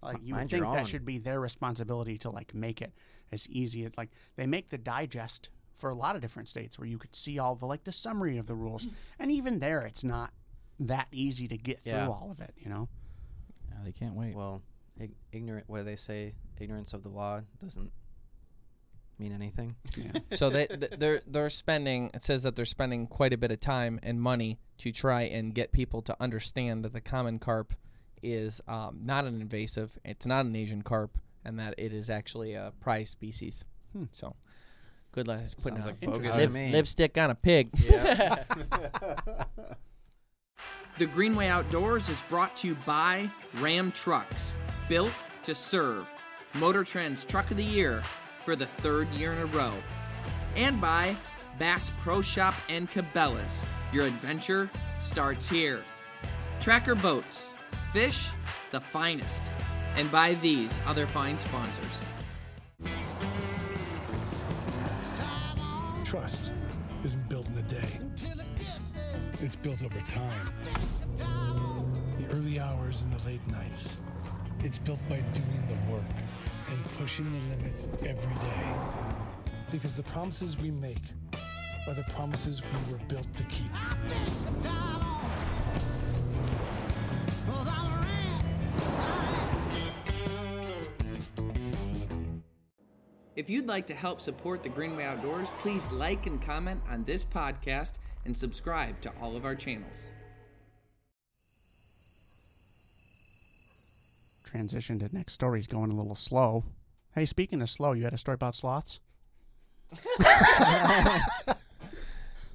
Like 0.01 0.17
you 0.21 0.33
would 0.33 0.39
Mind 0.39 0.51
your 0.51 0.61
think 0.65 0.73
that 0.75 0.87
should 0.87 1.05
be 1.05 1.17
their 1.17 1.39
responsibility 1.39 2.17
to 2.19 2.29
like 2.29 2.53
make 2.53 2.81
it 2.81 2.93
as 3.31 3.47
easy 3.49 3.83
as 3.85 3.97
like 3.97 4.09
they 4.35 4.45
make 4.47 4.69
the 4.69 4.77
digest 4.77 5.49
for 5.75 5.89
a 5.89 5.95
lot 5.95 6.15
of 6.15 6.21
different 6.21 6.47
states 6.47 6.79
where 6.79 6.87
you 6.87 6.97
could 6.97 7.15
see 7.15 7.39
all 7.39 7.55
the 7.55 7.65
like 7.65 7.83
the 7.83 7.91
summary 7.91 8.37
of 8.37 8.47
the 8.47 8.55
rules, 8.55 8.87
and 9.19 9.31
even 9.31 9.59
there 9.59 9.81
it's 9.81 10.03
not 10.03 10.31
that 10.79 11.07
easy 11.11 11.47
to 11.47 11.57
get 11.57 11.81
through 11.81 11.93
Yeah. 11.93 12.07
all 12.07 12.29
of 12.31 12.39
it, 12.41 12.53
you 12.57 12.69
know. 12.69 12.87
Yeah, 13.69 13.77
they 13.83 13.91
can't 13.91 14.13
wait. 14.15 14.35
Well, 14.35 14.61
ig- 14.99 15.15
ignorant. 15.31 15.67
What 15.67 15.79
do 15.79 15.83
they 15.83 15.95
say? 15.95 16.33
Ignorance 16.59 16.93
of 16.93 17.03
the 17.03 17.09
law 17.11 17.41
doesn't 17.59 17.91
mean 19.19 19.33
anything. 19.33 19.75
Yeah. 19.95 20.11
so 20.31 20.49
they 20.49 20.67
they're 20.67 21.21
they're 21.27 21.49
spending 21.49 22.11
it 22.13 22.23
says 22.23 22.43
that 22.43 22.55
they're 22.55 22.65
spending 22.65 23.07
quite 23.07 23.33
a 23.33 23.37
bit 23.37 23.51
of 23.51 23.59
time 23.59 23.99
and 24.03 24.21
money 24.21 24.59
to 24.79 24.91
try 24.91 25.23
and 25.23 25.53
get 25.53 25.71
people 25.71 26.01
to 26.03 26.15
understand 26.19 26.85
that 26.85 26.93
the 26.93 27.01
common 27.01 27.39
carp 27.39 27.73
is 28.21 28.61
um, 28.67 28.99
not 29.03 29.25
an 29.25 29.39
invasive 29.41 29.97
it's 30.03 30.25
not 30.25 30.45
an 30.45 30.55
asian 30.55 30.81
carp 30.81 31.17
and 31.45 31.59
that 31.59 31.73
it 31.77 31.93
is 31.93 32.09
actually 32.09 32.53
a 32.53 32.73
prize 32.79 33.09
species 33.09 33.63
Hmm. 33.93 34.05
so 34.11 34.35
good 35.11 35.27
luck 35.27 35.41
putting 35.61 35.79
like 35.83 35.99
bogus 36.01 36.35
lip- 36.35 36.71
lipstick 36.73 37.17
on 37.17 37.29
a 37.29 37.35
pig 37.35 37.69
The 40.97 41.05
Greenway 41.05 41.47
Outdoors 41.47 42.09
is 42.09 42.21
brought 42.23 42.57
to 42.57 42.67
you 42.69 42.77
by 42.85 43.29
Ram 43.59 43.91
Trucks, 43.91 44.55
built 44.89 45.11
to 45.43 45.53
serve. 45.53 46.09
Motor 46.55 46.83
Trend's 46.83 47.23
Truck 47.23 47.51
of 47.51 47.57
the 47.57 47.63
Year 47.63 48.01
for 48.47 48.55
the 48.55 48.65
third 48.65 49.09
year 49.09 49.33
in 49.33 49.39
a 49.39 49.45
row. 49.47 49.73
And 50.55 50.79
by 50.79 51.17
Bass 51.59 51.91
Pro 52.01 52.21
Shop 52.21 52.53
and 52.69 52.89
Cabela's. 52.89 53.61
Your 53.91 54.05
adventure 54.05 54.71
starts 55.01 55.49
here. 55.49 55.83
Tracker 56.61 56.95
Boats, 56.95 57.53
fish 57.91 58.29
the 58.71 58.79
finest. 58.79 59.43
And 59.97 60.09
by 60.09 60.35
these 60.35 60.79
other 60.85 61.05
fine 61.05 61.37
sponsors. 61.37 61.91
Trust 66.05 66.53
isn't 67.03 67.27
built 67.27 67.49
in 67.49 67.57
a 67.57 67.63
day. 67.63 67.99
It's 69.41 69.57
built 69.57 69.83
over 69.83 69.99
time. 70.05 70.53
The 71.17 72.27
early 72.31 72.61
hours 72.61 73.01
and 73.01 73.11
the 73.11 73.25
late 73.25 73.45
nights. 73.47 73.97
It's 74.61 74.77
built 74.77 75.01
by 75.09 75.19
doing 75.19 75.67
the 75.67 75.91
work 75.91 76.15
and 76.69 76.85
pushing 76.97 77.31
the 77.31 77.55
limits 77.55 77.87
every 78.05 78.35
day. 78.35 78.73
Because 79.71 79.95
the 79.95 80.03
promises 80.03 80.57
we 80.57 80.71
make 80.71 81.01
are 81.87 81.93
the 81.93 82.03
promises 82.03 82.61
we 82.61 82.91
were 82.91 82.99
built 83.07 83.31
to 83.33 83.43
keep. 83.43 83.71
If 93.35 93.51
you'd 93.51 93.67
like 93.67 93.85
to 93.87 93.93
help 93.93 94.19
support 94.19 94.63
the 94.63 94.69
Greenway 94.69 95.03
Outdoors, 95.03 95.49
please 95.61 95.87
like 95.91 96.25
and 96.25 96.41
comment 96.41 96.81
on 96.89 97.03
this 97.03 97.23
podcast 97.23 97.93
and 98.25 98.35
subscribe 98.35 98.99
to 99.01 99.11
all 99.21 99.37
of 99.37 99.45
our 99.45 99.55
channels. 99.55 100.13
Transition 104.61 104.97
to 104.97 105.15
next 105.15 105.33
story's 105.33 105.67
going 105.67 105.91
a 105.91 105.95
little 105.95 106.15
slow. 106.15 106.63
Hey, 107.13 107.25
speaking 107.25 107.61
of 107.61 107.69
slow, 107.69 107.93
you 107.93 108.05
had 108.05 108.13
a 108.13 108.17
story 108.17 108.33
about 108.33 108.55
sloths? 108.55 108.99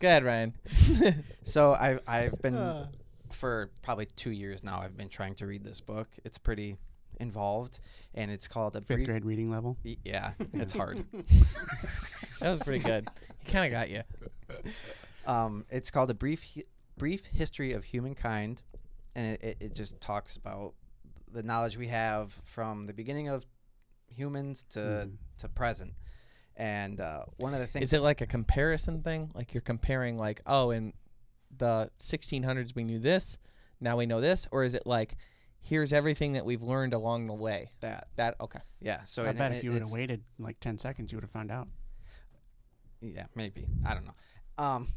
go 0.00 0.08
ahead 0.08 0.24
ryan 0.24 0.52
So 1.44 1.74
I 1.74 2.00
I've 2.08 2.42
been 2.42 2.88
for 3.30 3.70
probably 3.82 4.06
two 4.16 4.32
years 4.32 4.64
now. 4.64 4.80
I've 4.80 4.96
been 4.96 5.08
trying 5.10 5.36
to 5.36 5.46
read 5.46 5.62
this 5.62 5.80
book. 5.80 6.08
It's 6.24 6.38
pretty 6.38 6.76
involved, 7.20 7.78
and 8.16 8.32
it's 8.32 8.48
called 8.48 8.74
a 8.74 8.80
Fifth 8.80 8.96
brief. 8.96 9.06
grade 9.06 9.24
reading 9.24 9.48
level. 9.48 9.76
y- 9.84 9.96
Yeah, 10.04 10.32
it's 10.54 10.72
hard. 10.72 11.04
that 12.40 12.50
was 12.50 12.58
pretty 12.58 12.82
good 12.82 13.08
he 13.44 13.52
kind 13.52 13.64
of 13.64 13.70
got 13.70 13.90
you 13.90 14.02
Um, 15.24 15.64
it's 15.70 15.92
called 15.92 16.10
a 16.10 16.14
brief 16.14 16.42
hi- 16.56 16.64
brief 16.98 17.26
history 17.26 17.72
of 17.74 17.84
humankind, 17.84 18.60
and 19.14 19.34
it, 19.34 19.40
it, 19.44 19.56
it 19.60 19.74
just 19.74 20.00
talks 20.00 20.34
about 20.34 20.74
the 21.32 21.42
knowledge 21.42 21.76
we 21.76 21.88
have 21.88 22.32
from 22.44 22.86
the 22.86 22.92
beginning 22.92 23.28
of 23.28 23.44
humans 24.08 24.64
to 24.70 24.78
Mhm. 24.78 25.16
to 25.38 25.48
present. 25.48 25.94
And 26.56 27.00
uh, 27.00 27.24
one 27.38 27.54
of 27.54 27.60
the 27.60 27.66
things 27.66 27.82
is 27.84 27.92
it 27.94 28.00
like 28.00 28.20
a 28.20 28.26
comparison 28.26 29.02
thing 29.02 29.30
like 29.34 29.54
you're 29.54 29.60
comparing 29.62 30.18
like 30.18 30.42
oh 30.46 30.70
in 30.70 30.92
the 31.56 31.90
1600s 31.98 32.74
we 32.74 32.84
knew 32.84 32.98
this 32.98 33.38
now 33.80 33.96
we 33.96 34.04
know 34.06 34.20
this 34.20 34.46
or 34.52 34.62
is 34.64 34.74
it 34.74 34.86
like 34.86 35.16
here's 35.60 35.92
everything 35.92 36.32
that 36.34 36.44
we've 36.44 36.62
learned 36.62 36.92
along 36.92 37.26
the 37.26 37.34
way 37.34 37.70
that 37.80 38.08
that 38.16 38.36
okay 38.40 38.60
yeah. 38.80 39.02
So 39.04 39.22
I 39.24 39.28
and- 39.28 39.38
bet 39.38 39.46
and 39.52 39.56
if 39.58 39.64
you 39.64 39.72
would 39.72 39.80
have 39.82 39.92
waited 39.92 40.22
like 40.38 40.60
10 40.60 40.76
seconds, 40.78 41.10
you 41.12 41.16
would 41.16 41.24
have 41.24 41.30
found 41.30 41.50
out. 41.50 41.68
Yeah, 43.00 43.26
maybe. 43.34 43.66
I 43.84 43.94
don't 43.94 44.04
know. 44.04 44.14
Um, 44.64 44.88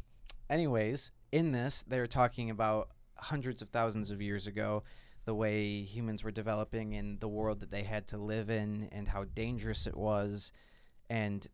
anyways, 0.50 1.10
in 1.32 1.52
this, 1.52 1.82
they're 1.88 2.06
talking 2.06 2.50
about 2.50 2.90
hundreds 3.16 3.62
of 3.62 3.70
thousands 3.70 4.10
of 4.10 4.20
years 4.22 4.46
ago, 4.46 4.82
the 5.26 5.34
way 5.34 5.82
humans 5.82 6.24
were 6.24 6.30
developing 6.30 6.94
and 6.94 7.20
the 7.20 7.28
world 7.28 7.60
that 7.60 7.70
they 7.70 7.82
had 7.82 8.06
to 8.06 8.16
live 8.16 8.48
in 8.48 8.88
and 8.92 9.08
how 9.08 9.24
dangerous 9.24 9.86
it 9.86 9.96
was. 9.96 10.52
And 11.10 11.46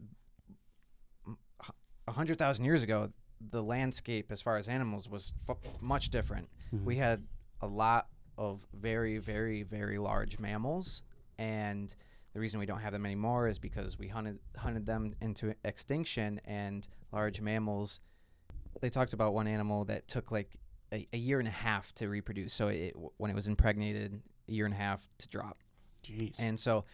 a 2.06 2.12
hundred 2.12 2.38
thousand 2.38 2.64
years 2.64 2.82
ago 2.82 3.10
the 3.50 3.62
landscape 3.62 4.30
as 4.30 4.40
far 4.40 4.56
as 4.56 4.68
animals 4.68 5.08
was 5.08 5.32
fu- 5.46 5.56
much 5.80 6.10
different. 6.10 6.48
Mm-hmm. 6.72 6.84
We 6.84 6.96
had 6.96 7.24
a 7.60 7.66
lot 7.66 8.08
of 8.38 8.60
very 8.74 9.18
very 9.18 9.62
very 9.62 9.98
large 9.98 10.38
mammals. 10.38 11.02
And 11.38 11.94
the 12.34 12.40
reason 12.40 12.60
we 12.60 12.66
don't 12.66 12.80
have 12.80 12.92
them 12.92 13.06
anymore 13.06 13.48
is 13.48 13.58
because 13.58 13.98
we 13.98 14.08
hunted 14.08 14.38
hunted 14.56 14.84
them 14.84 15.14
into 15.22 15.54
extinction. 15.64 16.40
And 16.44 16.86
large 17.10 17.40
mammals 17.40 18.00
they 18.80 18.90
talked 18.90 19.12
about 19.12 19.32
one 19.34 19.46
animal 19.46 19.84
that 19.86 20.08
took 20.08 20.30
like 20.30 20.58
a, 20.92 21.06
a 21.12 21.16
year 21.16 21.38
and 21.38 21.48
a 21.48 21.52
half 21.52 21.94
to 21.94 22.08
reproduce 22.08 22.52
so 22.52 22.68
it 22.68 22.94
when 23.16 23.30
it 23.30 23.34
was 23.34 23.48
impregnated 23.48 24.20
a 24.48 24.52
year 24.52 24.64
and 24.66 24.74
a 24.74 24.78
half 24.78 25.00
to 25.18 25.28
drop 25.28 25.58
Jeez. 26.04 26.34
and 26.38 26.58
so, 26.58 26.84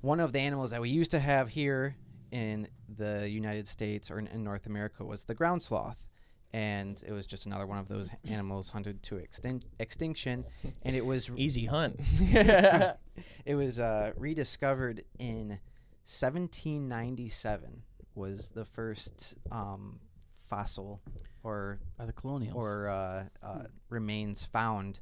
one 0.00 0.20
of 0.20 0.32
the 0.32 0.40
animals 0.40 0.70
that 0.70 0.80
we 0.80 0.90
used 0.90 1.10
to 1.12 1.18
have 1.18 1.48
here 1.48 1.96
in 2.30 2.68
the 2.96 3.28
United 3.28 3.66
States 3.68 4.10
or 4.10 4.18
in, 4.18 4.26
in 4.28 4.44
North 4.44 4.66
America 4.66 5.04
was 5.04 5.24
the 5.24 5.34
ground 5.34 5.62
sloth. 5.62 6.04
And 6.52 7.02
it 7.06 7.12
was 7.12 7.26
just 7.26 7.46
another 7.46 7.66
one 7.66 7.78
of 7.78 7.88
those 7.88 8.10
animals 8.28 8.70
hunted 8.70 9.02
to 9.04 9.16
extin- 9.16 9.62
extinction. 9.78 10.44
And 10.82 10.96
it 10.96 11.04
was 11.04 11.30
Easy 11.36 11.66
hunt. 11.66 12.00
it 13.44 13.54
was 13.54 13.78
uh, 13.80 14.12
rediscovered 14.16 15.04
in 15.18 15.60
1797 16.06 17.82
was 18.14 18.48
the 18.54 18.64
first 18.64 19.34
um, 19.52 20.00
fossil 20.48 21.00
or 21.48 21.78
By 21.96 22.06
the 22.06 22.12
colonials. 22.12 22.54
or 22.56 22.88
uh, 22.88 23.24
uh, 23.42 23.62
remains 23.88 24.44
found 24.44 25.00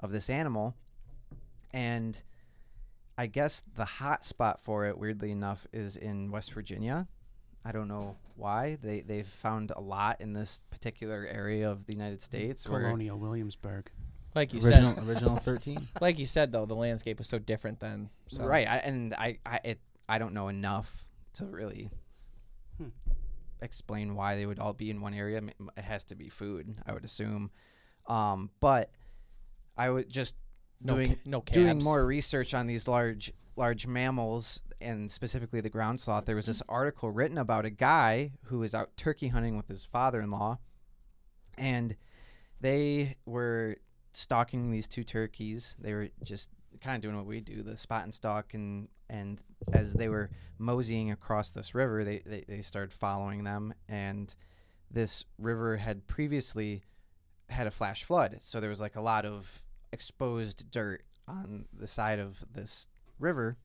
of 0.00 0.10
this 0.10 0.30
animal. 0.30 0.74
And 1.72 2.18
I 3.16 3.26
guess 3.26 3.62
the 3.76 3.84
hot 3.84 4.24
spot 4.24 4.60
for 4.60 4.86
it, 4.86 4.96
weirdly 4.98 5.30
enough, 5.30 5.66
is 5.72 5.96
in 5.96 6.30
West 6.30 6.52
Virginia. 6.52 7.06
I 7.64 7.72
don't 7.72 7.88
know 7.88 8.16
why. 8.36 8.76
They 8.82 9.00
they've 9.00 9.26
found 9.26 9.70
a 9.76 9.80
lot 9.80 10.20
in 10.20 10.32
this 10.32 10.60
particular 10.70 11.26
area 11.30 11.70
of 11.70 11.86
the 11.86 11.92
United 11.92 12.22
States. 12.22 12.64
Colonial 12.64 13.18
Williamsburg. 13.18 13.90
like 14.34 14.52
you 14.52 14.60
original 14.60 14.94
said, 14.94 15.08
original 15.08 15.36
13. 15.36 15.88
like 16.00 16.18
you 16.18 16.26
said 16.26 16.50
though, 16.52 16.66
the 16.66 16.74
landscape 16.74 17.18
was 17.18 17.28
so 17.28 17.38
different 17.38 17.78
then. 17.80 18.08
So. 18.28 18.44
Right, 18.44 18.66
I, 18.66 18.78
and 18.78 19.14
I 19.14 19.38
I 19.46 19.60
it, 19.64 19.78
I 20.08 20.18
don't 20.18 20.34
know 20.34 20.48
enough 20.48 20.90
to 21.34 21.44
really 21.44 21.90
Hmm. 22.78 22.88
Explain 23.62 24.14
why 24.14 24.36
they 24.36 24.44
would 24.46 24.58
all 24.58 24.72
be 24.72 24.90
in 24.90 25.00
one 25.00 25.14
area. 25.14 25.40
It 25.76 25.82
has 25.84 26.04
to 26.04 26.14
be 26.14 26.28
food, 26.28 26.76
I 26.86 26.92
would 26.92 27.04
assume. 27.04 27.50
Um, 28.06 28.50
but 28.60 28.90
I 29.76 29.88
would 29.88 30.10
just 30.10 30.34
No, 30.80 30.94
doing 30.94 31.08
ca- 31.08 31.20
no 31.24 31.40
doing 31.40 31.82
more 31.82 32.04
research 32.04 32.52
on 32.54 32.66
these 32.66 32.88
large 32.88 33.32
large 33.54 33.86
mammals 33.86 34.60
and 34.80 35.12
specifically 35.12 35.60
the 35.60 35.70
ground 35.70 36.00
sloth. 36.00 36.24
There 36.24 36.36
was 36.36 36.46
this 36.46 36.62
article 36.68 37.10
written 37.10 37.38
about 37.38 37.64
a 37.64 37.70
guy 37.70 38.32
who 38.44 38.58
was 38.58 38.74
out 38.74 38.96
turkey 38.96 39.28
hunting 39.28 39.56
with 39.56 39.68
his 39.68 39.84
father-in-law, 39.84 40.58
and 41.56 41.96
they 42.60 43.16
were 43.24 43.76
stalking 44.12 44.70
these 44.70 44.88
two 44.88 45.04
turkeys. 45.04 45.76
They 45.78 45.92
were 45.92 46.08
just 46.22 46.50
kind 46.82 46.96
of 46.96 47.02
doing 47.02 47.16
what 47.16 47.26
we 47.26 47.40
do, 47.40 47.62
the 47.62 47.76
spot 47.76 48.04
and 48.04 48.14
stalk, 48.14 48.54
and 48.54 48.88
and 49.08 49.38
as 49.72 49.92
they 49.94 50.08
were 50.08 50.30
moseying 50.58 51.10
across 51.10 51.50
this 51.50 51.74
river, 51.74 52.04
they, 52.04 52.22
they, 52.24 52.44
they 52.48 52.62
started 52.62 52.92
following 52.92 53.44
them, 53.44 53.74
and 53.88 54.34
this 54.90 55.24
river 55.38 55.76
had 55.76 56.06
previously 56.06 56.82
had 57.48 57.66
a 57.66 57.70
flash 57.70 58.04
flood, 58.04 58.38
so 58.40 58.60
there 58.60 58.70
was 58.70 58.80
like 58.80 58.96
a 58.96 59.00
lot 59.00 59.24
of 59.24 59.62
exposed 59.92 60.70
dirt 60.70 61.04
on 61.28 61.66
the 61.72 61.86
side 61.86 62.18
of 62.18 62.44
this 62.52 62.88
river, 63.18 63.56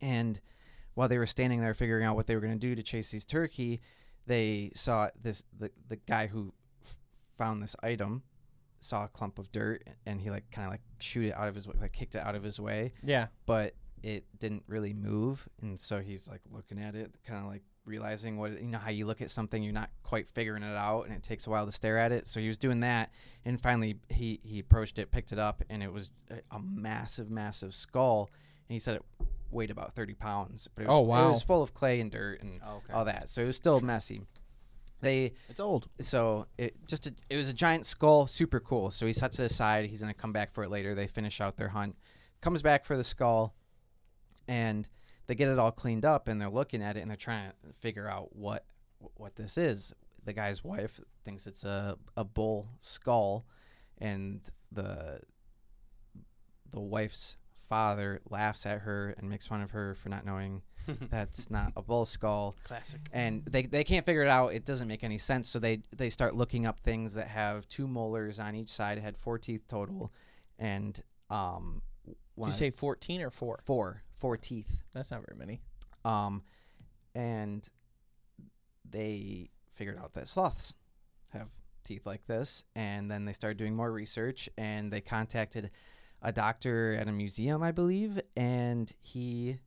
and 0.00 0.40
while 0.94 1.08
they 1.08 1.18
were 1.18 1.26
standing 1.26 1.60
there 1.60 1.74
figuring 1.74 2.04
out 2.04 2.16
what 2.16 2.26
they 2.26 2.34
were 2.34 2.40
going 2.40 2.52
to 2.52 2.58
do 2.58 2.74
to 2.74 2.82
chase 2.82 3.10
these 3.10 3.24
turkey, 3.24 3.80
they 4.26 4.70
saw 4.74 5.08
this 5.20 5.44
the 5.58 5.70
the 5.88 5.96
guy 5.96 6.26
who 6.26 6.52
f- 6.84 6.96
found 7.38 7.62
this 7.62 7.76
item 7.82 8.22
saw 8.80 9.04
a 9.04 9.08
clump 9.08 9.38
of 9.38 9.50
dirt 9.52 9.82
and 10.06 10.20
he 10.20 10.30
like 10.30 10.50
kind 10.50 10.66
of 10.66 10.72
like 10.72 10.80
shoot 11.00 11.26
it 11.26 11.34
out 11.34 11.48
of 11.48 11.54
his 11.54 11.66
way, 11.66 11.74
like 11.80 11.92
kicked 11.92 12.14
it 12.14 12.24
out 12.24 12.34
of 12.34 12.42
his 12.42 12.58
way, 12.60 12.92
Yeah. 13.02 13.26
but 13.46 13.74
it 14.02 14.24
didn't 14.38 14.62
really 14.68 14.92
move, 14.94 15.48
and 15.60 15.78
so 15.78 16.00
he's 16.00 16.28
like 16.28 16.42
looking 16.52 16.78
at 16.78 16.94
it, 16.94 17.10
kind 17.26 17.40
of 17.44 17.50
like 17.50 17.62
realizing 17.84 18.36
what 18.36 18.52
you 18.60 18.68
know 18.68 18.78
how 18.78 18.90
you 18.90 19.06
look 19.06 19.22
at 19.22 19.30
something 19.30 19.62
you're 19.62 19.72
not 19.72 19.88
quite 20.02 20.28
figuring 20.28 20.62
it 20.62 20.76
out 20.76 21.04
and 21.06 21.14
it 21.14 21.22
takes 21.22 21.46
a 21.46 21.50
while 21.50 21.64
to 21.64 21.72
stare 21.72 21.96
at 21.98 22.12
it. 22.12 22.26
So 22.26 22.38
he 22.38 22.46
was 22.48 22.58
doing 22.58 22.80
that 22.80 23.10
and 23.46 23.60
finally 23.60 23.96
he 24.10 24.40
he 24.42 24.58
approached 24.60 24.98
it 24.98 25.10
picked 25.10 25.32
it 25.32 25.38
up 25.38 25.62
and 25.70 25.82
it 25.82 25.90
was 25.92 26.10
a, 26.30 26.34
a 26.54 26.60
massive 26.60 27.30
massive 27.30 27.74
skull 27.74 28.28
and 28.68 28.74
he 28.74 28.78
said 28.78 28.96
it 28.96 29.02
weighed 29.50 29.70
about 29.70 29.94
30 29.94 30.12
pounds 30.14 30.68
but 30.74 30.82
it 30.82 30.88
was, 30.88 30.94
Oh, 30.96 31.02
it 31.02 31.30
was 31.30 31.42
full 31.42 31.62
of 31.62 31.72
clay 31.72 32.00
and 32.02 32.10
dirt 32.10 32.42
and 32.42 32.60
oh, 32.64 32.76
okay. 32.84 32.92
all 32.92 33.06
that. 33.06 33.30
So 33.30 33.42
it 33.42 33.46
was 33.46 33.56
still 33.56 33.80
messy 33.80 34.20
they 35.00 35.34
It's 35.48 35.60
old. 35.60 35.88
so 36.00 36.46
it 36.56 36.74
just 36.86 37.06
a, 37.06 37.14
it 37.30 37.36
was 37.36 37.48
a 37.48 37.52
giant 37.52 37.86
skull 37.86 38.26
super 38.26 38.60
cool. 38.60 38.90
So 38.90 39.06
he 39.06 39.12
sets 39.12 39.38
it 39.38 39.44
aside. 39.44 39.86
He's 39.86 40.00
going 40.00 40.12
to 40.12 40.18
come 40.18 40.32
back 40.32 40.52
for 40.52 40.64
it 40.64 40.70
later. 40.70 40.94
They 40.94 41.06
finish 41.06 41.40
out 41.40 41.56
their 41.56 41.68
hunt. 41.68 41.96
Comes 42.40 42.62
back 42.62 42.84
for 42.84 42.96
the 42.96 43.04
skull 43.04 43.54
and 44.46 44.88
they 45.26 45.34
get 45.34 45.48
it 45.48 45.58
all 45.58 45.70
cleaned 45.72 46.04
up 46.04 46.26
and 46.28 46.40
they're 46.40 46.50
looking 46.50 46.82
at 46.82 46.96
it 46.96 47.00
and 47.00 47.10
they're 47.10 47.16
trying 47.16 47.50
to 47.50 47.72
figure 47.80 48.08
out 48.08 48.34
what 48.34 48.64
what 49.14 49.36
this 49.36 49.56
is. 49.56 49.92
The 50.24 50.32
guy's 50.32 50.64
wife 50.64 51.00
thinks 51.24 51.46
it's 51.46 51.64
a, 51.64 51.96
a 52.16 52.24
bull 52.24 52.68
skull 52.80 53.46
and 53.98 54.40
the 54.72 55.20
the 56.70 56.80
wife's 56.80 57.36
father 57.68 58.20
laughs 58.28 58.66
at 58.66 58.80
her 58.80 59.14
and 59.18 59.28
makes 59.28 59.46
fun 59.46 59.62
of 59.62 59.70
her 59.70 59.94
for 59.94 60.08
not 60.08 60.24
knowing 60.24 60.62
that's 61.10 61.50
not 61.50 61.72
a 61.76 61.82
bull 61.82 62.04
skull 62.04 62.56
Classic. 62.64 63.00
and 63.12 63.44
they, 63.44 63.62
they 63.62 63.84
can't 63.84 64.04
figure 64.06 64.22
it 64.22 64.28
out. 64.28 64.54
It 64.54 64.64
doesn't 64.64 64.88
make 64.88 65.04
any 65.04 65.18
sense. 65.18 65.48
So 65.48 65.58
they 65.58 65.82
they 65.96 66.10
start 66.10 66.34
looking 66.34 66.66
up 66.66 66.80
things 66.80 67.14
that 67.14 67.28
have 67.28 67.68
two 67.68 67.86
molars 67.86 68.38
on 68.38 68.54
each 68.54 68.70
side. 68.70 68.98
It 68.98 69.02
had 69.02 69.16
four 69.16 69.38
teeth 69.38 69.62
total, 69.68 70.12
and 70.58 71.00
um, 71.30 71.82
one 72.34 72.50
you 72.50 72.54
say 72.54 72.70
14 72.70 73.20
or 73.22 73.30
4? 73.30 73.60
four 73.64 74.02
four 74.16 74.36
teeth. 74.36 74.80
That's 74.94 75.10
not 75.10 75.22
very 75.26 75.38
many. 75.38 75.60
Um, 76.04 76.42
and 77.14 77.66
they 78.88 79.50
figured 79.74 79.98
out 79.98 80.14
that 80.14 80.28
sloths 80.28 80.74
have 81.32 81.48
teeth 81.84 82.06
like 82.06 82.26
this, 82.26 82.64
and 82.74 83.10
then 83.10 83.24
they 83.24 83.32
started 83.32 83.58
doing 83.58 83.74
more 83.76 83.92
research, 83.92 84.48
and 84.56 84.92
they 84.92 85.00
contacted 85.00 85.70
a 86.22 86.32
doctor 86.32 86.96
at 87.00 87.06
a 87.06 87.12
museum, 87.12 87.62
I 87.62 87.70
believe, 87.70 88.20
and 88.36 88.92
he 89.00 89.58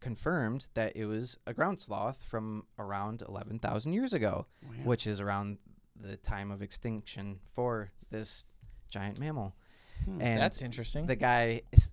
confirmed 0.00 0.66
that 0.74 0.96
it 0.96 1.06
was 1.06 1.38
a 1.46 1.52
ground 1.54 1.80
sloth 1.80 2.22
from 2.24 2.64
around 2.78 3.22
11,000 3.26 3.92
years 3.92 4.12
ago, 4.12 4.46
Wow. 4.62 4.70
which 4.84 5.06
is 5.06 5.20
around 5.20 5.58
the 5.96 6.16
time 6.16 6.50
of 6.50 6.62
extinction 6.62 7.40
for 7.52 7.90
this 8.10 8.44
giant 8.88 9.18
mammal. 9.18 9.54
Hmm. 10.04 10.20
And 10.22 10.40
That's 10.40 10.62
interesting. 10.62 11.06
the 11.06 11.16
guy 11.16 11.62
is- 11.72 11.90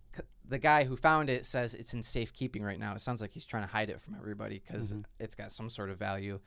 the 0.48 0.60
guy 0.60 0.84
who 0.84 0.96
found 0.96 1.28
it 1.32 1.44
says 1.46 1.74
it's 1.74 1.96
in 1.96 2.04
safekeeping 2.04 2.62
right 2.64 2.78
now. 2.80 2.94
It 2.94 3.02
sounds 3.02 3.20
like 3.20 3.32
he's 3.32 3.46
trying 3.48 3.64
to 3.64 3.72
hide 3.72 3.90
it 3.90 4.00
from 4.00 4.14
everybody 4.14 4.60
because 4.60 4.94
Mhm. 4.94 5.04
it's 5.20 5.34
got 5.34 5.52
some 5.52 5.72
sort 5.72 5.90
of 5.90 5.98
value. 5.98 6.40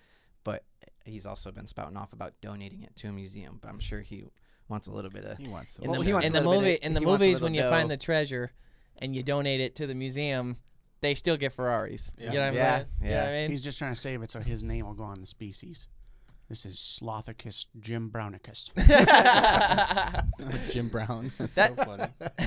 But 0.45 0.65
he's 1.05 1.27
also 1.27 1.51
been 1.51 1.67
spouting 1.67 1.97
off 1.97 2.13
about 2.13 2.41
donating 2.41 2.85
it 2.85 2.95
to 2.97 3.09
a 3.09 3.13
museum. 3.13 3.59
But 3.61 3.69
I'm 3.71 3.81
sure 3.81 4.01
he 4.03 4.25
wants 4.69 4.87
a 4.87 4.93
little 4.93 5.11
bit 5.11 5.25
of. 5.25 5.37
He 5.39 5.49
wants 5.49 5.75
to. 5.75 5.83
in 5.83 5.91
Well, 5.91 5.99
the, 6.01 6.07
he 6.07 6.13
wants 6.13 6.29
in 6.29 6.37
a 6.37 6.41
the 6.41 6.47
little 6.47 6.63
bit 6.63 6.67
movie, 6.67 6.77
of- 6.77 6.83
in 6.85 6.95
the 6.95 7.01
he 7.01 7.07
wants 7.07 7.21
a 7.23 7.25
movies, 7.25 7.35
little 7.43 7.47
when 7.47 7.55
you 7.55 7.69
find 7.69 7.91
the 7.91 7.97
treasure 7.97 8.53
and 8.99 9.17
you 9.17 9.25
donate 9.25 9.61
it 9.61 9.75
to 9.77 9.87
the 9.89 9.97
museum, 9.97 10.59
they 11.01 11.15
still 11.15 11.37
get 11.37 11.53
Ferraris. 11.53 12.13
You 12.19 12.27
Yeah. 12.27 12.33
know 12.33 12.41
what 12.41 12.47
I'm 12.49 12.55
Yeah, 12.55 12.77
saying? 12.77 12.87
You 13.01 13.05
know 13.09 13.11
yeah. 13.15 13.23
what 13.25 13.29
I 13.29 13.33
mean? 13.43 13.51
He's 13.51 13.63
just 13.63 13.79
trying 13.79 13.95
to 13.95 14.01
save 14.01 14.23
it 14.23 14.31
so 14.31 14.41
his 14.41 14.63
name 14.65 14.87
will 14.87 14.95
go 14.95 15.05
on 15.05 15.21
the 15.21 15.27
species. 15.27 15.87
This 16.49 16.65
is 16.65 16.77
Slothicus 17.03 17.67
Jim 17.79 18.11
Brownicus. 18.11 18.71
Jim 20.71 20.89
Brown. 20.89 21.33
That's 21.39 21.55
That- 21.55 21.77
so 21.77 21.85
funny. 21.85 22.05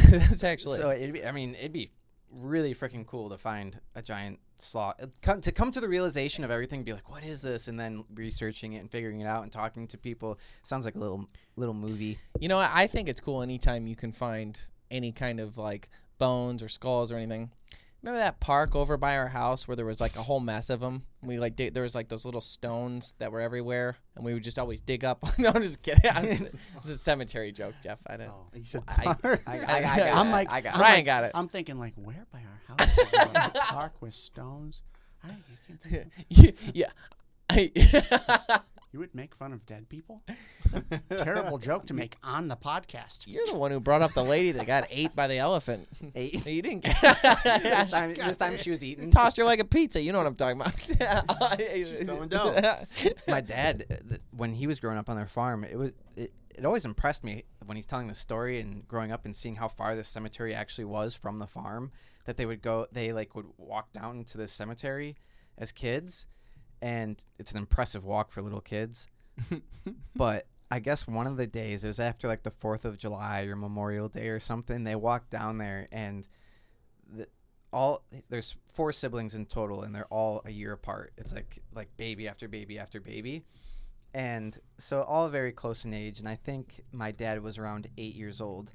That's 0.10 0.44
actually. 0.44 0.80
So 0.80 0.90
it'd 0.90 1.14
be, 1.14 1.26
I 1.26 1.32
mean, 1.32 1.56
it'd 1.56 1.74
be 1.74 1.92
really 2.32 2.74
freaking 2.74 3.06
cool 3.06 3.30
to 3.30 3.38
find 3.38 3.80
a 3.94 4.02
giant 4.02 4.40
sloth. 4.58 5.02
uh, 5.02 5.08
Come, 5.22 5.42
to 5.42 5.52
come 5.52 5.72
to 5.72 5.82
the 5.82 5.88
realization 5.90 6.44
of 6.44 6.52
everything, 6.52 6.84
be 6.84 6.94
like, 6.94 7.10
what 7.10 7.24
is 7.24 7.42
this? 7.42 7.68
And 7.68 7.80
then 7.80 8.04
researching 8.16 8.74
it 8.74 8.80
and 8.80 8.90
figuring 8.90 9.20
it 9.20 9.26
out 9.26 9.44
and 9.44 9.52
talking 9.52 9.88
to 9.88 9.98
people. 9.98 10.40
Sounds 10.64 10.86
like 10.86 10.96
a 10.96 11.00
little 11.00 11.26
little 11.56 11.74
movie. 11.76 12.18
You 12.40 12.48
know, 12.48 12.58
I 12.58 12.72
I 12.84 12.88
think 12.88 13.08
it's 13.10 13.20
cool 13.22 13.42
anytime 13.42 13.86
you 13.86 13.96
can 13.96 14.12
find 14.12 14.60
any 14.90 15.12
kind 15.12 15.40
of 15.40 15.58
like 15.58 15.90
bones 16.18 16.64
or 16.64 16.70
skulls 16.70 17.12
or 17.12 17.18
anything. 17.18 17.52
Remember 18.04 18.18
that 18.20 18.40
park 18.40 18.76
over 18.76 18.98
by 18.98 19.16
our 19.18 19.28
house 19.28 19.68
where 19.68 19.76
there 19.76 19.86
was 19.86 20.02
like 20.02 20.16
a 20.16 20.24
whole 20.24 20.40
mess 20.40 20.72
of 20.72 20.80
them? 20.80 21.04
We 21.22 21.38
like 21.38 21.56
dig, 21.56 21.76
there 21.76 21.84
was 21.84 21.94
like 21.94 22.10
those 22.10 22.26
little 22.26 22.42
stones 22.42 23.14
that 23.20 23.32
were 23.32 23.42
everywhere, 23.42 23.96
and 24.16 24.26
we 24.26 24.34
would 24.34 24.44
just 24.44 24.58
always 24.58 24.82
dig 24.82 25.06
up. 25.06 25.24
no, 25.38 25.52
I'm 25.54 25.62
just 25.62 25.84
kidding. 25.84 26.10
I'm- 26.10 26.26
it's 26.78 26.90
a 26.90 26.98
cemetery 26.98 27.52
joke, 27.52 27.76
Jeff. 27.84 28.00
I 28.08 28.18
didn't. 28.18 28.32
Oh, 28.32 28.48
he 28.56 28.64
said 28.64 28.84
I- 28.88 29.14
park. 29.14 29.44
I, 29.46 29.60
I, 29.60 29.76
I 29.78 29.82
got 29.98 30.18
I'm 30.18 30.28
it. 30.28 30.32
like- 30.32 30.50
I 30.52 30.62
got 30.62 30.74
I'm 30.76 30.80
it. 30.80 30.84
Ryan 30.84 30.96
like- 30.98 31.06
got 31.06 31.24
it. 31.26 31.32
I'm 31.36 31.48
thinking 31.48 31.78
like, 31.80 31.94
where 31.96 32.26
by 32.32 32.40
our 32.40 32.76
house? 32.78 32.98
is 32.98 33.14
a 33.14 33.50
park 33.70 33.94
with 34.02 34.14
stones. 34.16 34.82
I, 35.24 35.28
you 35.30 35.58
can 35.68 35.78
think 35.78 36.06
of- 36.06 36.12
yeah, 36.30 36.52
yeah. 36.74 36.88
I, 37.52 38.62
You 38.92 39.00
would 39.00 39.16
make 39.16 39.34
fun 39.34 39.54
of 39.54 39.66
dead 39.66 39.88
people? 39.88 40.22
It's 40.66 41.02
a 41.12 41.16
terrible 41.24 41.58
joke 41.58 41.86
to 41.88 41.94
make 41.94 42.18
on 42.24 42.50
the 42.50 42.58
podcast. 42.58 43.20
You're 43.26 43.46
the 43.46 43.56
one 43.56 43.72
who 43.72 43.80
brought 43.80 44.02
up 44.02 44.14
the 44.14 44.24
lady 44.24 44.52
that 44.52 44.68
got 44.68 44.86
ate 44.90 45.16
by 45.16 45.28
the 45.28 45.38
elephant. 45.38 45.88
Eight. 46.14 46.46
you 46.46 46.62
didn't. 46.62 46.84
this, 47.02 47.92
time, 47.92 48.14
this 48.14 48.36
time 48.36 48.58
she 48.58 48.70
was 48.70 48.84
eating. 48.84 49.10
Tossed 49.10 49.38
her 49.38 49.46
like 49.46 49.60
a 49.62 49.66
pizza. 49.66 50.02
You 50.02 50.12
know 50.12 50.18
what 50.18 50.28
I'm 50.28 50.36
talking 50.36 50.60
about. 50.60 51.58
She's 51.58 52.00
throwing 52.02 52.28
dough. 52.28 52.86
my 53.30 53.40
dad 53.40 53.86
uh, 53.90 54.18
when 54.36 54.54
he 54.56 54.68
was 54.68 54.78
growing 54.80 54.98
up 54.98 55.10
on 55.10 55.16
their 55.16 55.28
farm 55.28 55.64
it 55.64 55.78
was 55.78 55.92
it, 56.18 56.34
it 56.54 56.66
always 56.66 56.84
impressed 56.84 57.24
me 57.24 57.46
when 57.66 57.78
he's 57.78 57.86
telling 57.86 58.08
the 58.08 58.16
story 58.16 58.60
and 58.60 58.86
growing 58.88 59.12
up 59.14 59.24
and 59.24 59.34
seeing 59.34 59.56
how 59.56 59.70
far 59.70 59.96
the 59.96 60.04
cemetery 60.04 60.54
actually 60.54 60.86
was 60.86 61.16
from 61.16 61.38
the 61.38 61.48
farm 61.48 61.92
that 62.26 62.36
they 62.36 62.46
would 62.46 62.62
go 62.62 62.88
they 62.92 63.14
like 63.14 63.36
would 63.36 63.48
walk 63.58 63.94
down 63.94 64.18
into 64.18 64.38
the 64.38 64.48
cemetery 64.48 65.16
as 65.58 65.72
kids 65.72 66.26
and 66.82 67.24
it's 67.38 67.52
an 67.52 67.58
impressive 67.58 68.04
walk 68.04 68.32
for 68.32 68.42
little 68.42 68.62
kids. 68.62 69.08
But 70.16 70.46
I 70.70 70.80
guess 70.80 71.08
one 71.08 71.26
of 71.26 71.38
the 71.38 71.48
days 71.48 71.84
it 71.84 71.88
was 71.88 72.00
after 72.00 72.28
like 72.28 72.44
the 72.44 72.52
4th 72.52 72.86
of 72.86 72.98
July 72.98 73.42
or 73.42 73.56
Memorial 73.56 74.08
Day 74.08 74.28
or 74.28 74.40
something 74.40 74.84
they 74.84 74.96
walked 74.96 75.32
down 75.32 75.58
there 75.58 75.88
and 75.92 76.28
the, 77.12 77.28
all 77.74 78.04
there's 78.30 78.56
four 78.72 78.92
siblings 78.92 79.34
in 79.34 79.46
total 79.46 79.82
and 79.82 79.96
they're 79.96 80.06
all 80.06 80.42
a 80.46 80.52
year 80.52 80.74
apart. 80.74 81.14
It's 81.18 81.34
like 81.34 81.60
like 81.74 81.90
baby 81.98 82.28
after 82.28 82.48
baby 82.48 82.78
after 82.78 83.00
baby. 83.00 83.44
And 84.14 84.58
so 84.78 85.02
all 85.02 85.28
very 85.28 85.52
close 85.52 85.86
in 85.86 85.94
age 85.94 86.20
and 86.20 86.28
i 86.28 86.36
think 86.36 86.84
my 86.92 87.12
dad 87.12 87.42
was 87.42 87.58
around 87.58 87.88
eight 87.98 88.16
years 88.16 88.40
old 88.40 88.72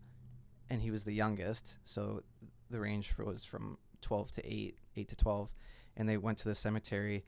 and 0.69 0.83
he 0.83 0.91
was 0.91 1.05
the 1.05 1.15
youngest. 1.15 1.79
So 1.85 2.23
the 2.71 2.81
range 2.81 3.17
was 3.19 3.45
from 3.45 3.79
12 4.03 4.33
to 4.33 4.53
8 4.53 4.79
8 4.97 5.09
to 5.09 5.17
12 5.17 5.55
and 5.97 6.09
they 6.09 6.17
went 6.17 6.39
to 6.39 6.49
the 6.49 6.55
cemetery 6.55 7.25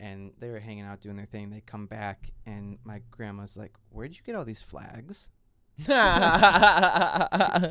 and 0.00 0.32
they 0.38 0.48
were 0.50 0.60
hanging 0.60 0.84
out 0.84 1.00
doing 1.00 1.16
their 1.16 1.26
thing 1.26 1.50
they 1.50 1.60
come 1.66 1.86
back 1.86 2.30
and 2.46 2.78
my 2.84 3.00
grandma's 3.10 3.56
like 3.56 3.72
where'd 3.90 4.14
you 4.14 4.20
get 4.24 4.34
all 4.34 4.44
these 4.44 4.62
flags 4.62 5.30
they're 5.86 5.96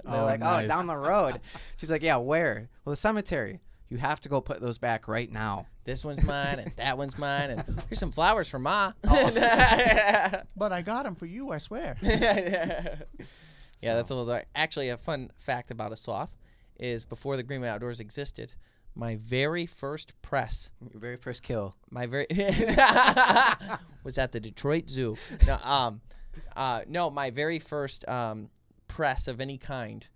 Oh, 0.05 0.23
like, 0.25 0.39
oh, 0.41 0.45
nice. 0.45 0.65
oh, 0.65 0.67
down 0.67 0.88
the 0.88 0.95
road. 0.95 1.41
She's 1.75 1.91
like, 1.91 2.01
yeah, 2.01 2.15
where? 2.17 2.69
Well, 2.86 2.91
the 2.91 2.97
cemetery. 2.97 3.59
You 3.89 3.97
have 3.97 4.19
to 4.21 4.30
go 4.30 4.39
put 4.41 4.61
those 4.61 4.78
back 4.78 5.07
right 5.09 5.30
now. 5.32 5.67
this 5.86 6.03
one's 6.05 6.23
mine 6.23 6.59
and 6.59 6.71
that 6.78 6.97
one's 6.97 7.17
mine 7.17 7.49
and 7.51 7.63
here's 7.89 7.99
some 7.99 8.11
flowers 8.11 8.47
for 8.49 8.59
ma. 8.59 8.93
Oh. 9.05 9.30
But 10.55 10.71
I 10.73 10.82
got 10.82 11.03
them 11.03 11.15
for 11.15 11.25
you, 11.25 11.51
I 11.51 11.57
swear. 11.57 11.95
yeah, 12.01 12.95
that's 13.82 14.09
a 14.11 14.15
little. 14.15 14.41
Actually, 14.55 14.89
a 14.89 14.97
fun 14.97 15.32
fact 15.38 15.71
about 15.71 15.91
a 15.91 15.95
sloth 15.95 16.36
is 16.80 17.05
before 17.05 17.38
the 17.38 17.43
Greenway 17.43 17.67
Outdoors 17.69 17.99
existed, 17.99 18.53
my 18.97 19.15
very 19.15 19.65
first 19.65 20.13
press, 20.21 20.71
Your 20.91 20.99
very 20.99 21.17
first 21.17 21.43
kill. 21.43 21.75
my 21.91 22.05
very 22.07 22.25
was 24.03 24.17
at 24.17 24.31
the 24.31 24.39
Detroit 24.39 24.89
Zoo. 24.89 25.15
No, 25.45 25.57
um, 25.63 26.01
uh, 26.55 26.81
no, 26.87 27.09
my 27.09 27.29
very 27.29 27.59
first 27.59 28.07
um, 28.09 28.49
press 28.87 29.27
of 29.27 29.39
any 29.39 29.57
kind 29.57 30.07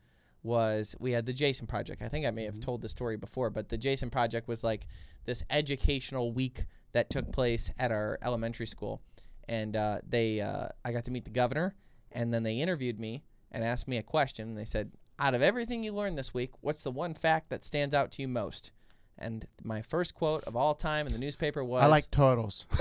was 0.43 0.95
we 0.99 1.11
had 1.11 1.25
the 1.25 1.34
Jason 1.34 1.67
Project. 1.67 2.01
I 2.01 2.07
think 2.07 2.25
I 2.25 2.32
may 2.32 2.45
have 2.45 2.59
told 2.59 2.82
the 2.82 2.89
story 2.89 3.15
before, 3.17 3.51
but 3.51 3.69
the 3.69 3.77
Jason 3.77 4.09
Project 4.09 4.47
was 4.47 4.63
like 4.63 4.88
this 5.25 5.43
educational 5.51 6.32
week 6.32 6.65
that 6.93 7.09
took 7.09 7.32
place 7.32 7.69
at 7.77 7.91
our 7.91 8.17
elementary 8.23 8.65
school, 8.65 9.01
and 9.47 9.75
uh, 9.75 9.99
they 10.07 10.41
uh, 10.41 10.69
I 10.84 10.91
got 10.91 11.05
to 11.05 11.11
meet 11.11 11.25
the 11.25 11.32
governor, 11.32 11.75
and 12.11 12.34
then 12.34 12.41
they 12.43 12.55
interviewed 12.55 12.99
me 12.99 13.23
and 13.51 13.63
asked 13.63 13.88
me 13.88 13.97
a 13.97 14.03
question. 14.03 14.49
And 14.49 14.57
they 14.57 14.65
said, 14.65 14.91
"Out 15.22 15.34
of 15.36 15.41
everything 15.41 15.84
you 15.84 15.93
learned 15.93 16.17
this 16.17 16.34
week, 16.34 16.51
what's 16.61 16.84
the 16.84 16.91
one 16.91 17.13
fact 17.13 17.49
that 17.49 17.63
stands 17.63 17.93
out 17.95 18.11
to 18.13 18.22
you 18.22 18.28
most?" 18.28 18.72
And 19.17 19.45
my 19.63 19.82
first 19.84 20.15
quote 20.15 20.43
of 20.45 20.55
all 20.55 20.74
time 20.74 21.05
in 21.05 21.13
the 21.13 21.19
newspaper 21.19 21.63
was, 21.63 21.84
I 21.84 21.86
like 21.86 22.09
turtles. 22.11 22.65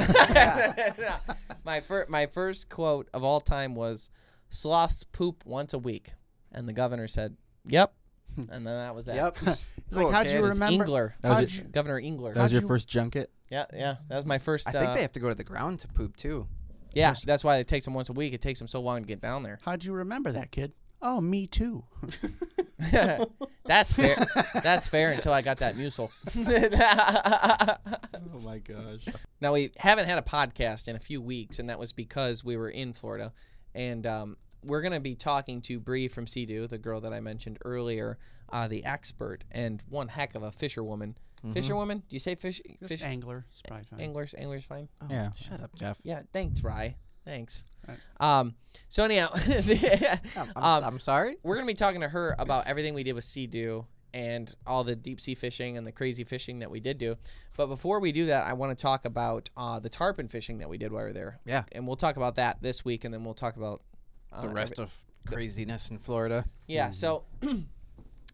my 1.65 1.81
fir- 1.81 2.07
my 2.09 2.27
first 2.27 2.69
quote 2.69 3.09
of 3.13 3.23
all 3.25 3.41
time 3.41 3.75
was 3.75 4.11
sloths 4.49 5.05
poop 5.05 5.45
once 5.45 5.73
a 5.75 5.79
week 5.79 6.13
and 6.53 6.69
the 6.69 6.73
governor 6.73 7.07
said 7.07 7.37
yep 7.67 7.93
and 8.37 8.49
then 8.49 8.65
that 8.65 8.95
was 8.95 9.07
that 9.07 9.17
Yep. 9.17 9.39
He's 9.89 9.97
like, 9.99 10.13
how'd 10.13 10.31
you 10.31 10.41
remember? 10.43 10.65
Engler 10.85 11.15
That 11.21 11.41
was 11.41 11.57
your- 11.59 11.67
you- 11.67 11.73
governor 11.73 11.99
Engler 11.99 12.35
That 12.35 12.43
was 12.45 12.53
your 12.53 12.63
first 12.63 12.89
junket. 12.89 13.31
yeah 13.51 13.67
yeah 13.75 13.97
that 14.09 14.17
was 14.17 14.25
my 14.27 14.39
first 14.39 14.67
I 14.69 14.73
think 14.73 14.87
uh, 14.91 14.95
they 14.95 15.03
have 15.03 15.13
to 15.13 15.21
go 15.21 15.29
to 15.29 15.35
the 15.35 15.45
ground 15.45 15.81
to 15.81 15.89
poop 15.89 16.17
too. 16.17 16.47
yeah 16.95 17.15
that's 17.25 17.45
why 17.45 17.57
it 17.57 17.69
takes 17.69 17.85
them 17.85 17.95
once 17.95 18.09
a 18.09 18.13
week 18.13 18.33
it 18.33 18.41
takes 18.41 18.59
them 18.59 18.69
so 18.69 18.81
long 18.81 19.03
to 19.03 19.07
get 19.07 19.21
down 19.21 19.43
there 19.43 19.59
How'd 19.63 19.85
you 19.85 19.93
remember 19.93 20.33
that, 20.33 20.51
kid? 20.51 20.73
Oh, 21.03 21.21
me 21.21 21.47
too. 21.47 21.85
that's 23.67 23.93
fair 23.93 24.17
that's 24.63 24.87
fair 24.87 25.13
until 25.13 25.35
i 25.35 25.43
got 25.43 25.59
that 25.59 25.77
mucil 25.77 26.11
Oh 28.33 28.39
my 28.41 28.59
gosh. 28.59 29.05
Now 29.41 29.53
we 29.53 29.71
haven't 29.77 30.07
had 30.07 30.19
a 30.19 30.23
podcast 30.23 30.89
in 30.89 30.97
a 30.97 30.99
few 30.99 31.21
weeks, 31.21 31.59
and 31.59 31.69
that 31.69 31.79
was 31.79 31.93
because 31.93 32.43
we 32.45 32.57
were 32.57 32.71
in 32.71 32.93
Florida, 32.93 33.33
and 33.75 34.07
um, 34.07 34.37
we're 34.65 34.83
gonna 34.83 35.01
be 35.01 35.15
talking 35.15 35.61
to 35.63 35.79
Bree 35.79 36.09
from 36.09 36.27
Sea-Doo, 36.27 36.67
the 36.67 36.79
girl 36.79 37.01
that 37.03 37.13
I 37.13 37.21
mentioned 37.21 37.59
earlier, 37.65 38.19
uh, 38.51 38.69
the 38.69 38.85
expert, 38.85 39.45
and 39.51 39.83
one 39.89 40.09
heck 40.09 40.35
of 40.35 40.43
a 40.43 40.53
fisherwoman. 40.53 41.17
Fisherwoman? 41.55 41.99
Do 42.01 42.05
you 42.15 42.19
say 42.21 42.35
fish? 42.35 42.61
Just 42.81 42.93
fish 42.93 43.03
angler. 43.03 43.47
It's 43.51 43.63
probably 43.63 43.87
fine. 43.87 44.01
anglers, 44.01 44.35
anglers, 44.37 44.65
fine. 44.65 44.89
Yeah. 45.09 45.33
Shut 45.33 45.63
up, 45.63 45.75
Jeff. 45.75 45.99
Yeah, 46.03 46.23
thanks, 46.35 46.63
Rye. 46.63 46.97
Thanks. 47.25 47.65
Right. 47.89 47.99
Um, 48.21 48.55
so 48.89 49.05
anyhow, 49.05 49.29
the- 49.35 50.21
I'm, 50.37 50.51
um, 50.57 50.85
I'm 50.85 51.01
sorry. 51.01 51.37
we're 51.43 51.55
gonna 51.57 51.67
be 51.67 51.75
talking 51.75 52.01
to 52.03 52.09
her 52.09 52.35
about 52.39 52.67
everything 52.67 52.95
we 52.95 53.03
did 53.03 53.15
with 53.15 53.25
Sea-Doo 53.25 53.87
and 54.13 54.53
all 54.67 54.83
the 54.85 54.97
deep 54.97 55.21
sea 55.21 55.35
fishing 55.35 55.77
and 55.77 55.87
the 55.87 55.93
crazy 55.93 56.25
fishing 56.25 56.59
that 56.61 56.71
we 56.71 56.81
did 56.81 56.99
do. 56.99 57.17
But 57.57 57.67
before 57.69 58.01
we 58.01 58.11
do 58.13 58.27
that, 58.27 58.45
I 58.47 58.55
want 58.55 58.77
to 58.77 58.81
talk 58.81 59.05
about 59.05 59.49
uh, 59.57 59.79
the 59.79 59.89
tarpon 59.89 60.29
fishing 60.29 60.59
that 60.59 60.69
we 60.69 60.79
did 60.79 60.91
while 60.93 61.03
we 61.03 61.09
were 61.09 61.13
there. 61.13 61.39
Yeah. 61.47 61.63
and 61.73 61.87
we'll 61.87 61.97
talk 61.97 62.17
about 62.17 62.35
that 62.37 62.61
this 62.61 62.85
week, 62.85 63.05
and 63.05 63.15
then 63.15 63.23
we'll 63.25 63.35
talk 63.35 63.57
about 63.57 63.83
uh, 64.33 64.43
The 64.43 64.49
rest 64.49 64.73
every- 64.75 64.85
of 64.85 64.95
craziness 65.27 65.91
in 65.91 65.99
Florida. 65.99 66.45
yeah. 66.67 66.91
So 66.91 67.25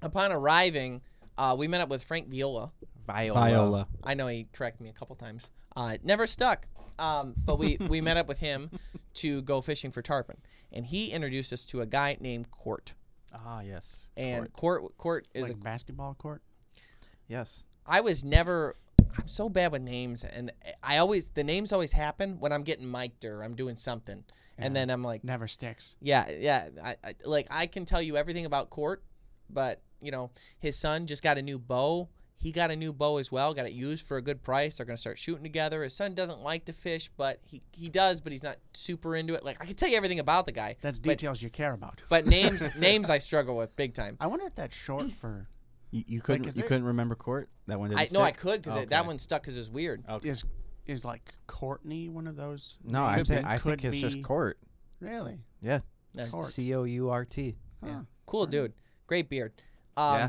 upon 0.03 0.33
arriving, 0.33 1.03
uh, 1.37 1.55
we 1.59 1.69
met 1.69 1.81
up 1.81 1.89
with 1.89 2.03
Frank 2.03 2.29
Viola. 2.29 2.73
Viola. 3.07 3.41
Viola. 3.41 3.89
I 4.03 4.15
know 4.15 4.27
he 4.29 4.49
corrected 4.53 4.83
me 4.83 4.91
a 4.91 4.93
couple 4.93 5.15
times. 5.17 5.51
Uh, 5.77 5.93
it 5.95 6.05
never 6.05 6.27
stuck. 6.27 6.67
Um, 6.99 7.35
but 7.37 7.59
we, 7.59 7.77
we 7.89 8.01
met 8.01 8.17
up 8.21 8.27
with 8.29 8.39
him 8.39 8.71
to 9.15 9.43
go 9.43 9.61
fishing 9.61 9.91
for 9.91 10.03
tarpon, 10.03 10.37
and 10.73 10.87
he 10.87 11.11
introduced 11.11 11.53
us 11.53 11.65
to 11.67 11.81
a 11.81 11.87
guy 11.87 12.17
named 12.21 12.51
Court. 12.51 12.95
Ah, 13.35 13.61
yes. 13.61 14.09
And 14.17 14.53
Court 14.53 14.97
Court 14.97 15.29
is 15.35 15.45
like 15.45 15.53
a 15.53 15.57
basketball 15.57 16.15
court. 16.15 16.43
Yes. 17.29 17.65
I 17.87 18.01
was 18.01 18.25
never. 18.25 18.75
I'm 19.19 19.29
so 19.29 19.49
bad 19.49 19.73
with 19.73 19.83
names, 19.83 20.25
and 20.25 20.53
I 20.83 20.99
always 20.99 21.29
the 21.29 21.45
names 21.45 21.73
always 21.73 21.93
happen 21.93 22.39
when 22.41 22.53
I'm 22.53 22.63
getting 22.63 22.91
mic'd 22.91 23.25
or 23.25 23.43
I'm 23.43 23.55
doing 23.55 23.77
something, 23.77 24.25
and 24.59 24.75
Yeah. 24.75 24.81
then 24.81 24.91
I'm 24.91 25.03
like, 25.03 25.25
Never 25.25 25.49
sticks. 25.49 25.97
yeah, 26.01 26.31
yeah, 26.31 26.69
I, 26.85 26.97
I, 27.03 27.15
like 27.25 27.47
I 27.51 27.67
can 27.67 27.85
tell 27.87 28.03
you 28.03 28.17
everything 28.17 28.45
about 28.45 28.69
Court, 28.71 29.03
but 29.49 29.81
you 30.03 30.11
know 30.11 30.31
his 30.59 30.79
son 30.79 31.07
just 31.07 31.23
got 31.23 31.39
a 31.39 31.43
new 31.43 31.59
bow. 31.59 32.09
He 32.39 32.53
got 32.53 32.71
a 32.71 32.77
new 32.77 32.93
bow 32.93 33.17
as 33.17 33.33
well. 33.33 33.55
Got 33.55 33.67
it 33.67 33.73
used 33.73 34.07
for 34.07 34.19
a 34.19 34.23
good 34.23 34.43
price. 34.43 34.77
They're 34.77 34.87
gonna 34.87 34.97
start 34.99 35.19
shooting 35.19 35.43
together. 35.43 35.83
His 35.83 35.95
son 35.95 36.15
doesn't 36.15 36.41
like 36.41 36.67
to 36.67 36.73
fish, 36.73 37.11
but 37.17 37.41
he 37.43 37.63
he 37.73 37.89
does, 37.89 38.21
but 38.21 38.31
he's 38.33 38.43
not 38.43 38.59
super 38.75 39.17
into 39.17 39.35
it. 39.35 39.45
Like 39.45 39.57
I 39.61 39.65
can 39.67 39.75
tell 39.75 39.89
you 39.89 39.97
everything 39.97 40.21
about 40.21 40.45
the 40.47 40.53
guy. 40.53 40.77
That's 40.83 40.99
but, 40.99 41.19
details 41.19 41.41
you 41.43 41.51
care 41.51 41.73
about. 41.73 42.03
But 42.09 42.27
names 42.37 42.69
names 42.77 43.09
I 43.11 43.19
struggle 43.19 43.57
with 43.57 43.75
big 43.77 43.95
time. 43.95 44.17
I 44.21 44.27
wonder 44.27 44.47
if 44.47 44.55
that's 44.55 44.77
short 44.77 45.11
for 45.13 45.49
You, 45.91 46.05
you 46.07 46.21
couldn't. 46.21 46.47
is 46.47 46.57
you 46.57 46.63
there- 46.63 46.69
couldn't 46.69 46.85
remember 46.85 47.15
court. 47.15 47.49
That 47.69 47.81
one 47.81 47.89
didn't. 47.91 48.01
I 48.01 48.09
no, 48.13 48.21
I 48.21 48.33
could 48.33 48.61
because 48.63 48.77
Okay. 48.77 48.87
that 48.87 49.07
one 49.07 49.19
stuck 49.19 49.43
because 49.43 49.57
it 49.57 49.61
was 49.61 49.71
weird. 49.71 50.05
Okay. 50.09 50.29
is 50.29 50.45
is 50.87 51.05
like 51.05 51.35
Courtney 51.49 52.09
one 52.09 52.27
of 52.29 52.37
those? 52.37 52.77
No, 52.85 53.03
I 53.03 53.17
names 53.17 53.29
think 53.29 53.47
I 53.47 53.59
think 53.59 53.81
could 53.81 53.95
it's 53.95 54.01
just 54.01 54.23
court. 54.23 54.59
Really? 55.01 55.41
Yeah. 55.63 55.81
Yeah. 56.13 56.27
Court. 56.27 56.47
C 56.47 56.73
O 56.75 56.85
U 56.85 57.09
R 57.11 57.25
T. 57.25 57.57
Huh. 57.85 58.01
Cool 58.27 58.47
dude. 58.47 58.73
Great 59.07 59.29
beard. 59.29 59.53
Um, 59.97 60.19
Yeah. 60.19 60.29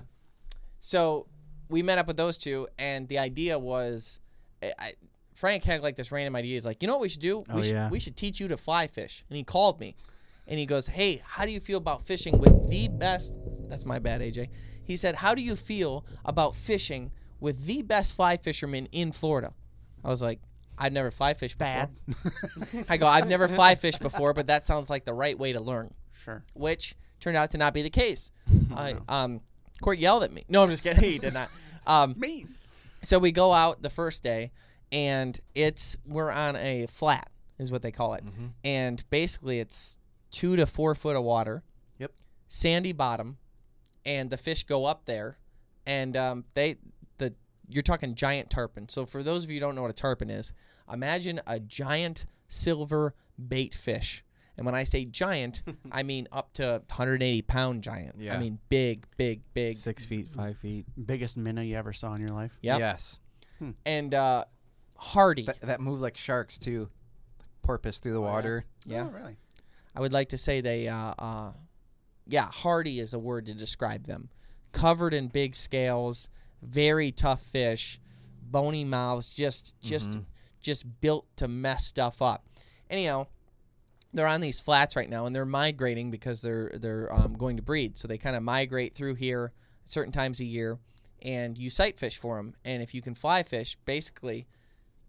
So 0.80 1.28
we 1.70 1.84
met 1.84 1.98
up 1.98 2.08
with 2.08 2.18
those 2.18 2.38
two, 2.38 2.68
and 2.78 3.08
the 3.08 3.20
idea 3.20 3.58
was, 3.60 4.20
I, 4.62 4.74
I, 4.80 4.94
Frank 5.34 5.64
had 5.64 5.82
like 5.82 5.96
this 5.96 6.12
random 6.12 6.36
idea. 6.36 6.54
He's 6.54 6.66
like, 6.66 6.82
you 6.82 6.88
know 6.88 6.94
what 6.94 7.02
we 7.02 7.10
should 7.10 7.22
do? 7.22 7.44
Oh, 7.50 7.56
we 7.58 7.64
should 7.64 7.74
yeah. 7.74 7.90
we 7.90 8.00
should 8.00 8.18
teach 8.18 8.40
you 8.40 8.48
to 8.48 8.58
fly 8.58 8.88
fish. 8.88 9.24
And 9.30 9.38
he 9.38 9.44
called 9.44 9.80
me, 9.80 9.96
and 10.48 10.60
he 10.60 10.66
goes, 10.66 10.88
Hey, 10.88 11.22
how 11.26 11.46
do 11.46 11.52
you 11.52 11.60
feel 11.60 11.78
about 11.78 12.04
fishing 12.04 12.38
with 12.40 12.70
the 12.70 12.88
best? 12.88 13.34
That's 13.68 13.86
my 13.86 14.00
bad, 14.00 14.22
AJ. 14.22 14.50
He 14.84 14.98
said, 14.98 15.16
How 15.16 15.36
do 15.36 15.42
you 15.42 15.56
feel 15.56 16.06
about 16.26 16.56
fishing 16.56 17.12
with 17.40 17.66
the 17.66 17.82
best 17.82 18.14
fly 18.14 18.38
fisherman 18.38 18.88
in 18.92 19.12
Florida? 19.12 19.54
I 20.04 20.10
was 20.10 20.22
like, 20.22 20.40
I've 20.78 20.94
never 20.94 21.12
fly 21.12 21.34
fished 21.34 21.58
before. 21.58 21.90
Bad. 22.16 22.86
I 22.90 22.98
go, 22.98 23.08
I've 23.08 23.28
never 23.28 23.48
fly 23.48 23.76
fished 23.84 24.00
before, 24.00 24.34
but 24.34 24.48
that 24.48 24.66
sounds 24.66 24.90
like 24.90 25.06
the 25.06 25.14
right 25.14 25.38
way 25.38 25.54
to 25.54 25.60
learn 25.60 25.94
Sure. 26.24 26.44
which 26.54 26.96
turned 27.20 27.38
out 27.38 27.52
to 27.52 27.58
not 27.58 27.74
be 27.74 27.82
the 27.82 27.90
case. 27.90 28.32
I 28.76 28.96
um, 29.10 29.42
Court 29.82 30.00
yelled 30.00 30.24
at 30.24 30.32
me. 30.32 30.44
No, 30.50 30.64
I'm 30.64 30.70
just 30.70 30.84
kidding. 30.84 31.04
He 31.04 31.20
did 31.20 31.34
not. 31.34 31.50
Um, 31.86 32.16
Me. 32.20 32.46
so 33.02 33.20
we 33.20 33.32
go 33.32 33.54
out 33.54 33.82
the 33.82 33.90
first 33.90 34.24
day, 34.24 34.52
and 34.92 35.40
it's 35.56 35.96
we're 36.06 36.32
on 36.32 36.56
a 36.56 36.88
flat, 36.88 37.30
is 37.60 37.72
what 37.72 37.82
they 37.82 37.92
call 37.92 38.14
it, 38.16 38.24
and 38.64 39.04
basically 39.10 39.60
it's 39.60 39.98
two 40.32 40.56
to 40.56 40.66
four 40.66 40.96
foot 40.96 41.16
of 41.16 41.24
water. 41.24 41.64
Yep. 42.00 42.12
Sandy 42.48 42.92
bottom, 42.94 43.38
and 44.06 44.30
the 44.30 44.38
fish 44.38 44.64
go 44.64 44.86
up 44.86 45.06
there, 45.06 45.38
and 45.86 46.16
um, 46.18 46.46
they 46.54 46.78
the 47.18 47.34
you're 47.70 47.84
talking 47.84 48.16
giant 48.16 48.50
tarpon. 48.50 48.90
So 48.90 49.06
for 49.06 49.24
those 49.24 49.44
of 49.44 49.50
you 49.50 49.56
who 49.58 49.62
don't 49.62 49.76
know 49.76 49.82
what 49.82 49.92
a 49.92 49.94
tarpon 49.94 50.30
is, 50.30 50.54
imagine 50.92 51.42
a 51.48 51.60
giant 51.60 52.26
silver 52.48 53.14
bait 53.38 53.74
fish. 53.74 54.24
And 54.58 54.66
when 54.66 54.76
I 54.76 54.84
say 54.84 55.06
giant, 55.06 55.62
I 55.92 56.04
mean 56.04 56.28
up 56.32 56.54
to 56.54 56.82
180 56.88 57.42
pound 57.44 57.84
giant. 57.84 58.16
Yeah. 58.18 58.36
I 58.36 58.40
mean 58.40 58.60
big, 58.70 59.06
big, 59.18 59.42
big. 59.54 59.78
Six 59.78 60.04
feet, 60.06 60.30
five 60.36 60.58
feet. 60.58 60.86
Biggest 61.06 61.38
minnow 61.38 61.62
you 61.62 61.76
ever 61.78 61.94
saw 61.94 62.14
in 62.16 62.22
your 62.22 62.32
life? 62.32 62.58
Yep. 62.62 62.80
Yes. 62.80 63.20
And 63.86 64.14
uh, 64.14 64.46
hardy. 64.96 65.44
That, 65.44 65.62
that 65.62 65.80
move 65.82 66.02
like 66.02 66.18
sharks 66.18 66.58
too. 66.58 66.90
Porpoise 67.64 68.00
through 68.00 68.14
the 68.14 68.22
water. 68.22 68.66
yeah. 68.86 69.08
Oh, 69.08 69.10
really? 69.14 69.38
I 69.96 70.00
would 70.00 70.14
like 70.14 70.30
to 70.30 70.38
say 70.38 70.62
they, 70.62 70.88
uh, 70.88 71.14
uh, 71.18 71.52
yeah, 72.28 72.46
hardy 72.52 73.00
is 73.00 73.14
a 73.14 73.20
word 73.20 73.48
to 73.48 73.54
describe 73.54 74.06
them. 74.06 74.30
Covered 74.72 75.14
in 75.14 75.28
big 75.28 75.56
scales, 75.56 76.30
very 76.62 77.12
tough 77.12 77.42
fish, 77.42 78.00
bony 78.44 78.84
mouths, 78.84 79.28
just, 79.28 79.76
just, 79.82 80.20
just 80.62 80.86
built 81.02 81.26
to 81.38 81.48
mess 81.48 81.86
stuff 81.86 82.22
up. 82.22 82.46
Anyhow, 82.90 83.28
they're 84.14 84.28
on 84.28 84.42
these 84.42 84.60
flats 84.60 84.96
right 84.96 85.10
now, 85.10 85.26
and 85.26 85.36
they're 85.36 85.46
migrating 85.46 86.12
because 86.12 86.42
they're 86.42 86.72
they're 86.76 87.14
um, 87.14 87.34
going 87.34 87.58
to 87.58 87.64
breed. 87.64 87.98
So 87.98 88.08
they 88.08 88.18
kind 88.18 88.36
of 88.36 88.44
migrate 88.44 88.96
through 88.96 89.16
here 89.16 89.52
certain 89.86 90.12
times 90.12 90.40
a 90.40 90.46
year, 90.46 90.80
and 91.22 91.58
you 91.58 91.70
sight 91.70 92.00
fish 92.00 92.18
for 92.18 92.38
them. 92.38 92.56
And 92.66 92.82
if 92.82 92.94
you 92.94 93.02
can 93.02 93.16
fly 93.16 93.44
fish, 93.44 93.78
basically, 93.86 94.48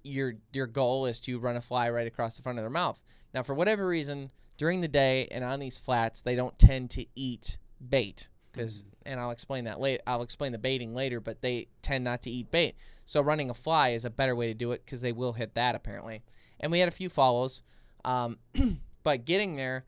your 0.03 0.35
your 0.53 0.67
goal 0.67 1.07
is 1.07 1.21
to 1.21 1.39
run 1.39 1.57
a 1.57 1.61
fly 1.61 1.91
right 1.91 2.07
across 2.07 2.37
the 2.37 2.43
front 2.43 2.59
of 2.59 2.63
their 2.63 2.71
mouth. 2.71 3.03
Now, 3.35 3.43
for 3.43 3.55
whatever 3.55 3.87
reason, 3.87 4.31
during 4.57 4.81
the 4.81 4.89
day 4.89 5.29
and 5.31 5.45
on 5.45 5.61
these 5.61 5.79
flats, 5.79 6.21
they 6.21 6.35
don't 6.35 6.59
tend 6.59 6.91
to 6.91 7.07
eat 7.15 7.59
bait 7.87 8.29
because, 8.53 8.83
and 9.07 9.21
I'll 9.21 9.31
explain 9.31 9.65
that 9.65 9.81
later. 9.81 10.03
I'll 10.07 10.23
explain 10.23 10.53
the 10.53 10.59
baiting 10.59 10.95
later, 10.95 11.21
but 11.21 11.41
they 11.41 11.69
tend 11.83 12.05
not 12.05 12.23
to 12.23 12.31
eat 12.31 12.51
bait. 12.51 12.75
So 13.05 13.21
running 13.21 13.51
a 13.51 13.55
fly 13.55 13.91
is 13.91 14.05
a 14.05 14.11
better 14.11 14.35
way 14.35 14.49
to 14.49 14.55
do 14.55 14.73
it 14.73 14.85
because 14.85 15.01
they 15.01 15.13
will 15.13 15.33
hit 15.33 15.55
that 15.55 15.75
apparently. 15.75 16.23
And 16.61 16.73
we 16.73 16.81
had 16.81 16.89
a 16.89 16.93
few 16.93 17.09
follows, 17.09 17.63
um, 18.05 18.39
but 19.09 19.25
getting 19.25 19.57
there, 19.57 19.87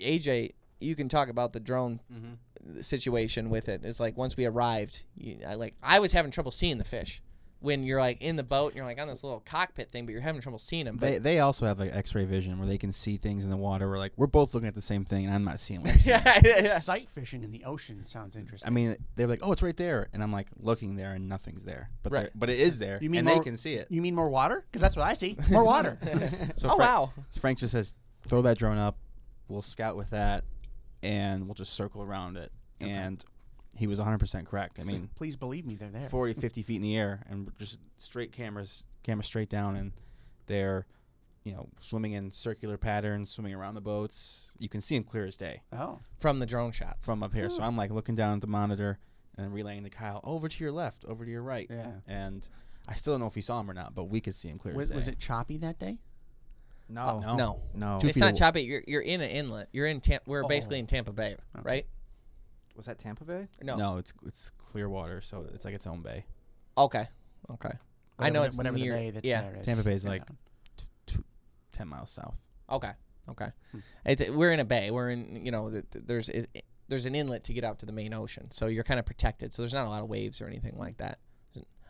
AJ, 0.00 0.54
you 0.80 0.96
can 0.96 1.08
talk 1.08 1.28
about 1.28 1.52
the 1.52 1.60
drone 1.60 2.00
mm-hmm. 2.12 2.80
situation 2.80 3.50
with 3.50 3.68
it. 3.68 3.82
It's 3.84 4.00
like 4.00 4.16
once 4.16 4.36
we 4.36 4.46
arrived, 4.46 5.04
you, 5.16 5.38
I 5.46 5.54
like 5.54 5.76
I 5.80 6.00
was 6.00 6.10
having 6.10 6.32
trouble 6.32 6.50
seeing 6.50 6.78
the 6.78 6.84
fish 6.84 7.22
when 7.60 7.82
you're 7.84 8.00
like 8.00 8.20
in 8.20 8.36
the 8.36 8.42
boat 8.42 8.66
and 8.68 8.76
you're 8.76 8.84
like 8.84 9.00
on 9.00 9.08
this 9.08 9.24
little 9.24 9.40
cockpit 9.40 9.90
thing, 9.90 10.04
but 10.04 10.12
you're 10.12 10.20
having 10.20 10.40
trouble 10.42 10.58
seeing 10.58 10.84
them. 10.84 10.96
But 10.96 11.06
They 11.06 11.18
they 11.18 11.38
also 11.40 11.66
have 11.66 11.78
like 11.78 11.92
X-ray 11.94 12.24
vision 12.26 12.58
where 12.58 12.68
they 12.68 12.78
can 12.78 12.92
see 12.92 13.16
things 13.16 13.44
in 13.44 13.50
the 13.50 13.56
water. 13.56 13.88
We're 13.88 13.98
like 13.98 14.12
we're 14.16 14.26
both 14.26 14.52
looking 14.54 14.66
at 14.68 14.74
the 14.74 14.82
same 14.82 15.04
thing, 15.04 15.24
and 15.24 15.34
I'm 15.34 15.44
not 15.44 15.58
seeing. 15.58 15.82
What 15.82 15.90
you're 15.94 15.98
seeing. 16.00 16.20
yeah, 16.24 16.40
yeah, 16.44 16.58
yeah. 16.64 16.78
Sight 16.78 17.08
fishing 17.10 17.42
in 17.42 17.52
the 17.52 17.64
ocean 17.64 18.04
sounds 18.06 18.36
interesting. 18.36 18.66
I 18.66 18.70
mean, 18.70 18.96
they're 19.14 19.26
like, 19.26 19.40
"Oh, 19.42 19.52
it's 19.52 19.62
right 19.62 19.76
there," 19.76 20.08
and 20.12 20.22
I'm 20.22 20.32
like 20.32 20.48
looking 20.60 20.96
there, 20.96 21.12
and 21.12 21.28
nothing's 21.28 21.64
there. 21.64 21.90
But 22.02 22.12
Right. 22.12 22.28
but 22.34 22.50
it 22.50 22.58
is 22.58 22.78
there, 22.78 22.98
You 23.00 23.08
mean 23.08 23.20
and 23.20 23.28
more- 23.28 23.36
they 23.38 23.42
can 23.44 23.56
see 23.56 23.74
it. 23.74 23.86
you 23.90 24.02
mean 24.02 24.14
more 24.14 24.28
water? 24.28 24.64
Because 24.70 24.82
that's 24.82 24.94
what 24.96 25.06
I 25.06 25.14
see. 25.14 25.36
More 25.50 25.64
water. 25.64 25.98
So 26.56 26.68
oh 26.68 26.76
Fra- 26.76 26.84
wow. 26.84 27.12
so 27.30 27.40
Frank 27.40 27.58
just 27.58 27.72
says, 27.72 27.94
"Throw 28.28 28.42
that 28.42 28.58
drone 28.58 28.78
up. 28.78 28.96
We'll 29.48 29.62
scout 29.62 29.96
with 29.96 30.10
that, 30.10 30.44
and 31.02 31.46
we'll 31.46 31.54
just 31.54 31.72
circle 31.72 32.02
around 32.02 32.36
it." 32.36 32.52
And 32.80 33.24
he 33.74 33.86
was 33.86 33.98
100 33.98 34.18
percent 34.18 34.46
correct. 34.46 34.78
I 34.78 34.84
So 34.84 34.92
mean, 34.92 35.10
please 35.16 35.36
believe 35.36 35.66
me, 35.66 35.76
they're 35.76 35.90
there. 35.90 36.08
40, 36.08 36.34
50 36.40 36.62
feet 36.62 36.76
in 36.76 36.82
the 36.82 36.96
air, 36.96 37.22
and 37.28 37.50
just 37.58 37.78
straight 37.98 38.32
cameras, 38.32 38.84
camera 39.02 39.24
straight 39.24 39.48
down, 39.50 39.76
and 39.76 39.92
they're, 40.46 40.86
you 41.44 41.52
know, 41.52 41.68
swimming 41.80 42.12
in 42.12 42.30
circular 42.30 42.76
patterns, 42.78 43.30
swimming 43.30 43.54
around 43.54 43.74
the 43.74 43.80
boats. 43.80 44.52
You 44.58 44.68
can 44.68 44.80
see 44.80 44.96
them 44.96 45.04
clear 45.04 45.26
as 45.26 45.36
day 45.36 45.62
oh, 45.72 45.98
From 46.18 46.38
the 46.38 46.46
drone 46.46 46.72
shots. 46.72 47.04
from 47.04 47.22
up 47.22 47.32
here. 47.34 47.50
So 47.50 47.62
I'm 47.62 47.76
like 47.76 47.90
looking 47.90 48.14
down 48.14 48.34
at 48.34 48.40
the 48.40 48.46
monitor 48.46 48.98
and 49.38 49.52
relaying 49.52 49.84
to 49.84 49.90
Kyle 49.90 50.20
over 50.24 50.48
to 50.48 50.64
your 50.64 50.72
left, 50.72 51.04
over 51.04 51.24
to 51.24 51.30
your 51.30 51.42
right. 51.42 51.66
yeah. 51.68 51.92
And 52.06 52.46
I 52.88 52.94
still 52.94 53.12
don't 53.14 53.20
know 53.20 53.26
if 53.26 53.34
he 53.34 53.40
saw 53.42 53.60
him 53.60 53.70
or 53.70 53.74
not, 53.74 53.94
but 53.94 54.04
we 54.04 54.20
could 54.20 54.34
see 54.34 54.48
him 54.48 54.58
clear 54.58 54.74
Was, 54.74 54.84
as 54.84 54.90
day. 54.90 54.96
was 54.96 55.08
it 55.08 55.18
choppy 55.18 55.58
that 55.58 55.78
day? 55.78 55.98
No. 56.88 57.18
no. 57.20 57.36
no. 57.36 57.60
No. 57.74 57.98
It's 58.02 58.16
not 58.18 58.32
of- 58.32 58.38
choppy. 58.38 58.62
You're 58.62 58.82
you're 58.86 59.00
in 59.02 59.20
an 59.20 59.30
inlet. 59.30 59.68
You're 59.72 59.86
in 59.86 60.00
Tam- 60.00 60.20
we're 60.26 60.44
Oh. 60.44 60.48
basically 60.48 60.78
in 60.78 60.86
Tampa 60.86 61.12
Bay, 61.12 61.36
right? 61.62 61.86
Was 62.76 62.86
that 62.86 62.98
Tampa 62.98 63.24
Bay? 63.24 63.48
No. 63.62 63.76
No, 63.76 63.96
it's 63.98 64.12
it's 64.26 64.50
clear 64.58 64.88
water, 64.88 65.20
so 65.20 65.46
it's 65.54 65.64
like 65.64 65.74
its 65.74 65.86
own 65.86 66.02
bay. 66.02 66.24
Okay. 66.78 67.08
Okay. 67.50 67.70
I 68.18 68.30
know 68.30 68.40
Whatever 68.40 68.42
the- 68.42 68.46
it's 68.46 68.56
whatever 68.58 68.78
near. 68.78 68.92
the 68.92 68.98
bay 68.98 69.10
that's 69.10 69.26
yeah. 69.26 69.40
there 69.42 69.56
is. 69.56 69.66
Tampa 69.66 69.82
Bay 69.82 69.94
is 69.94 70.04
Yeah. 70.04 70.10
like 70.10 70.26
t- 70.76 70.84
t- 71.06 71.24
ten 71.72 71.88
miles 71.88 72.10
south. 72.10 72.38
Okay. 72.70 72.92
Okay. 73.28 73.48
Hmm. 73.72 73.78
It's 74.04 74.28
we're 74.30 74.52
in 74.52 74.60
a 74.60 74.64
bay. 74.64 74.90
We're 74.90 75.10
in 75.10 75.44
you 75.44 75.50
know 75.50 75.70
th- 75.70 75.84
th- 75.90 76.04
there's 76.06 76.28
it, 76.28 76.64
there's 76.88 77.06
an 77.06 77.14
inlet 77.16 77.44
to 77.44 77.52
get 77.52 77.64
out 77.64 77.80
to 77.80 77.86
the 77.86 77.92
main 77.92 78.14
ocean, 78.14 78.50
so 78.50 78.66
you're 78.68 78.84
kind 78.84 79.00
of 79.00 79.06
protected. 79.06 79.52
So 79.52 79.62
there's 79.62 79.74
not 79.74 79.86
a 79.86 79.90
lot 79.90 80.02
of 80.02 80.08
waves 80.08 80.40
or 80.40 80.46
anything 80.46 80.76
like 80.78 80.98
that. 80.98 81.18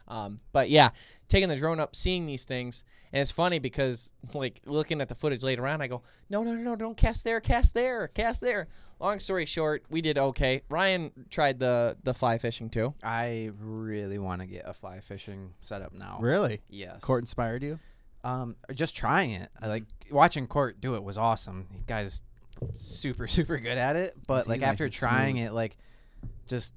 Um, 0.08 0.40
but 0.52 0.70
yeah, 0.70 0.90
taking 1.28 1.48
the 1.48 1.56
drone 1.56 1.80
up, 1.80 1.96
seeing 1.96 2.26
these 2.26 2.44
things, 2.44 2.84
and 3.12 3.20
it's 3.20 3.30
funny 3.30 3.58
because 3.58 4.12
like 4.34 4.60
looking 4.66 5.00
at 5.00 5.08
the 5.08 5.14
footage 5.14 5.42
later 5.42 5.66
on, 5.66 5.80
I 5.82 5.86
go, 5.88 6.02
no, 6.30 6.42
no, 6.42 6.52
no, 6.52 6.60
no, 6.62 6.76
don't 6.76 6.96
cast 6.96 7.24
there, 7.24 7.40
cast 7.40 7.74
there, 7.74 8.08
cast 8.08 8.40
there. 8.40 8.68
Long 9.00 9.18
story 9.20 9.44
short, 9.44 9.84
we 9.90 10.00
did 10.00 10.16
okay. 10.16 10.62
Ryan 10.68 11.12
tried 11.30 11.58
the 11.58 11.96
the 12.02 12.14
fly 12.14 12.38
fishing 12.38 12.70
too. 12.70 12.94
I 13.02 13.50
really 13.58 14.18
want 14.18 14.40
to 14.40 14.46
get 14.46 14.66
a 14.66 14.72
fly 14.72 15.00
fishing 15.00 15.52
setup 15.60 15.92
now. 15.92 16.18
Really? 16.20 16.62
Yes. 16.70 17.00
Court 17.02 17.22
inspired 17.22 17.62
you? 17.62 17.78
Um, 18.24 18.56
just 18.74 18.96
trying 18.96 19.32
it. 19.32 19.50
I 19.60 19.66
like 19.68 19.84
watching 20.10 20.46
Court 20.46 20.80
do 20.80 20.94
it 20.94 21.02
was 21.04 21.18
awesome. 21.18 21.66
The 21.70 21.84
guy's 21.86 22.22
super 22.76 23.26
super 23.28 23.58
good 23.58 23.76
at 23.78 23.96
it. 23.96 24.16
But 24.26 24.44
He's 24.44 24.48
like 24.48 24.60
nice 24.60 24.70
after 24.70 24.84
and 24.84 24.92
trying 24.92 25.36
smooth. 25.36 25.48
it, 25.48 25.52
like 25.52 25.76
just 26.46 26.72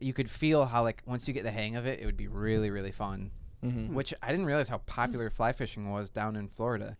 you 0.00 0.12
could 0.12 0.30
feel 0.30 0.66
how 0.66 0.82
like 0.82 1.02
once 1.06 1.26
you 1.28 1.34
get 1.34 1.42
the 1.44 1.50
hang 1.50 1.76
of 1.76 1.86
it, 1.86 2.00
it 2.00 2.06
would 2.06 2.16
be 2.16 2.28
really 2.28 2.70
really 2.70 2.92
fun. 2.92 3.30
Mm-hmm. 3.64 3.94
Which 3.94 4.14
I 4.22 4.30
didn't 4.30 4.46
realize 4.46 4.68
how 4.68 4.78
popular 4.78 5.30
fly 5.30 5.52
fishing 5.52 5.90
was 5.90 6.10
down 6.10 6.36
in 6.36 6.48
Florida. 6.48 6.96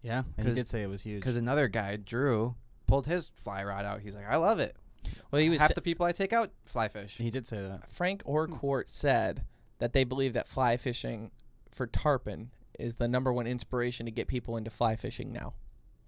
Yeah, 0.00 0.22
he 0.36 0.42
did 0.52 0.66
say 0.68 0.82
it 0.82 0.88
was 0.88 1.02
huge. 1.02 1.20
Because 1.20 1.36
another 1.36 1.68
guy, 1.68 1.96
Drew, 1.96 2.56
pulled 2.86 3.06
his 3.06 3.30
fly 3.44 3.62
rod 3.62 3.84
out. 3.84 4.00
He's 4.00 4.14
like, 4.16 4.26
I 4.28 4.36
love 4.36 4.58
it. 4.58 4.74
Well, 5.30 5.40
he 5.42 5.48
was 5.50 5.60
Half 5.60 5.68
sa- 5.70 5.74
the 5.74 5.80
people 5.82 6.06
I 6.06 6.12
take 6.12 6.32
out 6.32 6.50
fly 6.64 6.88
fish. 6.88 7.16
he 7.18 7.30
did 7.30 7.46
say 7.46 7.60
that. 7.60 7.90
Frank 7.92 8.22
or 8.24 8.46
Court 8.48 8.88
said 8.88 9.44
that 9.78 9.92
they 9.92 10.04
believe 10.04 10.32
that 10.32 10.48
fly 10.48 10.76
fishing 10.76 11.30
for 11.70 11.86
tarpon 11.86 12.50
is 12.78 12.94
the 12.96 13.06
number 13.08 13.32
one 13.32 13.46
inspiration 13.46 14.06
to 14.06 14.12
get 14.12 14.26
people 14.28 14.56
into 14.56 14.70
fly 14.70 14.96
fishing 14.96 15.32
now. 15.32 15.54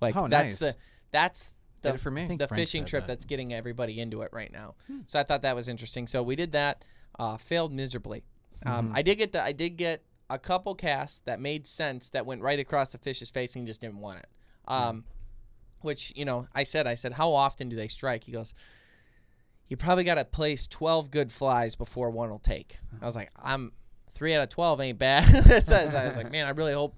Like 0.01 0.17
Oh, 0.17 0.29
that's 0.29 0.55
nice. 0.55 0.59
the 0.59 0.77
that's 1.13 1.49
Did 1.51 1.57
the 1.93 1.99
for 1.99 2.11
me. 2.11 2.27
the 2.37 2.49
Frank 2.49 2.61
fishing 2.61 2.83
said 2.83 2.89
trip 2.89 3.07
that. 3.07 3.13
that's 3.15 3.25
getting 3.25 3.55
everybody 3.55 4.01
into 4.01 4.23
it 4.23 4.31
right 4.33 4.53
now. 4.53 4.75
So 5.07 5.19
I 5.19 5.23
thought 5.23 5.43
that 5.43 5.55
was 5.55 5.69
interesting. 5.69 6.07
So 6.07 6.23
we 6.23 6.37
did 6.37 6.53
that. 6.53 6.85
Uh, 7.19 7.37
failed 7.37 7.73
miserably. 7.73 8.25
Um, 8.67 8.93
I 8.95 9.03
did 9.03 9.17
get 9.17 9.33
the 9.33 9.43
I 9.43 9.53
did 9.53 9.77
get 9.77 10.03
a 10.31 10.39
couple 10.39 10.75
casts 10.75 11.21
that 11.27 11.39
made 11.39 11.67
sense 11.67 12.09
that 12.11 12.27
went 12.27 12.43
right 12.43 12.59
across 12.59 12.93
the 12.93 12.99
fish's 12.99 13.31
face 13.31 13.55
and 13.57 13.67
just 13.67 13.81
didn't 13.81 13.99
want 13.99 14.19
it. 14.19 14.29
Um, 14.67 15.05
Which 15.81 16.13
you 16.17 16.25
know 16.25 16.49
I 16.55 16.63
said 16.63 16.87
I 16.87 16.95
said 16.95 17.13
how 17.13 17.33
often 17.33 17.69
do 17.69 17.77
they 17.77 17.89
strike? 17.89 18.25
He 18.25 18.33
goes. 18.33 18.55
You 19.67 19.79
probably 19.79 20.05
got 20.05 20.17
to 20.17 20.27
place 20.27 20.67
12 20.67 21.11
good 21.11 21.33
flies 21.33 21.75
before 21.75 22.11
one 22.11 22.29
will 22.29 22.39
take. 22.39 22.79
I 23.01 23.07
was 23.07 23.17
like, 23.17 23.31
I'm 23.43 23.73
three 24.13 24.35
out 24.35 24.43
of 24.43 24.51
12 24.51 24.81
ain't 24.83 24.99
bad. 24.99 25.25
so 25.65 25.77
I 25.77 25.85
was 25.85 26.17
like, 26.17 26.31
man, 26.31 26.47
I 26.47 26.51
really 26.51 26.75
hope 26.75 26.95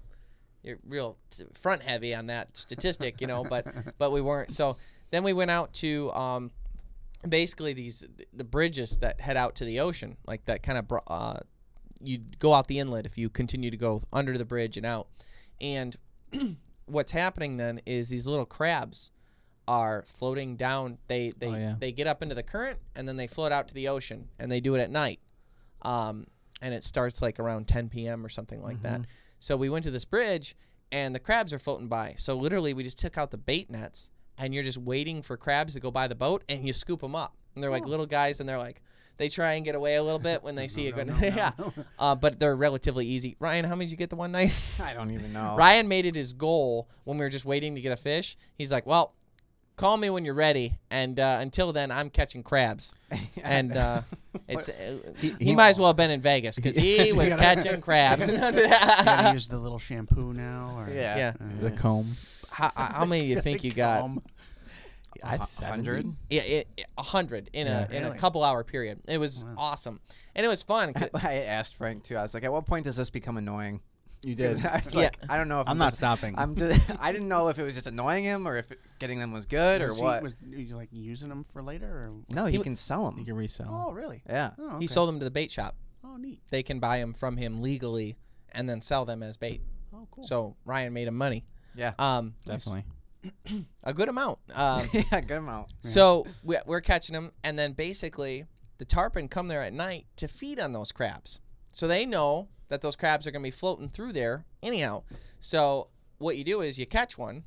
you're 0.63 0.77
real 0.87 1.17
t- 1.29 1.45
front 1.53 1.81
heavy 1.83 2.13
on 2.13 2.27
that 2.27 2.55
statistic, 2.57 3.21
you 3.21 3.27
know, 3.27 3.43
but 3.43 3.65
but 3.97 4.11
we 4.11 4.21
weren't. 4.21 4.51
So 4.51 4.77
then 5.11 5.23
we 5.23 5.33
went 5.33 5.51
out 5.51 5.73
to 5.75 6.11
um, 6.11 6.51
basically 7.27 7.73
these 7.73 8.05
the 8.33 8.43
bridges 8.43 8.97
that 8.99 9.21
head 9.21 9.37
out 9.37 9.55
to 9.55 9.65
the 9.65 9.79
ocean, 9.79 10.17
like 10.25 10.45
that 10.45 10.63
kind 10.63 10.77
of 10.77 10.99
uh, 11.07 11.39
you 12.01 12.19
go 12.39 12.53
out 12.53 12.67
the 12.67 12.79
inlet 12.79 13.05
if 13.05 13.17
you 13.17 13.29
continue 13.29 13.71
to 13.71 13.77
go 13.77 14.01
under 14.11 14.37
the 14.37 14.45
bridge 14.45 14.77
and 14.77 14.85
out. 14.85 15.07
And 15.61 15.95
what's 16.85 17.11
happening 17.11 17.57
then 17.57 17.81
is 17.85 18.09
these 18.09 18.27
little 18.27 18.45
crabs 18.45 19.11
are 19.67 20.05
floating 20.07 20.55
down. 20.55 20.97
They 21.07 21.33
they 21.37 21.47
Oh, 21.47 21.55
yeah. 21.55 21.75
they 21.79 21.91
get 21.91 22.07
up 22.07 22.21
into 22.21 22.35
the 22.35 22.43
current 22.43 22.79
and 22.95 23.07
then 23.07 23.17
they 23.17 23.27
float 23.27 23.51
out 23.51 23.67
to 23.69 23.73
the 23.73 23.87
ocean 23.89 24.29
and 24.39 24.51
they 24.51 24.59
do 24.59 24.75
it 24.75 24.79
at 24.81 24.89
night. 24.91 25.19
Um, 25.81 26.25
and 26.61 26.73
it 26.73 26.83
starts 26.83 27.21
like 27.21 27.39
around 27.39 27.67
10 27.67 27.89
p.m. 27.89 28.25
or 28.25 28.29
something 28.29 28.61
like 28.63 28.81
that. 28.83 29.01
So 29.39 29.57
we 29.57 29.69
went 29.69 29.83
to 29.85 29.91
this 29.91 30.05
bridge 30.05 30.55
and 30.91 31.13
the 31.13 31.19
crabs 31.19 31.53
are 31.53 31.59
floating 31.59 31.87
by. 31.87 32.15
So 32.17 32.35
literally, 32.35 32.73
we 32.73 32.83
just 32.83 32.99
took 32.99 33.17
out 33.17 33.31
the 33.31 33.37
bait 33.37 33.69
nets 33.69 34.11
and 34.37 34.53
you're 34.53 34.63
just 34.63 34.77
waiting 34.77 35.21
for 35.21 35.37
crabs 35.37 35.73
to 35.73 35.79
go 35.79 35.91
by 35.91 36.07
the 36.07 36.15
boat 36.15 36.43
and 36.47 36.65
you 36.65 36.73
scoop 36.73 37.01
them 37.01 37.15
up. 37.15 37.35
And 37.55 37.63
they're 37.63 37.71
like 37.71 37.85
little 37.85 38.05
guys 38.05 38.39
and 38.39 38.47
they're 38.47 38.59
like, 38.59 38.81
they 39.17 39.29
try 39.29 39.53
and 39.53 39.65
get 39.65 39.73
away 39.73 39.95
a 39.95 40.03
little 40.03 40.19
bit 40.19 40.43
when 40.43 40.55
they 40.55 40.67
see 40.67 40.87
it 40.87 40.95
going. 40.95 41.09
yeah, 41.21 41.51
uh, 41.99 42.15
but 42.15 42.39
they're 42.39 42.55
relatively 42.55 43.05
easy. 43.05 43.35
Ryan, 43.39 43.65
how 43.65 43.75
many 43.75 43.85
did 43.85 43.91
you 43.91 43.97
get 43.97 44.09
the 44.09 44.15
one 44.15 44.31
night? 44.31 44.53
I 44.81 44.93
don't 44.93 45.11
even 45.11 45.33
know. 45.33 45.55
Ryan 45.57 45.87
made 45.87 46.05
it 46.05 46.15
his 46.15 46.33
goal 46.33 46.87
when 47.03 47.17
we 47.17 47.25
were 47.25 47.29
just 47.29 47.45
waiting 47.45 47.75
to 47.75 47.81
get 47.81 47.91
a 47.91 47.97
fish. 47.97 48.37
He's 48.55 48.71
like, 48.71 48.85
well. 48.85 49.13
Call 49.77 49.95
me 49.97 50.09
when 50.09 50.25
you're 50.25 50.33
ready, 50.33 50.75
and 50.89 51.19
uh, 51.19 51.37
until 51.39 51.71
then, 51.71 51.91
I'm 51.91 52.09
catching 52.09 52.43
crabs. 52.43 52.93
And 53.43 53.77
uh, 53.77 54.01
it's 54.49 54.67
uh, 54.67 54.97
he, 55.21 55.33
he 55.39 55.55
might 55.55 55.69
as 55.69 55.77
well 55.79 55.87
have 55.89 55.95
been 55.95 56.11
in 56.11 56.19
Vegas 56.19 56.55
because 56.57 56.75
he 56.87 57.13
was 57.13 57.29
catching 57.31 57.79
crabs. 57.79 58.27
Use 59.33 59.47
the 59.47 59.57
little 59.57 59.79
shampoo 59.79 60.33
now. 60.33 60.73
Or, 60.77 60.89
Yeah. 60.91 61.15
yeah. 61.17 61.33
The 61.61 61.71
comb. 61.71 62.15
How, 62.49 62.71
how 62.75 63.05
many 63.05 63.21
do 63.21 63.27
you 63.27 63.39
think 63.39 63.63
you 63.63 63.71
got? 63.71 64.09
I'd 65.23 65.39
hundred. 65.39 66.11
Yeah, 66.29 66.41
it, 66.41 66.67
it- 66.75 66.85
a 66.97 67.03
hundred 67.03 67.49
in 67.53 67.67
a 67.67 67.87
in 67.91 68.03
a 68.03 68.15
couple 68.15 68.43
hour 68.43 68.63
period. 68.63 68.99
It 69.07 69.19
was 69.19 69.45
awesome, 69.55 69.99
and 70.35 70.45
it 70.45 70.49
was 70.49 70.63
fun. 70.63 70.93
'cause- 70.93 71.09
I 71.13 71.35
asked 71.43 71.75
Frank 71.75 72.03
too. 72.03 72.17
I 72.17 72.23
was 72.23 72.33
like, 72.33 72.43
"At 72.43 72.51
what 72.51 72.65
point 72.65 72.83
does 72.85 72.97
this 72.97 73.09
become 73.11 73.37
annoying?" 73.37 73.79
You 74.23 74.35
did. 74.35 74.65
I 74.65 74.77
was 74.83 74.93
Yeah. 74.93 75.01
like, 75.03 75.17
I 75.29 75.37
don't 75.37 75.47
know 75.47 75.61
if 75.61 75.67
I'm 75.67 75.71
I'm, 75.73 75.77
not 75.77 75.89
just, 75.89 75.97
stopping. 75.97 76.35
I'm 76.37 76.55
just, 76.57 76.81
I 76.99 77.11
didn't 77.11 77.27
know 77.27 77.47
if 77.49 77.59
it 77.59 77.63
was 77.63 77.75
just 77.75 77.87
annoying 77.87 78.23
him 78.23 78.47
or 78.47 78.57
if 78.57 78.71
it, 78.71 78.79
getting 78.99 79.19
them 79.19 79.31
was 79.31 79.45
good 79.45 79.81
or 79.81 79.87
was 79.87 79.97
he, 79.97 80.03
what. 80.03 80.23
Was 80.23 80.35
he 80.55 80.73
like 80.73 80.89
using 80.91 81.29
them 81.29 81.45
for 81.53 81.61
later? 81.61 81.87
Or? 81.87 82.13
no, 82.33 82.45
He 82.45 82.57
he, 82.57 82.63
can 82.63 82.75
sell 82.75 83.05
them. 83.09 83.19
you 83.19 83.25
can 83.25 83.35
resell. 83.35 83.85
Oh, 83.87 83.91
really? 83.93 84.23
yeah. 84.27 84.51
Oh, 84.59 84.67
okay. 84.69 84.77
He 84.79 84.87
sold 84.87 85.09
them 85.09 85.19
to 85.19 85.23
the 85.25 85.31
bait 85.31 85.51
shop. 85.51 85.75
Oh, 86.03 86.17
neat. 86.17 86.39
They 86.49 86.63
can 86.63 86.79
buy 86.79 86.99
them 86.99 87.13
from 87.13 87.37
him 87.37 87.61
legally 87.61 88.17
and 88.51 88.67
then 88.69 88.81
sell 88.81 89.05
them 89.05 89.21
as 89.23 89.37
bait. 89.37 89.61
Oh, 89.93 90.07
cool. 90.11 90.23
So 90.23 90.55
Ryan 90.65 90.93
made 90.93 91.07
him 91.07 91.15
money. 91.15 91.45
Yeah. 91.75 91.93
Um, 91.99 92.33
Definitely. 92.45 92.85
a 93.83 93.93
good 93.93 94.09
amount. 94.09 94.39
Um, 94.55 94.89
yeah, 94.93 95.21
good 95.21 95.37
amount. 95.37 95.67
So 95.81 96.25
we- 96.43 96.57
we're 96.65 96.81
catching 96.81 97.13
them, 97.13 97.31
and 97.43 97.57
then 97.59 97.73
basically 97.73 98.45
the 98.79 98.85
tarpon 98.85 99.27
come 99.27 99.47
there 99.47 99.61
at 99.63 99.73
night 99.73 100.05
to 100.17 100.27
feed 100.27 100.59
on 100.59 100.71
those 100.73 100.91
crabs. 100.91 101.39
So 101.77 101.87
they 101.87 102.07
know 102.07 102.47
that 102.69 102.81
those 102.81 102.95
crabs 102.95 103.27
are 103.27 103.31
going 103.31 103.43
to 103.43 103.47
be 103.47 103.51
floating 103.51 103.87
through 103.87 104.13
there 104.13 104.45
anyhow. 104.63 105.03
So 105.39 105.89
what 106.17 106.35
you 106.35 106.43
do 106.43 106.61
is 106.61 106.79
you 106.79 106.87
catch 106.87 107.19
one, 107.19 107.43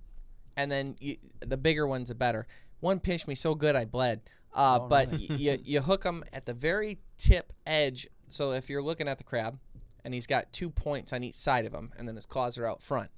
and 0.57 0.71
then 0.71 0.95
you, 1.01 1.17
the 1.41 1.57
bigger 1.57 1.85
one's 1.85 2.11
the 2.11 2.15
better. 2.15 2.47
One 2.79 3.01
pinched 3.01 3.27
me 3.27 3.35
so 3.35 3.57
good 3.57 3.75
I 3.75 3.87
bled. 3.87 4.21
Uh, 4.55 4.79
Oh, 4.83 4.87
but 4.87 5.11
y- 5.11 5.19
you 5.31 5.59
you 5.65 5.81
hook 5.81 6.05
them 6.05 6.23
at 6.33 6.47
the 6.47 6.55
very 6.55 7.01
tip 7.19 7.53
edge. 7.67 8.07
So 8.29 8.53
if 8.53 8.71
you're 8.71 8.83
looking 8.85 9.09
at 9.09 9.19
the 9.19 9.25
crab, 9.25 9.59
and 10.05 10.15
he's 10.15 10.29
got 10.29 10.53
two 10.53 10.71
points 10.71 11.13
on 11.13 11.25
each 11.25 11.35
side 11.35 11.67
of 11.67 11.75
him, 11.75 11.91
and 11.99 12.07
then 12.07 12.15
his 12.15 12.25
claws 12.27 12.57
are 12.57 12.67
out 12.67 12.83
front. 12.85 13.11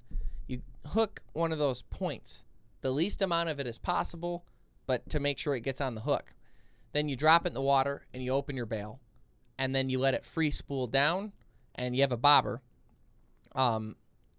You 0.47 0.63
hook 0.87 1.21
one 1.33 1.51
of 1.51 1.59
those 1.59 1.83
points, 1.83 2.43
the 2.81 2.89
least 2.89 3.21
amount 3.21 3.49
of 3.49 3.59
it 3.59 3.67
as 3.67 3.77
possible, 3.77 4.45
but 4.87 5.07
to 5.11 5.19
make 5.19 5.37
sure 5.37 5.53
it 5.53 5.61
gets 5.61 5.79
on 5.79 5.93
the 5.93 6.01
hook. 6.01 6.33
Then 6.91 7.07
you 7.07 7.15
drop 7.15 7.45
it 7.45 7.49
in 7.49 7.53
the 7.53 7.61
water 7.61 8.01
and 8.15 8.23
you 8.23 8.31
open 8.31 8.55
your 8.55 8.65
bail, 8.65 8.99
and 9.57 9.75
then 9.75 9.89
you 9.89 9.99
let 9.99 10.13
it 10.13 10.25
free 10.25 10.51
spool 10.51 10.87
down, 10.87 11.31
and 11.75 11.95
you 11.95 12.01
have 12.01 12.11
a 12.11 12.17
bobber. 12.17 12.61
Um, 13.55 13.95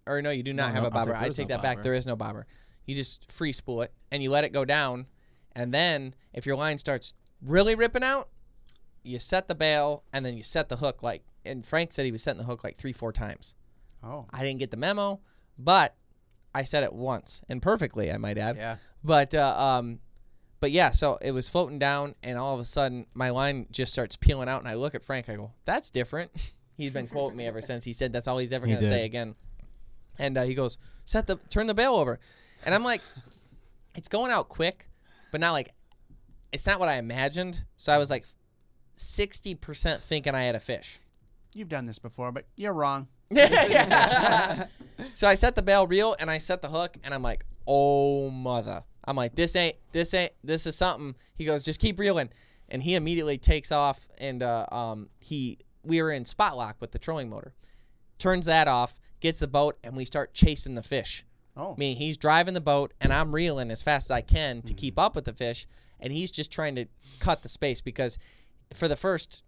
or 0.07 0.21
no, 0.21 0.29
you 0.31 0.43
do 0.43 0.53
not 0.53 0.69
No, 0.69 0.73
have 0.75 0.83
no, 0.83 0.89
a 0.89 0.91
I 0.91 0.93
bobber. 0.93 1.11
like, 1.13 1.21
I 1.21 1.29
take 1.29 1.49
no 1.49 1.55
that 1.55 1.63
back. 1.63 1.83
There 1.83 1.93
is 1.93 2.05
no 2.05 2.15
bobber. 2.15 2.45
You 2.85 2.95
just 2.95 3.31
free 3.31 3.51
spool 3.51 3.81
it, 3.81 3.91
and 4.11 4.21
you 4.21 4.29
let 4.29 4.43
it 4.43 4.53
go 4.53 4.65
down, 4.65 5.07
and 5.53 5.73
then 5.73 6.13
if 6.33 6.45
your 6.45 6.55
line 6.55 6.77
starts 6.77 7.13
really 7.41 7.75
ripping 7.75 8.03
out, 8.03 8.29
you 9.03 9.19
set 9.19 9.47
the 9.47 9.55
bail, 9.55 10.03
and 10.13 10.25
then 10.25 10.35
you 10.35 10.43
set 10.43 10.69
the 10.69 10.77
hook 10.77 11.01
like. 11.01 11.23
And 11.43 11.63
Frank 11.65 11.93
said 11.93 12.05
he 12.05 12.11
was 12.11 12.23
setting 12.23 12.39
the 12.39 12.45
hook 12.47 12.63
like 12.63 12.75
three, 12.75 12.93
four 12.93 13.11
times. 13.11 13.53
Oh. 14.03 14.25
I 14.31 14.43
didn't 14.43 14.59
get 14.59 14.71
the 14.71 14.77
memo, 14.77 15.19
but 15.59 15.95
I 16.55 16.63
said 16.63 16.83
it 16.83 16.91
once 16.93 17.41
and 17.49 17.61
perfectly, 17.61 18.11
I 18.11 18.17
might 18.17 18.37
add. 18.37 18.55
Yeah. 18.57 18.77
But 19.03 19.33
uh, 19.35 19.55
um, 19.59 19.99
but 20.65 20.71
yeah, 20.71 20.89
so 20.89 21.19
it 21.21 21.29
was 21.29 21.47
floating 21.47 21.77
down, 21.77 22.15
and 22.23 22.39
all 22.39 22.55
of 22.55 22.59
a 22.59 22.65
sudden 22.65 23.05
my 23.13 23.29
line 23.29 23.67
just 23.69 23.93
starts 23.93 24.15
peeling 24.15 24.49
out, 24.49 24.61
and 24.61 24.67
I 24.67 24.73
look 24.73 24.95
at 24.95 25.05
Frank. 25.05 25.29
I 25.29 25.35
go, 25.35 25.51
"That's 25.63 25.91
different." 25.91 26.31
He's 26.75 26.89
been 26.89 27.07
quoting 27.07 27.37
me 27.37 27.45
ever 27.45 27.61
since. 27.61 27.83
He 27.83 27.93
said 27.93 28.11
that's 28.11 28.27
all 28.27 28.39
he's 28.39 28.51
ever 28.51 28.65
He 28.65 28.73
gonna 28.73 28.83
say 28.83 29.05
again. 29.05 29.35
And 30.17 30.35
uh, 30.39 30.43
he 30.45 30.55
goes, 30.55 30.79
"Set 31.05 31.27
the 31.27 31.35
turn 31.51 31.67
the 31.67 31.75
bail 31.75 31.93
over," 31.93 32.19
and 32.65 32.73
I'm 32.73 32.83
like, 32.83 33.01
"It's 33.95 34.07
going 34.07 34.31
out 34.31 34.49
quick, 34.49 34.89
but 35.31 35.39
not 35.39 35.51
like 35.51 35.71
it's 36.51 36.65
not 36.65 36.79
what 36.79 36.89
I 36.89 36.95
imagined." 36.95 37.63
So 37.77 37.93
I 37.93 37.99
was 37.99 38.09
like, 38.09 38.25
sixty 38.95 39.53
percent 39.53 40.01
thinking 40.01 40.33
I 40.33 40.45
had 40.45 40.55
a 40.55 40.59
fish. 40.59 40.99
You've 41.53 41.69
done 41.69 41.85
this 41.85 41.99
before, 41.99 42.31
but 42.31 42.45
you're 42.57 42.73
wrong. 42.73 43.07
so 45.13 45.27
I 45.27 45.35
set 45.35 45.53
the 45.53 45.61
bail 45.61 45.85
reel 45.85 46.15
and 46.19 46.31
I 46.31 46.39
set 46.39 46.63
the 46.63 46.69
hook 46.69 46.97
and 47.03 47.13
I'm 47.13 47.21
like, 47.21 47.45
oh 47.67 48.31
mother. 48.31 48.83
I'm 49.07 49.15
like, 49.15 49.35
this 49.35 49.55
ain't, 49.55 49.75
this 49.91 50.13
ain't, 50.13 50.31
this 50.43 50.65
is 50.65 50.75
something. 50.75 51.15
He 51.35 51.45
goes, 51.45 51.63
just 51.63 51.79
keep 51.79 51.99
reeling, 51.99 52.29
and 52.69 52.81
he 52.83 52.95
immediately 52.95 53.37
takes 53.37 53.71
off 53.71 54.07
and 54.17 54.41
uh, 54.41 54.65
um, 54.71 55.09
he, 55.19 55.59
we 55.83 56.01
were 56.01 56.11
in 56.11 56.25
spot 56.25 56.57
lock 56.57 56.77
with 56.79 56.91
the 56.91 56.99
trolling 56.99 57.29
motor, 57.29 57.53
turns 58.17 58.45
that 58.45 58.67
off, 58.67 58.99
gets 59.19 59.39
the 59.39 59.47
boat, 59.47 59.77
and 59.83 59.95
we 59.95 60.05
start 60.05 60.33
chasing 60.33 60.75
the 60.75 60.81
fish. 60.83 61.25
Oh. 61.57 61.73
I 61.73 61.75
mean, 61.77 61.97
he's 61.97 62.17
driving 62.17 62.53
the 62.53 62.61
boat 62.61 62.93
and 62.99 63.13
I'm 63.13 63.33
reeling 63.33 63.71
as 63.71 63.81
fast 63.83 64.07
as 64.07 64.11
I 64.11 64.21
can 64.21 64.61
to 64.63 64.73
keep 64.73 64.97
up 64.99 65.15
with 65.15 65.25
the 65.25 65.33
fish, 65.33 65.67
and 65.99 66.11
he's 66.11 66.31
just 66.31 66.51
trying 66.51 66.75
to 66.75 66.85
cut 67.19 67.43
the 67.43 67.49
space 67.49 67.81
because 67.81 68.17
for 68.73 68.87
the 68.87 68.95
first, 68.95 69.43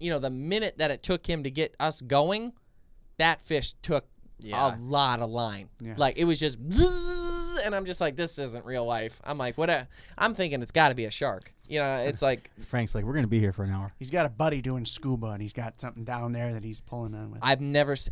you 0.00 0.10
know, 0.10 0.18
the 0.18 0.30
minute 0.30 0.78
that 0.78 0.90
it 0.90 1.02
took 1.02 1.26
him 1.26 1.42
to 1.42 1.50
get 1.50 1.74
us 1.80 2.00
going, 2.00 2.52
that 3.18 3.42
fish 3.42 3.74
took 3.82 4.06
Yeah. 4.38 4.76
a 4.76 4.78
lot 4.78 5.20
of 5.20 5.30
line. 5.30 5.68
Yeah. 5.80 5.94
Like 5.96 6.16
it 6.18 6.24
was 6.24 6.38
just, 6.40 6.62
bzzz, 6.68 7.15
and 7.66 7.74
I'm 7.74 7.84
just 7.84 8.00
like, 8.00 8.16
this 8.16 8.38
isn't 8.38 8.64
real 8.64 8.84
life. 8.86 9.20
I'm 9.24 9.36
like, 9.38 9.58
what? 9.58 9.68
A, 9.68 9.86
I'm 10.16 10.34
thinking 10.34 10.62
it's 10.62 10.72
got 10.72 10.88
to 10.88 10.94
be 10.94 11.04
a 11.04 11.10
shark. 11.10 11.52
You 11.68 11.80
know, 11.80 11.96
it's 11.96 12.22
like 12.22 12.50
Frank's 12.68 12.94
like, 12.94 13.04
we're 13.04 13.14
gonna 13.14 13.26
be 13.26 13.40
here 13.40 13.52
for 13.52 13.64
an 13.64 13.72
hour. 13.72 13.92
He's 13.98 14.10
got 14.10 14.24
a 14.24 14.28
buddy 14.28 14.62
doing 14.62 14.84
scuba, 14.84 15.26
and 15.28 15.42
he's 15.42 15.52
got 15.52 15.80
something 15.80 16.04
down 16.04 16.30
there 16.32 16.52
that 16.54 16.62
he's 16.64 16.80
pulling 16.80 17.12
on 17.14 17.32
with. 17.32 17.40
I've 17.42 17.60
never, 17.60 17.92
s- 17.92 18.08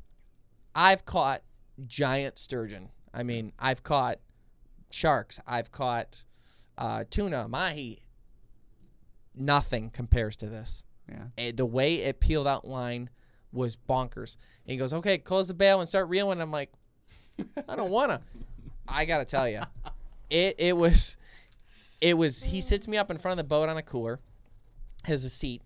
I've 0.75 1.05
caught 1.05 1.43
giant 1.87 2.37
sturgeon. 2.39 2.89
I 3.15 3.23
mean, 3.23 3.53
I've 3.59 3.85
caught 3.85 4.19
sharks. 4.91 5.41
I've 5.47 5.71
caught 5.71 6.25
uh, 6.77 7.05
tuna, 7.09 7.47
mahi. 7.47 8.01
Nothing 9.37 9.91
compares 9.91 10.37
to 10.39 10.47
this. 10.47 10.85
yeah. 11.09 11.25
Eh, 11.39 11.53
the 11.55 11.67
way 11.67 11.97
it 11.97 12.21
peeled 12.21 12.47
out 12.47 12.67
line 12.67 13.11
was 13.53 13.77
bonkers. 13.77 14.37
And 14.65 14.73
he 14.73 14.77
goes, 14.77 14.93
"Okay, 14.93 15.19
close 15.19 15.49
the 15.49 15.55
bail 15.55 15.79
and 15.81 15.89
start 15.89 16.09
reeling." 16.09 16.41
I'm 16.41 16.51
like, 16.53 16.73
"I 17.69 17.77
don't 17.77 17.91
wanna." 17.91 18.21
I 18.89 19.05
gotta 19.05 19.25
tell 19.25 19.49
you, 19.49 19.61
it 20.31 20.57
it 20.59 20.77
was, 20.77 21.17
it 22.01 22.17
was. 22.17 22.43
He 22.43 22.61
sits 22.61 22.89
me 22.89 22.97
up 22.97 23.11
in 23.11 23.19
front 23.19 23.39
of 23.39 23.45
the 23.45 23.49
boat 23.49 23.69
on 23.69 23.77
a 23.77 23.83
cooler, 23.83 24.21
has 25.05 25.25
a 25.25 25.31
seat, 25.31 25.63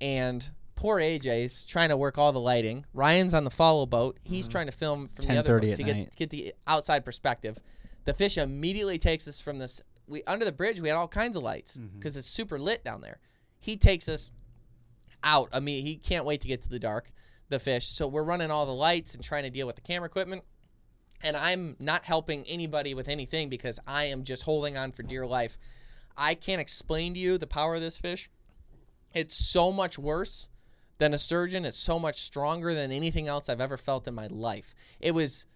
and 0.00 0.48
poor 0.76 0.98
AJ's 0.98 1.64
trying 1.64 1.90
to 1.90 1.96
work 1.96 2.16
all 2.16 2.32
the 2.32 2.40
lighting. 2.40 2.86
Ryan's 2.94 3.34
on 3.34 3.44
the 3.44 3.50
follow 3.50 3.86
boat. 3.86 4.18
He's 4.22 4.46
mm-hmm. 4.46 4.52
trying 4.52 4.66
to 4.66 4.72
film 4.72 5.06
from 5.06 5.26
the 5.26 5.38
other 5.38 5.60
10:30 5.60 5.68
boat 5.68 5.76
to 5.76 5.82
get 5.82 6.16
get 6.16 6.30
the 6.30 6.54
outside 6.66 7.04
perspective. 7.04 7.58
The 8.04 8.14
fish 8.14 8.38
immediately 8.38 8.98
takes 8.98 9.28
us 9.28 9.40
from 9.40 9.58
this. 9.58 9.82
We 10.06 10.22
under 10.26 10.44
the 10.44 10.52
bridge. 10.52 10.80
We 10.80 10.88
had 10.88 10.96
all 10.96 11.08
kinds 11.08 11.36
of 11.36 11.42
lights 11.42 11.76
mm-hmm. 11.76 11.98
because 11.98 12.16
it's 12.16 12.30
super 12.30 12.58
lit 12.58 12.82
down 12.84 13.00
there. 13.00 13.18
He 13.58 13.76
takes 13.76 14.08
us 14.08 14.32
out. 15.22 15.50
I 15.52 15.60
mean, 15.60 15.84
he 15.84 15.96
can't 15.96 16.24
wait 16.24 16.40
to 16.40 16.48
get 16.48 16.62
to 16.62 16.68
the 16.68 16.78
dark, 16.78 17.12
the 17.48 17.58
fish. 17.58 17.88
So 17.88 18.08
we're 18.08 18.22
running 18.22 18.50
all 18.50 18.66
the 18.66 18.72
lights 18.72 19.14
and 19.14 19.22
trying 19.22 19.44
to 19.44 19.50
deal 19.50 19.66
with 19.66 19.76
the 19.76 19.82
camera 19.82 20.06
equipment. 20.06 20.42
And 21.22 21.36
I'm 21.36 21.76
not 21.78 22.04
helping 22.04 22.44
anybody 22.46 22.94
with 22.94 23.08
anything 23.08 23.48
because 23.48 23.78
I 23.86 24.04
am 24.04 24.24
just 24.24 24.44
holding 24.44 24.76
on 24.76 24.92
for 24.92 25.02
dear 25.02 25.26
life. 25.26 25.58
I 26.16 26.34
can't 26.34 26.60
explain 26.60 27.14
to 27.14 27.20
you 27.20 27.38
the 27.38 27.46
power 27.46 27.74
of 27.74 27.80
this 27.80 27.96
fish. 27.96 28.30
It's 29.14 29.34
so 29.34 29.70
much 29.72 29.98
worse 29.98 30.48
than 30.98 31.12
a 31.14 31.18
sturgeon. 31.18 31.64
It's 31.64 31.78
so 31.78 31.98
much 31.98 32.20
stronger 32.22 32.74
than 32.74 32.90
anything 32.92 33.26
else 33.28 33.48
I've 33.48 33.60
ever 33.60 33.76
felt 33.76 34.06
in 34.08 34.14
my 34.14 34.28
life. 34.28 34.74
It 35.00 35.12
was 35.12 35.46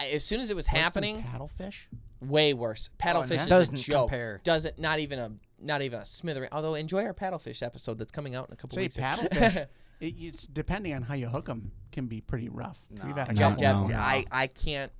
as 0.00 0.24
soon 0.24 0.40
as 0.40 0.50
it 0.50 0.56
was 0.56 0.66
Worse 0.68 0.76
happening, 0.76 1.22
paddlefish. 1.24 1.86
way 2.20 2.54
worse. 2.54 2.88
Paddlefish 2.98 3.30
oh, 3.30 3.34
yeah? 3.34 3.42
is 3.42 3.48
Doesn't 3.48 3.74
a 3.80 3.82
joke. 3.82 4.08
compare. 4.10 4.40
Doesn't 4.44 4.78
not 4.78 5.00
even 5.00 5.18
a 5.18 5.32
not 5.60 5.82
even 5.82 5.98
a 6.00 6.06
smither. 6.06 6.48
Although 6.52 6.74
enjoy 6.74 7.04
our 7.04 7.14
paddlefish 7.14 7.62
episode 7.62 7.98
that's 7.98 8.12
coming 8.12 8.34
out 8.36 8.48
in 8.48 8.52
a 8.52 8.56
couple 8.56 8.76
Say 8.76 8.82
weeks. 8.82 8.96
paddlefish. 8.96 9.66
it, 10.00 10.14
it's 10.18 10.46
depending 10.46 10.94
on 10.94 11.02
how 11.02 11.14
you 11.14 11.28
hook 11.28 11.46
them 11.46 11.72
can 11.92 12.06
be 12.06 12.20
pretty 12.20 12.48
rough. 12.48 12.78
We've 12.90 13.16
had 13.16 13.30
a 13.30 13.34
Jeff, 13.34 13.58
couple. 13.58 13.86
Jeff, 13.86 13.88
no. 13.88 13.96
I, 13.96 14.24
I 14.30 14.46
can't 14.46 14.92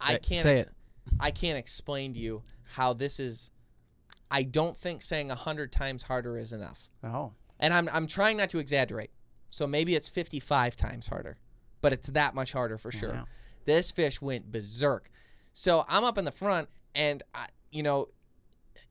I 0.00 0.16
can't 0.16 0.42
say 0.42 0.58
ex- 0.60 0.70
I 1.20 1.30
can't 1.30 1.58
explain 1.58 2.14
to 2.14 2.20
you 2.20 2.42
how 2.74 2.92
this 2.92 3.20
is 3.20 3.50
I 4.30 4.42
don't 4.42 4.76
think 4.76 5.02
saying 5.02 5.30
a 5.30 5.34
hundred 5.34 5.72
times 5.72 6.04
harder 6.04 6.38
is 6.38 6.52
enough. 6.52 6.90
Oh. 7.04 7.32
And 7.60 7.72
I'm 7.72 7.88
I'm 7.92 8.06
trying 8.06 8.36
not 8.36 8.50
to 8.50 8.58
exaggerate. 8.58 9.10
So 9.50 9.66
maybe 9.66 9.94
it's 9.94 10.08
fifty 10.08 10.40
five 10.40 10.76
times 10.76 11.06
harder. 11.06 11.38
But 11.80 11.92
it's 11.92 12.08
that 12.08 12.34
much 12.34 12.52
harder 12.52 12.78
for 12.78 12.90
sure. 12.90 13.12
Wow. 13.12 13.24
This 13.64 13.90
fish 13.90 14.20
went 14.20 14.50
berserk. 14.50 15.10
So 15.52 15.84
I'm 15.88 16.04
up 16.04 16.18
in 16.18 16.24
the 16.24 16.32
front 16.32 16.68
and 16.94 17.22
I 17.34 17.46
you 17.70 17.82
know 17.82 18.08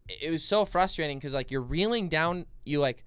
it 0.08 0.30
was 0.30 0.44
so 0.44 0.66
frustrating 0.66 1.18
because 1.18 1.34
like 1.34 1.52
you're 1.52 1.62
reeling 1.62 2.10
down 2.10 2.46
you 2.66 2.80
like 2.80 3.04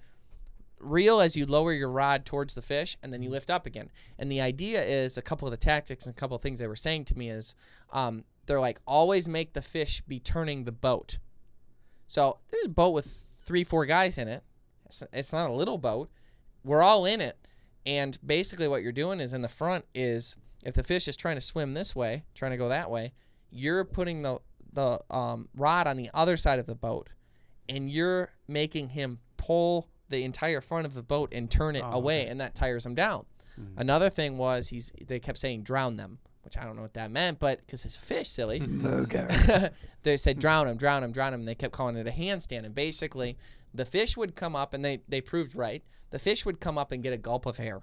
reel 0.84 1.20
as 1.20 1.36
you 1.36 1.46
lower 1.46 1.72
your 1.72 1.90
rod 1.90 2.24
towards 2.24 2.54
the 2.54 2.62
fish 2.62 2.96
and 3.02 3.12
then 3.12 3.22
you 3.22 3.30
lift 3.30 3.50
up 3.50 3.66
again. 3.66 3.90
And 4.18 4.30
the 4.30 4.40
idea 4.40 4.82
is 4.82 5.16
a 5.16 5.22
couple 5.22 5.46
of 5.46 5.52
the 5.52 5.56
tactics 5.56 6.06
and 6.06 6.14
a 6.14 6.18
couple 6.18 6.36
of 6.36 6.42
things 6.42 6.58
they 6.58 6.66
were 6.66 6.76
saying 6.76 7.06
to 7.06 7.18
me 7.18 7.30
is 7.30 7.54
um, 7.92 8.24
they're 8.46 8.60
like 8.60 8.80
always 8.86 9.28
make 9.28 9.52
the 9.52 9.62
fish 9.62 10.02
be 10.06 10.20
turning 10.20 10.64
the 10.64 10.72
boat. 10.72 11.18
So 12.06 12.38
there's 12.50 12.66
a 12.66 12.70
boat 12.70 12.90
with 12.90 13.26
three 13.44 13.64
four 13.64 13.86
guys 13.86 14.18
in 14.18 14.28
it. 14.28 14.42
It's, 14.86 15.02
it's 15.12 15.32
not 15.32 15.50
a 15.50 15.52
little 15.52 15.78
boat. 15.78 16.10
We're 16.64 16.82
all 16.82 17.04
in 17.04 17.20
it. 17.20 17.38
And 17.86 18.18
basically 18.24 18.68
what 18.68 18.82
you're 18.82 18.92
doing 18.92 19.20
is 19.20 19.32
in 19.32 19.42
the 19.42 19.48
front 19.48 19.84
is 19.94 20.36
if 20.64 20.74
the 20.74 20.82
fish 20.82 21.08
is 21.08 21.16
trying 21.16 21.36
to 21.36 21.40
swim 21.40 21.74
this 21.74 21.94
way 21.94 22.24
trying 22.34 22.52
to 22.52 22.56
go 22.56 22.70
that 22.70 22.90
way 22.90 23.12
you're 23.50 23.84
putting 23.84 24.22
the 24.22 24.38
the 24.72 24.98
um, 25.10 25.48
rod 25.56 25.86
on 25.86 25.96
the 25.96 26.10
other 26.12 26.36
side 26.36 26.58
of 26.58 26.66
the 26.66 26.74
boat 26.74 27.08
and 27.68 27.90
you're 27.90 28.30
making 28.48 28.88
him 28.88 29.20
pull 29.36 29.88
the 30.08 30.22
entire 30.24 30.60
front 30.60 30.86
of 30.86 30.94
the 30.94 31.02
boat 31.02 31.32
and 31.32 31.50
turn 31.50 31.76
it 31.76 31.82
Oh, 31.84 31.92
away 31.92 32.22
okay. 32.22 32.30
and 32.30 32.40
that 32.40 32.54
tires 32.54 32.84
him 32.86 32.94
down 32.94 33.24
mm-hmm. 33.58 33.78
another 33.80 34.10
thing 34.10 34.38
was 34.38 34.68
he's 34.68 34.92
they 35.06 35.18
kept 35.18 35.38
saying 35.38 35.62
drown 35.62 35.96
them 35.96 36.18
which 36.42 36.56
i 36.58 36.64
don't 36.64 36.76
know 36.76 36.82
what 36.82 36.94
that 36.94 37.10
meant 37.10 37.38
but 37.38 37.60
because 37.60 37.84
it's 37.84 37.96
a 37.96 38.00
fish 38.00 38.28
silly 38.28 38.58
they 40.02 40.16
said 40.16 40.38
drown 40.38 40.68
him 40.68 40.76
drown 40.76 41.02
him 41.02 41.12
drown 41.12 41.32
him 41.34 41.40
and 41.40 41.48
they 41.48 41.54
kept 41.54 41.72
calling 41.72 41.96
it 41.96 42.06
a 42.06 42.10
handstand 42.10 42.64
and 42.64 42.74
basically 42.74 43.36
the 43.72 43.84
fish 43.84 44.16
would 44.16 44.34
come 44.36 44.54
up 44.54 44.74
and 44.74 44.84
they 44.84 45.00
they 45.08 45.20
proved 45.20 45.54
right 45.56 45.82
the 46.10 46.18
fish 46.18 46.44
would 46.46 46.60
come 46.60 46.78
up 46.78 46.92
and 46.92 47.02
get 47.02 47.12
a 47.12 47.16
gulp 47.16 47.46
of 47.46 47.58
air 47.58 47.82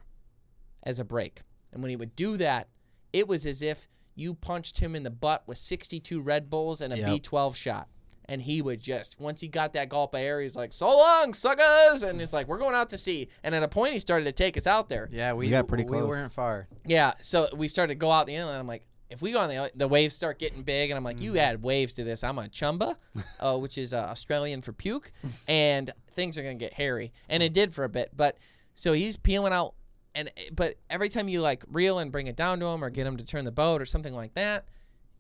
as 0.84 1.00
a 1.00 1.04
break 1.04 1.42
And 1.74 1.82
when 1.84 1.90
he 1.90 1.96
would 1.96 2.16
do 2.16 2.38
that, 2.38 2.68
it 3.14 3.28
was 3.28 3.46
as 3.46 3.62
if 3.62 3.88
you 4.16 4.34
punched 4.34 4.80
him 4.80 4.96
in 4.96 5.04
the 5.04 5.10
butt 5.10 5.44
with 5.48 5.58
62 5.58 6.20
Red 6.22 6.50
Bulls 6.50 6.82
and 6.82 6.92
a 6.94 6.98
Yep. 6.98 7.08
B12 7.24 7.56
shot. 7.56 7.88
And 8.32 8.42
he 8.42 8.62
would 8.62 8.80
just, 8.80 9.20
once 9.20 9.42
he 9.42 9.50
got 9.50 9.74
that 9.74 9.90
gulp 9.90 10.14
of 10.14 10.22
air, 10.22 10.40
he's 10.40 10.56
like, 10.56 10.72
so 10.72 10.88
long, 10.88 11.34
suckers. 11.34 12.02
And 12.02 12.22
it's 12.22 12.32
like, 12.32 12.48
we're 12.48 12.60
going 12.60 12.76
out 12.76 12.90
to 12.92 12.98
sea. 12.98 13.28
And 13.44 13.54
at 13.54 13.62
a 13.62 13.68
point, 13.68 13.92
he 13.92 14.00
started 14.00 14.24
to 14.24 14.32
take 14.32 14.56
us 14.56 14.66
out 14.66 14.88
there. 14.88 15.10
Yeah, 15.12 15.34
we, 15.34 15.50
got 15.50 15.68
pretty 15.68 15.84
close. 15.84 16.04
We 16.04 16.08
weren't 16.08 16.32
far. 16.32 16.70
Yeah, 16.86 17.12
so 17.20 17.50
we 17.54 17.68
started 17.68 17.96
to 17.96 17.98
go 17.98 18.10
out 18.10 18.28
the 18.28 18.36
inlet. 18.36 18.58
I'm 18.58 18.68
like, 18.68 18.86
if 19.10 19.22
we 19.22 19.34
go 19.34 19.40
on 19.40 19.50
the 19.50 19.70
the 19.76 19.90
waves 19.90 20.16
start 20.16 20.40
getting 20.40 20.64
big, 20.64 20.90
and 20.90 20.98
I'm 20.98 21.04
like, 21.04 21.20
you 21.20 21.38
add 21.38 21.62
waves 21.62 21.92
to 21.94 22.06
this, 22.06 22.24
I'm 22.24 22.40
a 22.40 22.48
chumba, 22.48 22.98
uh, 23.42 23.58
which 23.58 23.78
is 23.78 23.94
uh, 23.94 24.08
Australian 24.10 24.62
for 24.62 24.72
puke, 24.72 25.12
and 25.50 25.92
things 26.16 26.38
are 26.38 26.42
gonna 26.44 26.56
get 26.56 26.72
hairy, 26.72 27.12
and 27.28 27.44
it 27.44 27.52
did 27.52 27.74
for 27.74 27.84
a 27.84 27.90
bit. 27.90 28.12
But 28.16 28.38
so 28.74 28.94
he's 28.94 29.18
peeling 29.18 29.52
out, 29.52 29.74
and 30.16 30.32
but 30.54 30.76
every 30.90 31.10
time 31.10 31.28
you 31.28 31.42
like 31.42 31.66
reel 31.70 32.00
and 32.00 32.10
bring 32.10 32.28
it 32.28 32.38
down 32.38 32.62
to 32.62 32.68
him, 32.68 32.82
or 32.82 32.90
get 32.90 33.06
him 33.06 33.18
to 33.18 33.26
turn 33.26 33.44
the 33.44 33.52
boat, 33.52 33.82
or 33.82 33.86
something 33.86 34.16
like 34.16 34.34
that, 34.36 34.64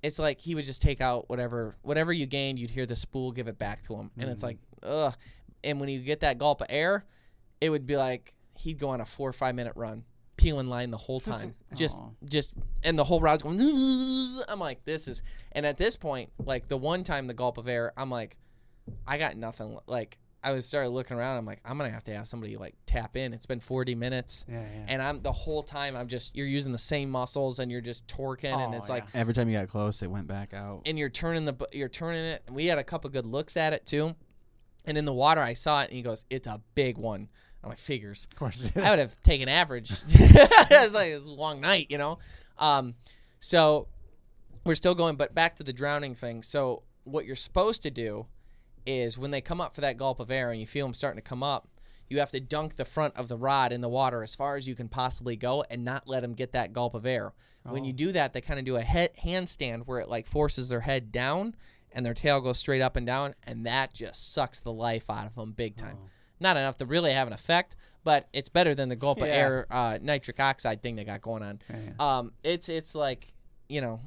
it's 0.03 0.19
like 0.19 0.39
he 0.39 0.55
would 0.55 0.65
just 0.65 0.81
take 0.81 1.01
out 1.01 1.29
whatever 1.29 1.75
whatever 1.81 2.11
you 2.11 2.25
gained. 2.25 2.59
You'd 2.59 2.71
hear 2.71 2.85
the 2.85 2.95
spool 2.95 3.31
give 3.31 3.47
it 3.47 3.59
back 3.59 3.83
to 3.83 3.95
him, 3.95 4.11
and 4.17 4.29
it's 4.29 4.43
mm-hmm. 4.43 4.47
like, 4.47 4.57
ugh. 4.83 5.15
And 5.63 5.79
when 5.79 5.89
you 5.89 5.99
get 5.99 6.21
that 6.21 6.37
gulp 6.39 6.61
of 6.61 6.67
air, 6.69 7.05
it 7.59 7.69
would 7.69 7.85
be 7.85 7.97
like 7.97 8.33
he'd 8.57 8.79
go 8.79 8.89
on 8.89 9.01
a 9.01 9.05
four 9.05 9.29
or 9.29 9.33
five 9.33 9.55
minute 9.55 9.73
run, 9.75 10.03
peeling 10.37 10.67
line 10.67 10.91
the 10.91 10.97
whole 10.97 11.19
time, 11.31 11.55
just 11.75 11.99
just 12.25 12.53
and 12.83 12.97
the 12.97 13.03
whole 13.03 13.21
route 13.21 13.43
going. 13.43 13.59
I'm 14.47 14.59
like, 14.59 14.83
this 14.85 15.07
is, 15.07 15.21
and 15.51 15.65
at 15.65 15.77
this 15.77 15.95
point, 15.95 16.31
like 16.43 16.67
the 16.67 16.77
one 16.77 17.03
time 17.03 17.27
the 17.27 17.33
gulp 17.33 17.57
of 17.57 17.67
air, 17.67 17.93
I'm 17.95 18.09
like, 18.09 18.37
I 19.05 19.17
got 19.17 19.37
nothing. 19.37 19.77
Like 19.87 20.17
I 20.43 20.53
was 20.53 20.65
started 20.67 20.89
looking 20.89 21.17
around. 21.17 21.37
I'm 21.37 21.45
like, 21.45 21.59
I'm 21.63 21.77
gonna 21.77 21.91
have 21.91 22.03
to 22.05 22.15
have 22.15 22.27
somebody 22.27 22.57
like 22.57 22.75
tap 22.87 23.15
in. 23.15 23.33
It's 23.33 23.45
been 23.45 23.59
40 23.59 23.93
minutes, 23.95 24.45
Yeah, 24.49 24.61
yeah. 24.61 24.85
and 24.87 25.01
I'm 25.01 25.21
the 25.21 25.31
whole 25.31 25.61
time 25.61 25.95
I'm 25.95 26.07
just 26.07 26.35
you're 26.35 26.47
using 26.47 26.71
the 26.71 26.77
same 26.79 27.09
muscles 27.11 27.59
and 27.59 27.71
you're 27.71 27.81
just 27.81 28.07
torquing, 28.07 28.53
and 28.57 28.73
Oh, 28.73 28.77
it's 28.77 28.89
like, 28.89 29.03
Every 29.13 29.33
time 29.33 29.49
you 29.49 29.57
got 29.57 29.67
close, 29.67 30.01
it 30.01 30.09
went 30.09 30.27
back 30.27 30.53
out. 30.53 30.81
and 30.85 30.97
you're 30.97 31.09
turning 31.09 31.45
the 31.45 31.55
you're 31.71 31.89
turning 31.89 32.23
it. 32.25 32.41
And 32.47 32.55
we 32.55 32.65
had 32.65 32.77
a 32.79 32.83
couple 32.83 33.09
good 33.11 33.25
looks 33.25 33.55
at 33.55 33.73
it 33.73 33.85
too, 33.85 34.15
and 34.85 34.97
in 34.97 35.05
the 35.05 35.13
water 35.13 35.41
I 35.41 35.53
saw 35.53 35.81
it, 35.81 35.89
and 35.89 35.93
he 35.93 36.01
goes, 36.01 36.25
it's 36.29 36.47
a 36.47 36.59
big 36.75 36.97
one. 36.97 37.29
I'm 37.63 37.69
like, 37.69 37.77
figures. 37.77 38.27
of 38.31 38.35
course 38.39 38.61
it 38.63 38.75
is. 38.75 38.83
I 38.83 38.89
would 38.89 38.97
have 38.97 39.21
taken 39.21 39.47
average. 39.47 39.91
it's 40.07 40.93
like 40.95 41.11
it's 41.11 41.25
a 41.27 41.29
long 41.31 41.61
night, 41.61 41.87
you 41.91 41.99
know. 41.99 42.17
Um, 42.57 42.95
so 43.39 43.87
we're 44.65 44.73
still 44.73 44.95
going, 44.95 45.15
but 45.17 45.35
back 45.35 45.57
to 45.57 45.63
the 45.63 45.73
drowning 45.73 46.15
thing. 46.15 46.41
So 46.41 46.81
what 47.03 47.25
you're 47.25 47.35
supposed 47.35 47.83
to 47.83 47.91
do 47.91 48.25
is 48.85 49.17
when 49.17 49.31
they 49.31 49.41
come 49.41 49.61
up 49.61 49.73
for 49.75 49.81
that 49.81 49.97
gulp 49.97 50.19
of 50.19 50.31
air 50.31 50.51
and 50.51 50.59
you 50.59 50.65
feel 50.67 50.85
them 50.85 50.93
starting 50.93 51.17
to 51.21 51.27
come 51.27 51.43
up, 51.43 51.67
you 52.09 52.19
have 52.19 52.31
to 52.31 52.39
dunk 52.41 52.75
the 52.75 52.85
front 52.85 53.15
of 53.15 53.27
the 53.29 53.37
rod 53.37 53.71
in 53.71 53.81
the 53.81 53.87
water 53.89 54.21
as 54.21 54.35
far 54.35 54.57
as 54.57 54.67
you 54.67 54.75
can 54.75 54.89
possibly 54.89 55.35
go 55.35 55.63
and 55.69 55.85
not 55.85 56.07
let 56.07 56.21
them 56.21 56.33
get 56.33 56.51
that 56.51 56.73
gulp 56.73 56.93
of 56.93 57.05
air. 57.05 57.33
When 57.63 57.85
you 57.85 57.93
do 57.93 58.11
that, 58.13 58.33
they 58.33 58.41
kind 58.41 58.59
of 58.59 58.65
do 58.65 58.75
a 58.75 58.81
head 58.81 59.11
handstand 59.23 59.83
where 59.85 59.99
it 59.99 60.09
like 60.09 60.27
forces 60.27 60.67
their 60.69 60.81
head 60.81 61.11
down 61.11 61.55
and 61.93 62.05
their 62.05 62.13
tail 62.13 62.41
goes 62.41 62.57
straight 62.57 62.81
up 62.81 62.95
and 62.95 63.05
down, 63.05 63.35
and 63.43 63.65
that 63.65 63.93
just 63.93 64.33
sucks 64.33 64.59
the 64.59 64.71
life 64.71 65.09
out 65.09 65.27
of 65.27 65.35
them 65.35 65.51
big 65.51 65.75
time. 65.75 65.97
Not 66.39 66.57
enough 66.57 66.77
to 66.77 66.85
really 66.85 67.11
have 67.13 67.27
an 67.27 67.33
effect, 67.33 67.75
but 68.03 68.27
it's 68.33 68.49
better 68.49 68.73
than 68.73 68.89
the 68.89 68.95
gulp 68.95 69.19
of 69.19 69.25
air 69.35 69.67
uh, 69.69 69.99
nitric 70.01 70.39
oxide 70.39 70.81
thing 70.81 70.95
they 70.95 71.03
got 71.03 71.21
going 71.21 71.43
on. 71.43 71.61
Yeah, 71.69 71.77
Um, 72.19 72.31
it's 72.43 72.67
it's 72.67 72.95
like 72.95 73.33
you 73.69 73.79
know 73.81 73.99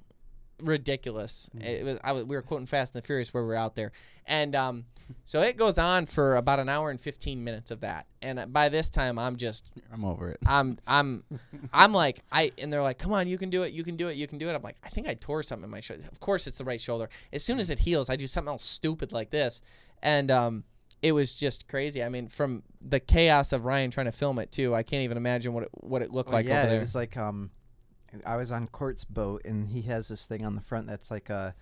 ridiculous. 0.65 1.49
It 1.61 1.85
was 1.85 1.99
I 2.03 2.13
was, 2.13 2.25
we 2.25 2.37
were 2.37 2.43
quoting 2.43 2.67
Fast 2.67 2.95
and 2.95 3.03
the 3.03 3.07
Furious 3.07 3.33
where 3.33 3.43
we 3.43 3.49
were 3.49 3.55
out 3.57 3.75
there, 3.77 3.93
and 4.27 4.55
um, 4.57 4.85
so 5.25 5.43
it 5.43 5.57
goes 5.57 5.79
on 5.79 6.07
for 6.07 6.37
about 6.37 6.59
an 6.61 6.69
hour 6.69 6.91
and 6.91 7.01
fifteen 7.01 7.45
minutes 7.45 7.71
of 7.71 7.81
that. 7.81 8.07
And 8.23 8.39
uh, 8.39 8.47
by 8.47 8.69
this 8.69 8.89
time, 8.91 9.19
I'm 9.19 9.37
just 9.37 9.73
I'm 9.93 10.05
over 10.05 10.31
it. 10.31 10.39
I'm 10.47 10.79
I'm 10.87 11.25
I'm 11.73 11.93
like 11.93 12.21
I 12.33 12.53
and 12.59 12.73
they're 12.73 12.83
like, 12.83 12.99
come 12.99 13.13
on, 13.13 13.29
you 13.29 13.39
can 13.39 13.51
do 13.51 13.63
it, 13.63 13.73
you 13.73 13.85
can 13.85 13.97
do 13.97 14.09
it, 14.09 14.17
you 14.17 14.27
can 14.27 14.39
do 14.39 14.49
it. 14.49 14.55
I'm 14.55 14.63
like, 14.63 14.77
I 14.83 14.89
think 14.89 15.07
I 15.09 15.15
tore 15.15 15.43
something 15.43 15.65
in 15.65 15.71
my 15.71 15.81
shoulder. 15.81 16.05
Of 16.11 16.21
course, 16.21 16.47
it's 16.47 16.59
the 16.59 16.65
right 16.65 16.81
shoulder. 16.81 17.09
As 17.33 17.45
soon 17.45 17.59
as 17.59 17.71
it 17.71 17.79
heals, 17.81 18.11
I 18.11 18.17
do 18.17 18.27
something 18.27 18.51
else 18.51 18.65
stupid 18.65 19.13
like 19.13 19.31
this, 19.31 19.61
and 20.03 20.31
um, 20.31 20.65
it 21.03 21.13
was 21.13 21.35
just 21.35 21.69
crazy. 21.69 22.03
I 22.03 22.09
mean, 22.09 22.29
from 22.29 22.63
the 22.81 22.99
chaos 23.01 23.53
of 23.53 23.65
Ryan 23.67 23.91
trying 23.91 24.07
to 24.07 24.13
film 24.13 24.39
it 24.39 24.51
too, 24.51 24.75
I 24.75 24.83
can't 24.83 25.03
even 25.03 25.17
imagine 25.19 25.53
what 25.53 25.65
it 25.65 25.69
what 25.75 26.01
it 26.03 26.11
looked 26.11 26.31
Well, 26.31 26.39
like 26.39 26.47
yeah, 26.47 26.61
over 26.61 26.69
there. 26.71 26.77
it 26.79 26.81
was 26.81 26.95
like 26.95 27.17
um, 27.19 27.51
I 28.25 28.37
was 28.37 28.51
on 28.51 28.69
Court's 28.69 29.05
boat 29.05 29.43
and 29.45 29.69
he 29.69 29.83
has 29.83 30.09
this 30.09 30.25
thing 30.25 30.45
on 30.45 30.55
the 30.55 30.61
front 30.61 30.87
that's 30.87 31.11
like 31.11 31.31
a 31.31 31.55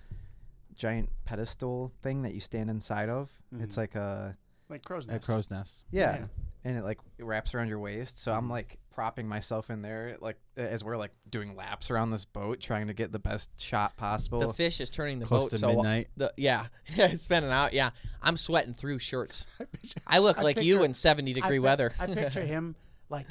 giant 0.75 1.11
pedestal 1.25 1.93
thing 2.03 2.23
that 2.23 2.35
you 2.35 2.41
stand 2.41 2.71
inside 2.71 3.09
of. 3.09 3.31
It's 3.59 3.73
mm-hmm. 3.73 3.81
like 3.81 3.95
a 3.95 4.37
like 4.69 4.85
crow's 4.85 5.07
At 5.07 5.15
nest. 5.15 5.27
Crow's 5.27 5.51
Nest. 5.51 5.85
yeah, 5.91 6.17
Yeah. 6.17 6.25
and 6.65 6.79
it 6.79 6.85
like 6.85 6.99
it 7.19 7.25
wraps 7.25 7.55
around 7.55 7.69
your 7.69 7.79
waist. 7.79 8.21
So 8.23 8.33
I'm 8.33 8.45
mm-hmm. 8.45 8.53
like 8.53 8.79
propping 8.91 9.29
myself 9.29 9.71
in 9.71 9.83
there, 9.83 10.17
like 10.21 10.37
as 10.57 10.83
we're 10.83 10.97
like 10.97 11.13
doing 11.31 11.55
laps 11.55 11.91
around 11.91 12.11
this 12.11 12.25
boat, 12.25 12.61
trying 12.61 12.87
to 12.87 12.95
get 12.95 13.13
the 13.13 13.19
best 13.19 13.51
shot 13.61 13.97
possible. 13.97 14.41
the 14.41 14.53
fish 14.53 14.81
is 14.81 14.91
turning 14.91 15.19
the 15.19 15.27
Close 15.27 15.45
boat 15.45 15.51
to 15.51 15.59
so 15.59 15.69
midnight. 15.69 16.09
the 16.17 16.33
yeah 16.37 16.67
yeah 16.97 17.07
it's 17.13 17.27
been 17.27 17.45
an 17.45 17.53
out 17.53 17.73
yeah 17.73 17.91
I'm 18.23 18.37
sweating 18.37 18.75
through 18.75 18.99
shirts. 18.99 19.47
I 20.07 20.19
look 20.19 20.39
I 20.39 20.43
like 20.43 20.63
you 20.63 20.83
in 20.83 20.95
70 20.95 21.31
I 21.31 21.35
degree 21.35 21.59
weather. 21.59 21.93
I 21.99 22.07
picture 22.07 22.41
him 22.45 22.75
like 23.13 23.27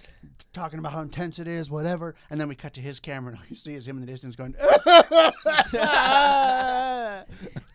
talking 0.53 0.79
about 0.79 0.93
how 0.93 1.01
intense 1.01 1.39
it 1.39 1.47
is, 1.47 1.69
whatever, 1.69 2.15
and 2.29 2.39
then 2.39 2.47
we 2.47 2.55
cut 2.55 2.73
to 2.75 2.81
his 2.81 2.99
camera, 2.99 3.31
and 3.31 3.39
all 3.39 3.45
you 3.49 3.55
see 3.55 3.73
is 3.73 3.87
him 3.87 3.97
in 3.97 4.01
the 4.01 4.07
distance 4.07 4.35
going. 4.35 4.55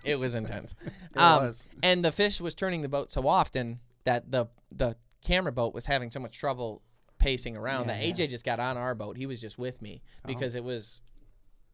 it 0.05 0.19
was 0.19 0.35
intense. 0.35 0.75
It 0.85 1.19
um, 1.19 1.43
was. 1.43 1.67
And 1.83 2.05
the 2.05 2.13
fish 2.13 2.41
was 2.41 2.55
turning 2.55 2.81
the 2.81 2.89
boat 2.89 3.11
so 3.11 3.27
often 3.29 3.81
that 4.05 4.31
the 4.31 4.47
the 4.75 4.97
camera 5.23 5.53
boat 5.53 5.75
was 5.75 5.87
having 5.87 6.11
so 6.11 6.21
much 6.21 6.39
trouble 6.39 6.83
pacing 7.19 7.57
around 7.57 7.89
Yeah, 7.89 7.99
that 7.99 8.17
AJ 8.17 8.31
just 8.31 8.45
got 8.45 8.61
on 8.61 8.77
our 8.77 8.95
boat. 8.95 9.17
He 9.17 9.27
was 9.27 9.41
just 9.41 9.59
with 9.59 9.83
me 9.83 10.03
Oh. 10.25 10.29
because 10.29 10.55
it 10.55 10.65
was 10.65 11.03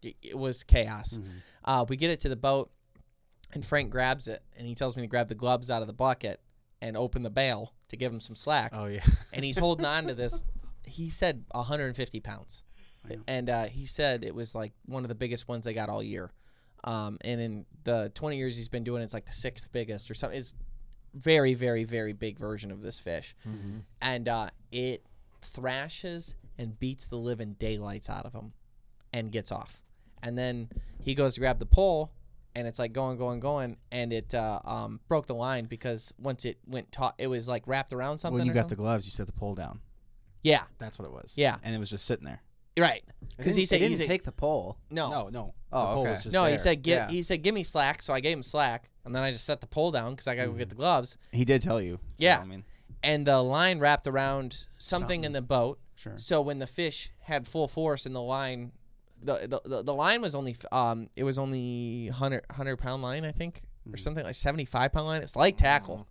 it- 0.03 0.17
it 0.23 0.39
was 0.39 0.65
chaos. 0.65 1.19
Mm-hmm. 1.19 1.29
Uh, 1.65 1.85
we 1.89 1.97
get 1.97 2.11
it 2.11 2.21
to 2.21 2.29
the 2.29 2.37
boat, 2.37 2.71
and 3.53 3.65
Frank 3.65 3.91
grabs 3.91 4.27
it, 4.27 4.43
and 4.57 4.67
he 4.67 4.75
tells 4.75 4.97
me 4.97 5.03
to 5.03 5.07
grab 5.07 5.29
the 5.29 5.35
gloves 5.35 5.71
out 5.71 5.83
of 5.83 5.87
the 5.87 5.93
bucket 5.93 6.41
and 6.83 6.97
open 6.97 7.23
the 7.23 7.31
bail 7.31 7.73
to 7.89 7.97
give 7.97 8.13
him 8.13 8.21
some 8.21 8.37
slack. 8.37 8.73
Oh 8.75 8.87
yeah. 8.87 9.05
and 9.33 9.45
he's 9.45 9.57
holding 9.57 9.87
on 9.87 10.09
to 10.09 10.15
this. 10.15 10.45
He 10.85 11.09
said 11.09 11.45
150 11.53 12.21
pounds, 12.21 12.65
and 13.27 13.49
uh, 13.49 13.65
he 13.67 13.87
said 13.87 14.25
it 14.25 14.35
was 14.35 14.55
like 14.55 14.73
one 14.85 15.05
of 15.05 15.09
the 15.09 15.15
biggest 15.15 15.49
ones 15.49 15.65
they 15.65 15.73
got 15.73 15.89
all 15.89 16.03
year. 16.03 16.31
Um, 16.85 17.19
and 17.23 17.41
in 17.41 17.67
the 17.85 18.11
20 18.17 18.37
years 18.37 18.57
he's 18.57 18.69
been 18.69 18.83
doing, 18.83 19.01
it, 19.01 19.05
it's 19.05 19.15
like 19.15 19.27
the 19.27 19.33
sixth 19.33 19.71
biggest 19.71 20.11
or 20.11 20.15
something. 20.15 20.37
It's 20.37 20.57
very, 21.15 21.55
very, 21.55 21.85
very 21.85 22.13
big 22.13 22.37
version 22.39 22.73
of 22.73 22.83
this 22.83 22.99
fish, 22.99 23.37
and 24.01 24.29
uh, 24.29 24.49
it 24.73 25.07
thrashes 25.41 26.35
and 26.59 26.79
beats 26.81 27.07
the 27.07 27.17
living 27.17 27.55
daylights 27.59 28.11
out 28.11 28.27
of 28.27 28.33
him, 28.33 28.53
and 29.13 29.31
gets 29.31 29.53
off. 29.53 29.83
And 30.23 30.37
then 30.37 30.69
he 31.01 31.15
goes 31.15 31.35
to 31.35 31.41
grab 31.41 31.61
the 31.61 31.67
pole, 31.67 32.11
and 32.55 32.67
it's 32.67 32.79
like 32.79 32.93
going, 32.93 33.17
going, 33.19 33.41
going, 33.41 33.77
and 33.91 34.13
it 34.13 34.35
uh, 34.35 34.61
um, 34.65 35.01
broke 35.09 35.27
the 35.27 35.35
line 35.35 35.67
because 35.67 36.13
once 36.19 36.45
it 36.45 36.59
went, 36.67 36.93
taut, 36.93 37.15
it 37.19 37.27
was 37.29 37.49
like 37.49 37.63
wrapped 37.67 37.93
around 37.93 38.19
something. 38.19 38.39
when 38.39 38.47
you 38.47 38.53
or 38.53 38.55
got 38.55 38.61
something. 38.63 38.77
the 38.77 38.83
gloves, 38.83 39.07
you 39.07 39.11
set 39.13 39.27
the 39.27 39.33
pole 39.33 39.55
down. 39.55 39.81
yeah, 40.43 40.63
That's 40.79 40.99
what 40.99 41.07
it 41.07 41.13
was. 41.13 41.33
Yeah. 41.37 41.57
And 41.63 41.75
it 41.75 41.79
was 41.79 41.91
just 41.91 42.05
sitting 42.05 42.25
there. 42.25 42.43
right. 42.79 43.03
Because 43.37 43.55
he 43.55 43.63
didn't- 43.63 43.69
said 43.69 43.77
it 43.77 43.79
didn't 43.81 43.91
he 43.93 43.97
said, 43.99 44.07
take 44.09 44.25
the 44.25 44.33
pole. 44.33 44.79
no, 44.91 45.11
No, 45.11 45.29
no. 45.29 45.55
Oh, 45.73 45.81
the 45.81 45.95
pole 45.95 46.03
okay. 46.03 46.11
was 46.11 46.23
just 46.25 46.33
no. 46.35 46.45
He 46.45 46.59
said 46.59 46.83
get. 46.83 47.11
Yeah. 47.11 47.15
He 47.17 47.23
said 47.23 47.43
give 47.43 47.55
me 47.55 47.63
slack, 47.63 48.03
so 48.03 48.13
I 48.13 48.21
gave 48.21 48.37
him 48.37 48.43
slack, 48.43 48.91
and 49.05 49.15
then 49.15 49.23
I 49.23 49.31
just 49.33 49.45
set 49.47 49.61
the 49.61 49.67
pole 49.67 49.91
down 49.91 50.13
because 50.13 50.27
I 50.27 50.35
got 50.37 50.43
to 50.43 50.49
go 50.51 50.55
get 50.57 50.69
the 50.69 50.75
gloves. 50.75 51.17
he 51.31 51.45
did 51.45 51.63
tell 51.63 51.81
you. 51.81 51.97
so, 51.97 52.01
Yeah. 52.19 52.39
I 52.41 52.45
mean, 52.45 52.65
And 53.03 53.27
the 53.27 53.41
line 53.43 53.79
wrapped 53.79 54.07
around 54.07 54.67
something, 54.79 55.25
in 55.25 55.33
the 55.33 55.43
boat. 55.43 55.79
Sure. 55.95 56.15
So 56.17 56.41
when 56.43 56.59
the 56.59 56.67
fish 56.67 57.11
had 57.21 57.47
full 57.49 57.69
force 57.69 58.05
and 58.07 58.15
the 58.15 58.21
line, 58.23 58.73
the 59.23 59.47
the, 59.63 59.69
the, 59.69 59.83
the 59.83 59.95
line 59.95 60.21
was 60.23 60.35
only 60.35 60.57
um 60.71 61.09
it 61.17 61.25
was 61.25 61.39
only 61.39 62.09
100, 62.11 62.45
100 62.49 62.77
pound 62.79 63.03
line 63.03 63.25
I 63.25 63.33
think 63.33 63.63
or 63.93 63.97
something 63.97 64.25
like 64.25 64.35
seventy 64.35 64.65
five 64.65 64.93
pound 64.93 65.07
line. 65.07 65.23
It's 65.23 65.37
light 65.37 65.59
tackle. 65.59 66.07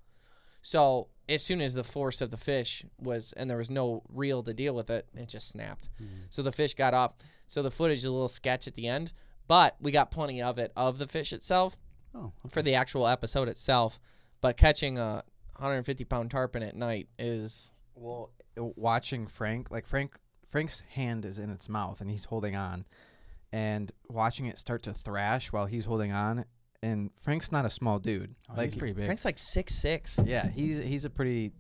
So 0.62 1.08
as 1.30 1.44
soon 1.44 1.62
as 1.62 1.74
the 1.74 1.84
force 1.84 2.22
of 2.22 2.30
the 2.30 2.38
fish 2.38 2.84
was 3.00 3.34
and 3.34 3.50
there 3.50 3.58
was 3.58 3.70
no 3.70 4.04
reel 4.10 4.44
to 4.44 4.54
deal 4.54 4.74
with 4.76 4.90
it, 4.90 5.08
it 5.16 5.30
just 5.30 5.48
snapped. 5.48 5.90
So 6.30 6.42
the 6.42 6.52
fish 6.52 6.74
got 6.74 6.94
off. 6.94 7.14
So 7.48 7.62
the 7.64 7.72
footage 7.72 8.00
is 8.00 8.06
a 8.06 8.12
little 8.12 8.28
sketch 8.28 8.68
at 8.68 8.76
the 8.76 8.88
end, 8.88 9.14
but 9.48 9.76
we 9.82 9.92
got 9.92 10.12
plenty 10.12 10.42
of 10.42 10.58
it 10.60 10.72
of 10.76 10.98
the 10.98 11.08
fish 11.08 11.34
itself 11.34 11.78
Oh, 12.14 12.34
for 12.50 12.62
the 12.62 12.76
actual 12.76 13.08
episode 13.08 13.48
itself. 13.48 14.00
But 14.42 14.58
catching 14.58 14.98
a 14.98 15.24
150 15.56 16.04
pound 16.06 16.30
tarpon 16.32 16.62
at 16.64 16.76
night 16.76 17.08
is 17.18 17.72
Well, 17.96 18.32
watching 18.58 19.28
Frank, 19.28 19.72
like 19.72 19.88
Frank, 19.88 20.14
Frank's 20.52 20.82
hand 20.94 21.26
is 21.26 21.40
in 21.40 21.50
its 21.50 21.68
mouth 21.70 22.02
and 22.02 22.10
he's 22.12 22.26
holding 22.26 22.56
on, 22.56 22.86
and 23.52 23.92
watching 24.10 24.46
it 24.46 24.60
start 24.60 24.84
to 24.84 24.94
thrash 24.94 25.52
while 25.52 25.66
he's 25.66 25.86
holding 25.86 26.12
on. 26.12 26.46
And 26.84 27.12
Frank's 27.22 27.52
not 27.52 27.64
a 27.66 27.70
small 27.70 28.00
dude. 28.00 28.34
oh, 28.50 28.54
like 28.58 28.66
he's 28.72 28.76
pretty 28.76 28.94
big. 28.94 29.06
Frank's 29.06 29.24
like 29.26 29.38
six 29.38 29.74
six. 29.74 30.20
yeah, 30.26 30.48
he's 30.50 30.84
he's 30.84 31.06
a 31.06 31.10
pretty 31.10 31.52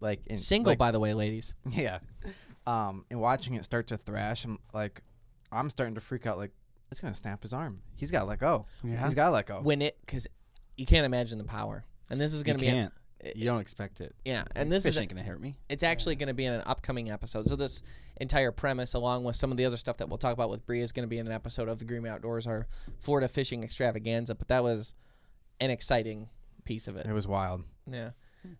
like 0.00 0.26
in, 0.26 0.36
Single, 0.36 0.72
like- 0.72 0.78
by 0.78 0.90
the 0.90 1.00
way, 1.00 1.14
ladies. 1.14 1.54
Yeah. 1.70 1.98
Um, 2.66 3.04
and 3.10 3.20
watching 3.20 3.54
it 3.54 3.64
start 3.64 3.86
to 3.88 3.96
thrash, 3.96 4.44
I'm 4.44 4.58
like, 4.74 5.02
I'm 5.50 5.70
starting 5.70 5.94
to 5.96 6.00
freak 6.00 6.26
out. 6.26 6.36
Like, 6.38 6.52
it's 6.90 7.00
gonna 7.00 7.14
snap 7.14 7.42
his 7.42 7.52
arm. 7.52 7.80
He's 7.96 8.10
got 8.10 8.20
to 8.20 8.26
let 8.26 8.38
go. 8.38 8.66
Yeah. 8.84 9.02
He's 9.04 9.14
got 9.14 9.26
to 9.26 9.30
let 9.32 9.46
go. 9.46 9.60
When 9.62 9.82
it, 9.82 9.96
because 10.04 10.26
you 10.76 10.86
can't 10.86 11.04
imagine 11.06 11.38
the 11.38 11.44
power. 11.44 11.84
And 12.10 12.20
this 12.20 12.32
is 12.34 12.42
going 12.42 12.58
to 12.58 12.60
be, 12.60 12.68
a. 12.68 12.92
You 13.36 13.44
don't 13.46 13.60
expect 13.60 14.00
it. 14.00 14.14
yeah, 14.24 14.44
and 14.56 14.70
this 14.72 14.84
Fish 14.84 14.90
is 14.90 14.96
a- 14.96 15.00
ain't 15.00 15.10
gonna 15.10 15.22
hurt 15.22 15.40
me. 15.40 15.56
it's 15.68 15.82
actually 15.82 16.16
going 16.16 16.28
to 16.28 16.34
be 16.34 16.46
in 16.46 16.52
an 16.52 16.62
upcoming 16.66 17.10
episode. 17.10 17.46
So 17.46 17.56
this 17.56 17.82
entire 18.18 18.52
premise, 18.52 18.94
along 18.94 19.24
with 19.24 19.36
some 19.36 19.50
of 19.50 19.56
the 19.56 19.64
other 19.64 19.76
stuff 19.76 19.96
that 19.98 20.08
we'll 20.08 20.18
talk 20.18 20.32
about 20.32 20.50
with 20.50 20.64
Bree, 20.66 20.80
is 20.80 20.92
going 20.92 21.04
to 21.04 21.08
be 21.08 21.18
in 21.18 21.26
an 21.26 21.32
episode 21.32 21.68
of 21.68 21.78
the 21.78 21.84
Green 21.84 22.06
Outdoors, 22.06 22.46
our 22.46 22.66
Florida 22.98 23.28
fishing 23.28 23.62
extravaganza. 23.64 24.34
But 24.34 24.48
that 24.48 24.62
was 24.62 24.94
an 25.60 25.70
exciting 25.70 26.28
piece 26.64 26.88
of 26.88 26.96
it. 26.96 27.06
It 27.06 27.12
was 27.12 27.26
wild. 27.26 27.62
Yeah, 27.90 28.10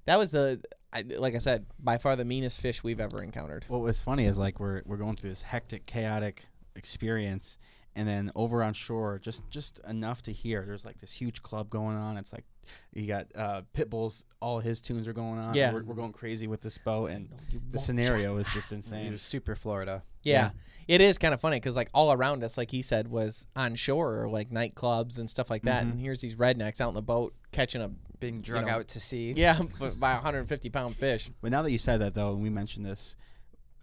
that 0.06 0.18
was 0.18 0.30
the, 0.30 0.60
I, 0.92 1.02
like 1.02 1.34
I 1.34 1.38
said, 1.38 1.66
by 1.78 1.96
far 1.98 2.16
the 2.16 2.24
meanest 2.24 2.60
fish 2.60 2.82
we've 2.84 3.00
ever 3.00 3.22
encountered. 3.22 3.64
What 3.68 3.80
was 3.80 4.00
funny 4.00 4.26
is 4.26 4.36
like 4.38 4.60
we're 4.60 4.82
we're 4.84 4.96
going 4.98 5.16
through 5.16 5.30
this 5.30 5.42
hectic, 5.42 5.86
chaotic 5.86 6.44
experience, 6.76 7.58
and 7.94 8.06
then 8.08 8.30
over 8.34 8.62
on 8.62 8.74
shore, 8.74 9.18
just 9.22 9.48
just 9.50 9.80
enough 9.88 10.22
to 10.22 10.32
hear. 10.32 10.64
There's 10.66 10.84
like 10.84 11.00
this 11.00 11.12
huge 11.12 11.42
club 11.42 11.70
going 11.70 11.96
on. 11.96 12.16
It's 12.16 12.32
like 12.32 12.44
you 12.92 13.06
got 13.06 13.26
uh, 13.34 13.62
Pitbull's. 13.74 14.24
All 14.40 14.58
his 14.60 14.80
tunes 14.80 15.06
are 15.08 15.12
going 15.12 15.38
on. 15.38 15.54
Yeah. 15.54 15.72
we're, 15.72 15.82
we're 15.82 15.94
going 15.94 16.12
crazy 16.12 16.46
with 16.46 16.60
this 16.60 16.78
boat, 16.78 17.10
and 17.10 17.28
the 17.70 17.78
scenario 17.78 18.36
is 18.38 18.48
just 18.48 18.72
It 18.72 18.76
insane. 18.76 19.12
was 19.12 19.22
super 19.22 19.54
Florida. 19.54 20.02
Yeah. 20.22 20.50
It 20.88 21.00
is 21.00 21.18
kind 21.18 21.32
of 21.32 21.40
funny 21.40 21.56
because, 21.56 21.76
like, 21.76 21.88
all 21.94 22.10
around 22.12 22.42
us, 22.42 22.58
like 22.58 22.70
he 22.70 22.82
said, 22.82 23.06
was 23.08 23.46
on 23.54 23.76
shore 23.76 24.22
or 24.22 24.28
like 24.28 24.50
nightclubs 24.50 25.18
and 25.20 25.30
stuff 25.30 25.48
like 25.48 25.62
that. 25.62 25.82
And 25.84 26.00
here's 26.00 26.20
these 26.20 26.34
rednecks 26.34 26.80
out 26.80 26.88
in 26.88 26.94
the 26.94 27.02
boat 27.02 27.32
catching 27.52 27.80
a 27.80 27.90
Being 28.18 28.40
drug 28.40 28.66
know, 28.66 28.72
out 28.72 28.88
to 28.88 29.00
sea. 29.00 29.32
yeah, 29.36 29.60
but 29.78 30.00
by 30.00 30.10
a 30.12 30.14
150 30.14 30.68
pound 30.70 30.96
fish. 30.96 31.30
But 31.40 31.52
now 31.52 31.62
that 31.62 31.70
you 31.70 31.78
said 31.78 32.00
that, 32.00 32.14
though, 32.14 32.32
and 32.32 32.42
we 32.42 32.50
mentioned 32.50 32.86
this, 32.86 33.14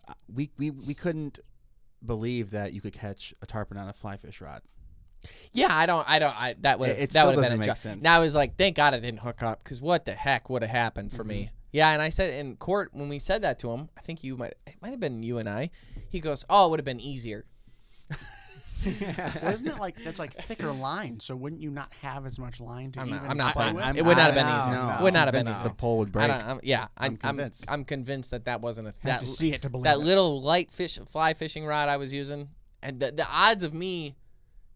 uh, 0.08 0.14
we 0.34 0.50
we 0.58 0.70
we 0.72 0.94
couldn't 0.94 1.40
believe 2.06 2.52
that 2.52 2.74
you 2.74 2.82
could 2.82 2.94
catch 2.94 3.34
a 3.42 3.46
tarpon 3.46 3.78
on 3.78 3.88
a 3.88 3.94
fly 3.94 4.18
fish 4.18 4.42
rod. 4.42 4.62
Yeah, 5.54 5.68
I 5.72 5.86
don't, 5.86 6.08
I 6.10 6.20
don't, 6.20 6.36
I 6.40 6.56
that 6.62 6.80
would 6.80 6.90
It- 6.90 6.94
it 6.94 6.98
that 6.98 7.10
still 7.10 7.26
would 7.28 7.32
have 7.36 7.36
been 7.38 7.44
doesn't 7.44 7.56
a 7.56 7.60
make 7.60 7.68
job. 7.68 7.78
sense. 7.78 8.04
Now 8.04 8.16
I 8.18 8.20
was 8.20 8.36
like, 8.36 8.58
thank 8.58 8.76
God 8.76 8.94
I 8.94 9.00
didn't 9.00 9.20
hook 9.22 9.42
up 9.42 9.64
because 9.64 9.82
what 9.82 10.06
the 10.06 10.14
heck 10.14 10.50
would 10.50 10.62
have 10.62 10.72
happened 10.72 11.12
for 11.12 11.20
Mm-hmm. 11.24 11.28
me? 11.30 11.52
Yeah, 11.72 11.92
and 11.92 12.02
I 12.02 12.10
said 12.10 12.34
in 12.40 12.56
court 12.56 12.90
when 12.94 13.10
we 13.10 13.20
said 13.20 13.42
that 13.42 13.60
to 13.60 13.72
him, 13.72 13.90
I 13.98 14.02
think 14.02 14.24
you 14.24 14.38
might, 14.38 14.54
it 14.66 14.76
might 14.82 14.92
have 14.92 15.00
been 15.00 15.22
you 15.24 15.38
and 15.38 15.50
I. 15.50 15.70
He 16.10 16.20
goes, 16.22 16.46
"Oh, 16.50 16.68
it 16.68 16.70
would 16.72 16.80
have 16.80 16.86
been 16.86 17.02
easier." 17.02 17.46
Well, 18.86 19.52
isn't 19.54 19.68
it 19.68 19.80
like 19.80 20.02
that's 20.04 20.20
like 20.20 20.34
thicker 20.46 20.72
line? 20.72 21.20
So 21.20 21.36
wouldn't 21.36 21.62
you 21.62 21.70
not 21.72 21.92
have 22.02 22.26
as 22.26 22.38
much 22.40 22.62
line 22.62 22.92
to 22.94 23.02
I'm 23.02 23.08
even 23.10 23.22
not, 23.22 23.32
I'm 23.32 23.38
not 23.38 23.54
play 23.54 23.66
buying 23.66 23.76
with? 23.76 23.86
that. 23.86 23.98
It 23.98 24.06
would 24.06 24.18
not 24.18 24.34
have 24.34 24.36
been 24.36 24.46
easy. 24.46 24.70
easier. 24.70 24.74
no, 24.88 24.96
It 24.98 25.02
would 25.02 25.14
not 25.14 25.28
have 25.28 25.34
been 25.34 25.40
Convinced 25.46 25.62
easier. 25.62 25.70
The 25.70 25.76
pole 25.76 25.98
would 25.98 26.10
I 26.10 26.12
break. 26.12 26.28
don't, 26.28 26.42
I'm, 26.50 26.60
yeah, 26.64 26.82
I'm, 26.84 26.90
I'm 26.98 27.12
I'm, 27.12 27.18
convinced. 27.18 27.66
I'm 27.68 27.86
convinced 27.86 28.32
that 28.32 28.46
that 28.46 28.62
wasn't 28.62 28.88
a 28.90 28.94
Have 29.00 29.04
that 29.04 29.20
to 29.22 29.26
see 29.28 29.52
it 29.54 29.64
to 29.64 29.70
believe 29.70 29.84
that 29.86 29.96
it. 29.98 30.04
little 30.06 30.42
light 30.42 30.72
fish 30.72 30.98
fly 31.08 31.34
fishing 31.34 31.66
rod 31.66 31.90
I 31.90 31.98
was 31.98 32.14
using, 32.14 32.50
and 32.82 33.00
the, 33.00 33.12
the 33.12 33.28
odds 33.30 33.64
of 33.64 33.74
me 33.74 34.16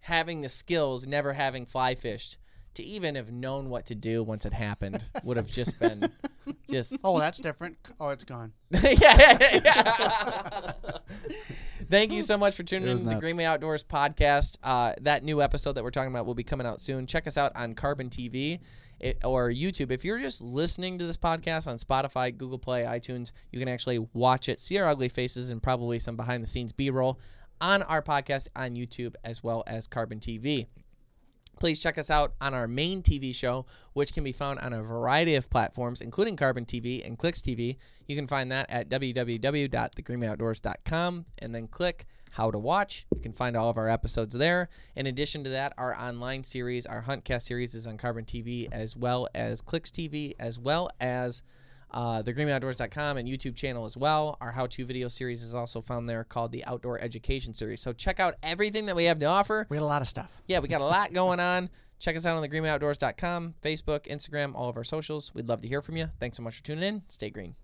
having 0.02 0.42
the 0.42 0.50
skills, 0.50 1.06
never 1.08 1.34
having 1.34 1.66
fly 1.66 1.96
fished, 1.96 2.38
to 2.74 2.84
even 2.84 3.16
have 3.16 3.32
known 3.32 3.70
what 3.70 3.86
to 3.88 3.96
do 3.96 4.24
once 4.24 4.46
it 4.46 4.54
happened 4.54 5.04
would 5.24 5.38
have 5.38 5.50
just 5.50 5.78
been 5.80 6.10
just 6.70 6.96
Oh, 7.04 7.20
that's 7.20 7.40
different. 7.40 7.78
Oh, 8.00 8.10
it's 8.10 8.24
gone. 8.24 8.54
yeah, 8.72 9.38
yeah, 9.40 9.60
yeah. 9.64 10.72
Thank 11.90 12.14
you 12.14 12.22
so 12.22 12.38
much 12.38 12.56
for 12.56 12.64
tuning 12.64 12.88
in 12.90 12.98
to 13.00 13.04
the. 13.04 13.16
Greenway 13.16 13.44
Outdoors 13.44 13.84
podcast. 13.84 14.58
Uh, 14.64 14.94
that 15.02 15.24
new 15.24 15.42
episode 15.42 15.74
that 15.74 15.84
we're 15.84 15.92
talking 15.92 16.12
about 16.12 16.26
will 16.26 16.36
be 16.36 16.44
coming 16.44 16.66
out 16.66 16.80
soon. 16.80 17.06
Check 17.06 17.28
us 17.28 17.38
out 17.38 17.52
on 17.56 17.74
Carbon 17.74 18.10
TV 18.10 18.60
it, 19.02 19.18
or 19.26 19.50
YouTube. 19.50 19.92
If 19.92 20.06
you're 20.06 20.20
just 20.20 20.42
listening 20.42 21.00
to 21.00 21.06
this 21.06 21.18
podcast 21.18 21.68
on 21.68 21.78
Spotify, 21.78 22.36
Google 22.36 22.60
Play, 22.60 22.84
iTunes, 22.84 23.32
you 23.52 23.60
can 23.60 23.68
actually 23.68 24.00
watch 24.14 24.48
it, 24.48 24.62
see 24.62 24.78
our 24.78 24.88
ugly 24.88 25.10
faces, 25.10 25.52
and 25.52 25.62
probably 25.62 26.00
some 26.00 26.16
behind 26.16 26.42
the 26.44 26.48
scenes 26.48 26.72
B 26.72 26.90
roll 26.90 27.20
on 27.62 27.84
our 27.84 28.02
podcast 28.02 28.50
on 28.56 28.76
YouTube 28.76 29.14
as 29.24 29.44
well 29.44 29.64
as 29.68 29.86
Carbon 29.88 30.20
TV. 30.20 30.66
Please 31.60 31.80
check 31.80 32.00
us 32.00 32.10
out 32.10 32.34
on 32.42 32.56
our 32.56 32.68
main 32.68 33.04
TV 33.04 33.36
show, 33.36 33.68
which 33.94 34.14
can 34.14 34.24
be 34.24 34.32
found 34.32 34.60
on 34.62 34.74
a 34.74 34.82
variety 34.82 35.36
of 35.36 35.52
platforms, 35.52 36.02
including 36.02 36.36
Carbon 36.36 36.66
TV 36.66 37.06
and 37.06 37.20
Clicks 37.20 37.40
TV. 37.40 37.78
You 38.08 38.16
can 38.16 38.26
find 38.26 38.52
that 38.52 38.66
at 38.68 38.90
www.thegreenwayoutdoors.com 38.90 41.26
and 41.38 41.54
then 41.54 41.68
click 41.68 42.08
How 42.32 42.50
to 42.50 42.58
Watch. 42.58 43.06
You 43.14 43.22
can 43.22 43.34
find 43.34 43.56
all 43.56 43.70
of 43.70 43.78
our 43.78 43.90
episodes 43.90 44.34
there. 44.34 44.70
In 44.96 45.06
addition 45.06 45.44
to 45.44 45.52
that, 45.52 45.74
our 45.78 45.96
online 45.96 46.44
series, 46.44 46.88
our 46.88 47.04
Huntcast 47.04 47.44
series, 47.44 47.76
is 47.76 47.86
on 47.86 47.98
Carbon 47.98 48.26
TV 48.26 48.68
as 48.72 48.98
well 48.98 49.28
as 49.36 49.62
Clicks 49.62 49.92
TV, 49.92 50.34
as 50.40 50.58
well 50.58 50.90
as 51.00 51.44
uh, 51.92 52.24
and 52.26 53.28
YouTube 53.28 53.56
channel 53.56 53.86
as 53.86 53.98
well. 53.98 54.38
Our 54.42 54.52
how 54.52 54.68
to 54.68 54.86
video 54.86 55.08
series 55.08 55.44
is 55.44 55.54
also 55.54 55.82
found 55.82 56.10
there 56.10 56.24
called 56.24 56.52
the 56.52 56.64
Outdoor 56.66 57.00
Education 57.00 57.54
Series. 57.54 57.82
So 57.82 57.94
check 57.94 58.20
out 58.20 58.36
everything 58.44 58.86
that 58.88 58.96
we 58.96 59.06
have 59.06 59.20
to 59.20 59.26
offer. 59.26 59.68
We 59.70 59.78
got 59.78 59.84
a 59.84 59.86
lot 59.86 60.02
of 60.02 60.08
stuff. 60.08 60.30
Yeah, 60.48 60.60
we 60.60 60.68
got 60.68 60.82
a 60.82 60.86
lot 60.86 61.14
going 61.14 61.40
on. 61.40 61.70
Check 62.00 62.16
us 62.16 62.26
out 62.26 62.36
on 62.36 62.44
thegreenmanoutdoors.com, 62.44 63.56
Facebook, 63.62 64.08
Instagram, 64.08 64.56
all 64.56 64.70
of 64.70 64.78
our 64.78 64.84
socials. 64.84 65.34
We'd 65.36 65.48
love 65.48 65.62
to 65.62 65.68
hear 65.68 65.82
from 65.84 65.98
you. 65.98 66.10
Thanks 66.20 66.38
so 66.38 66.44
much 66.44 66.58
for 66.58 66.64
tuning 66.64 66.84
in. 66.84 67.04
Stay 67.10 67.30
green. 67.30 67.56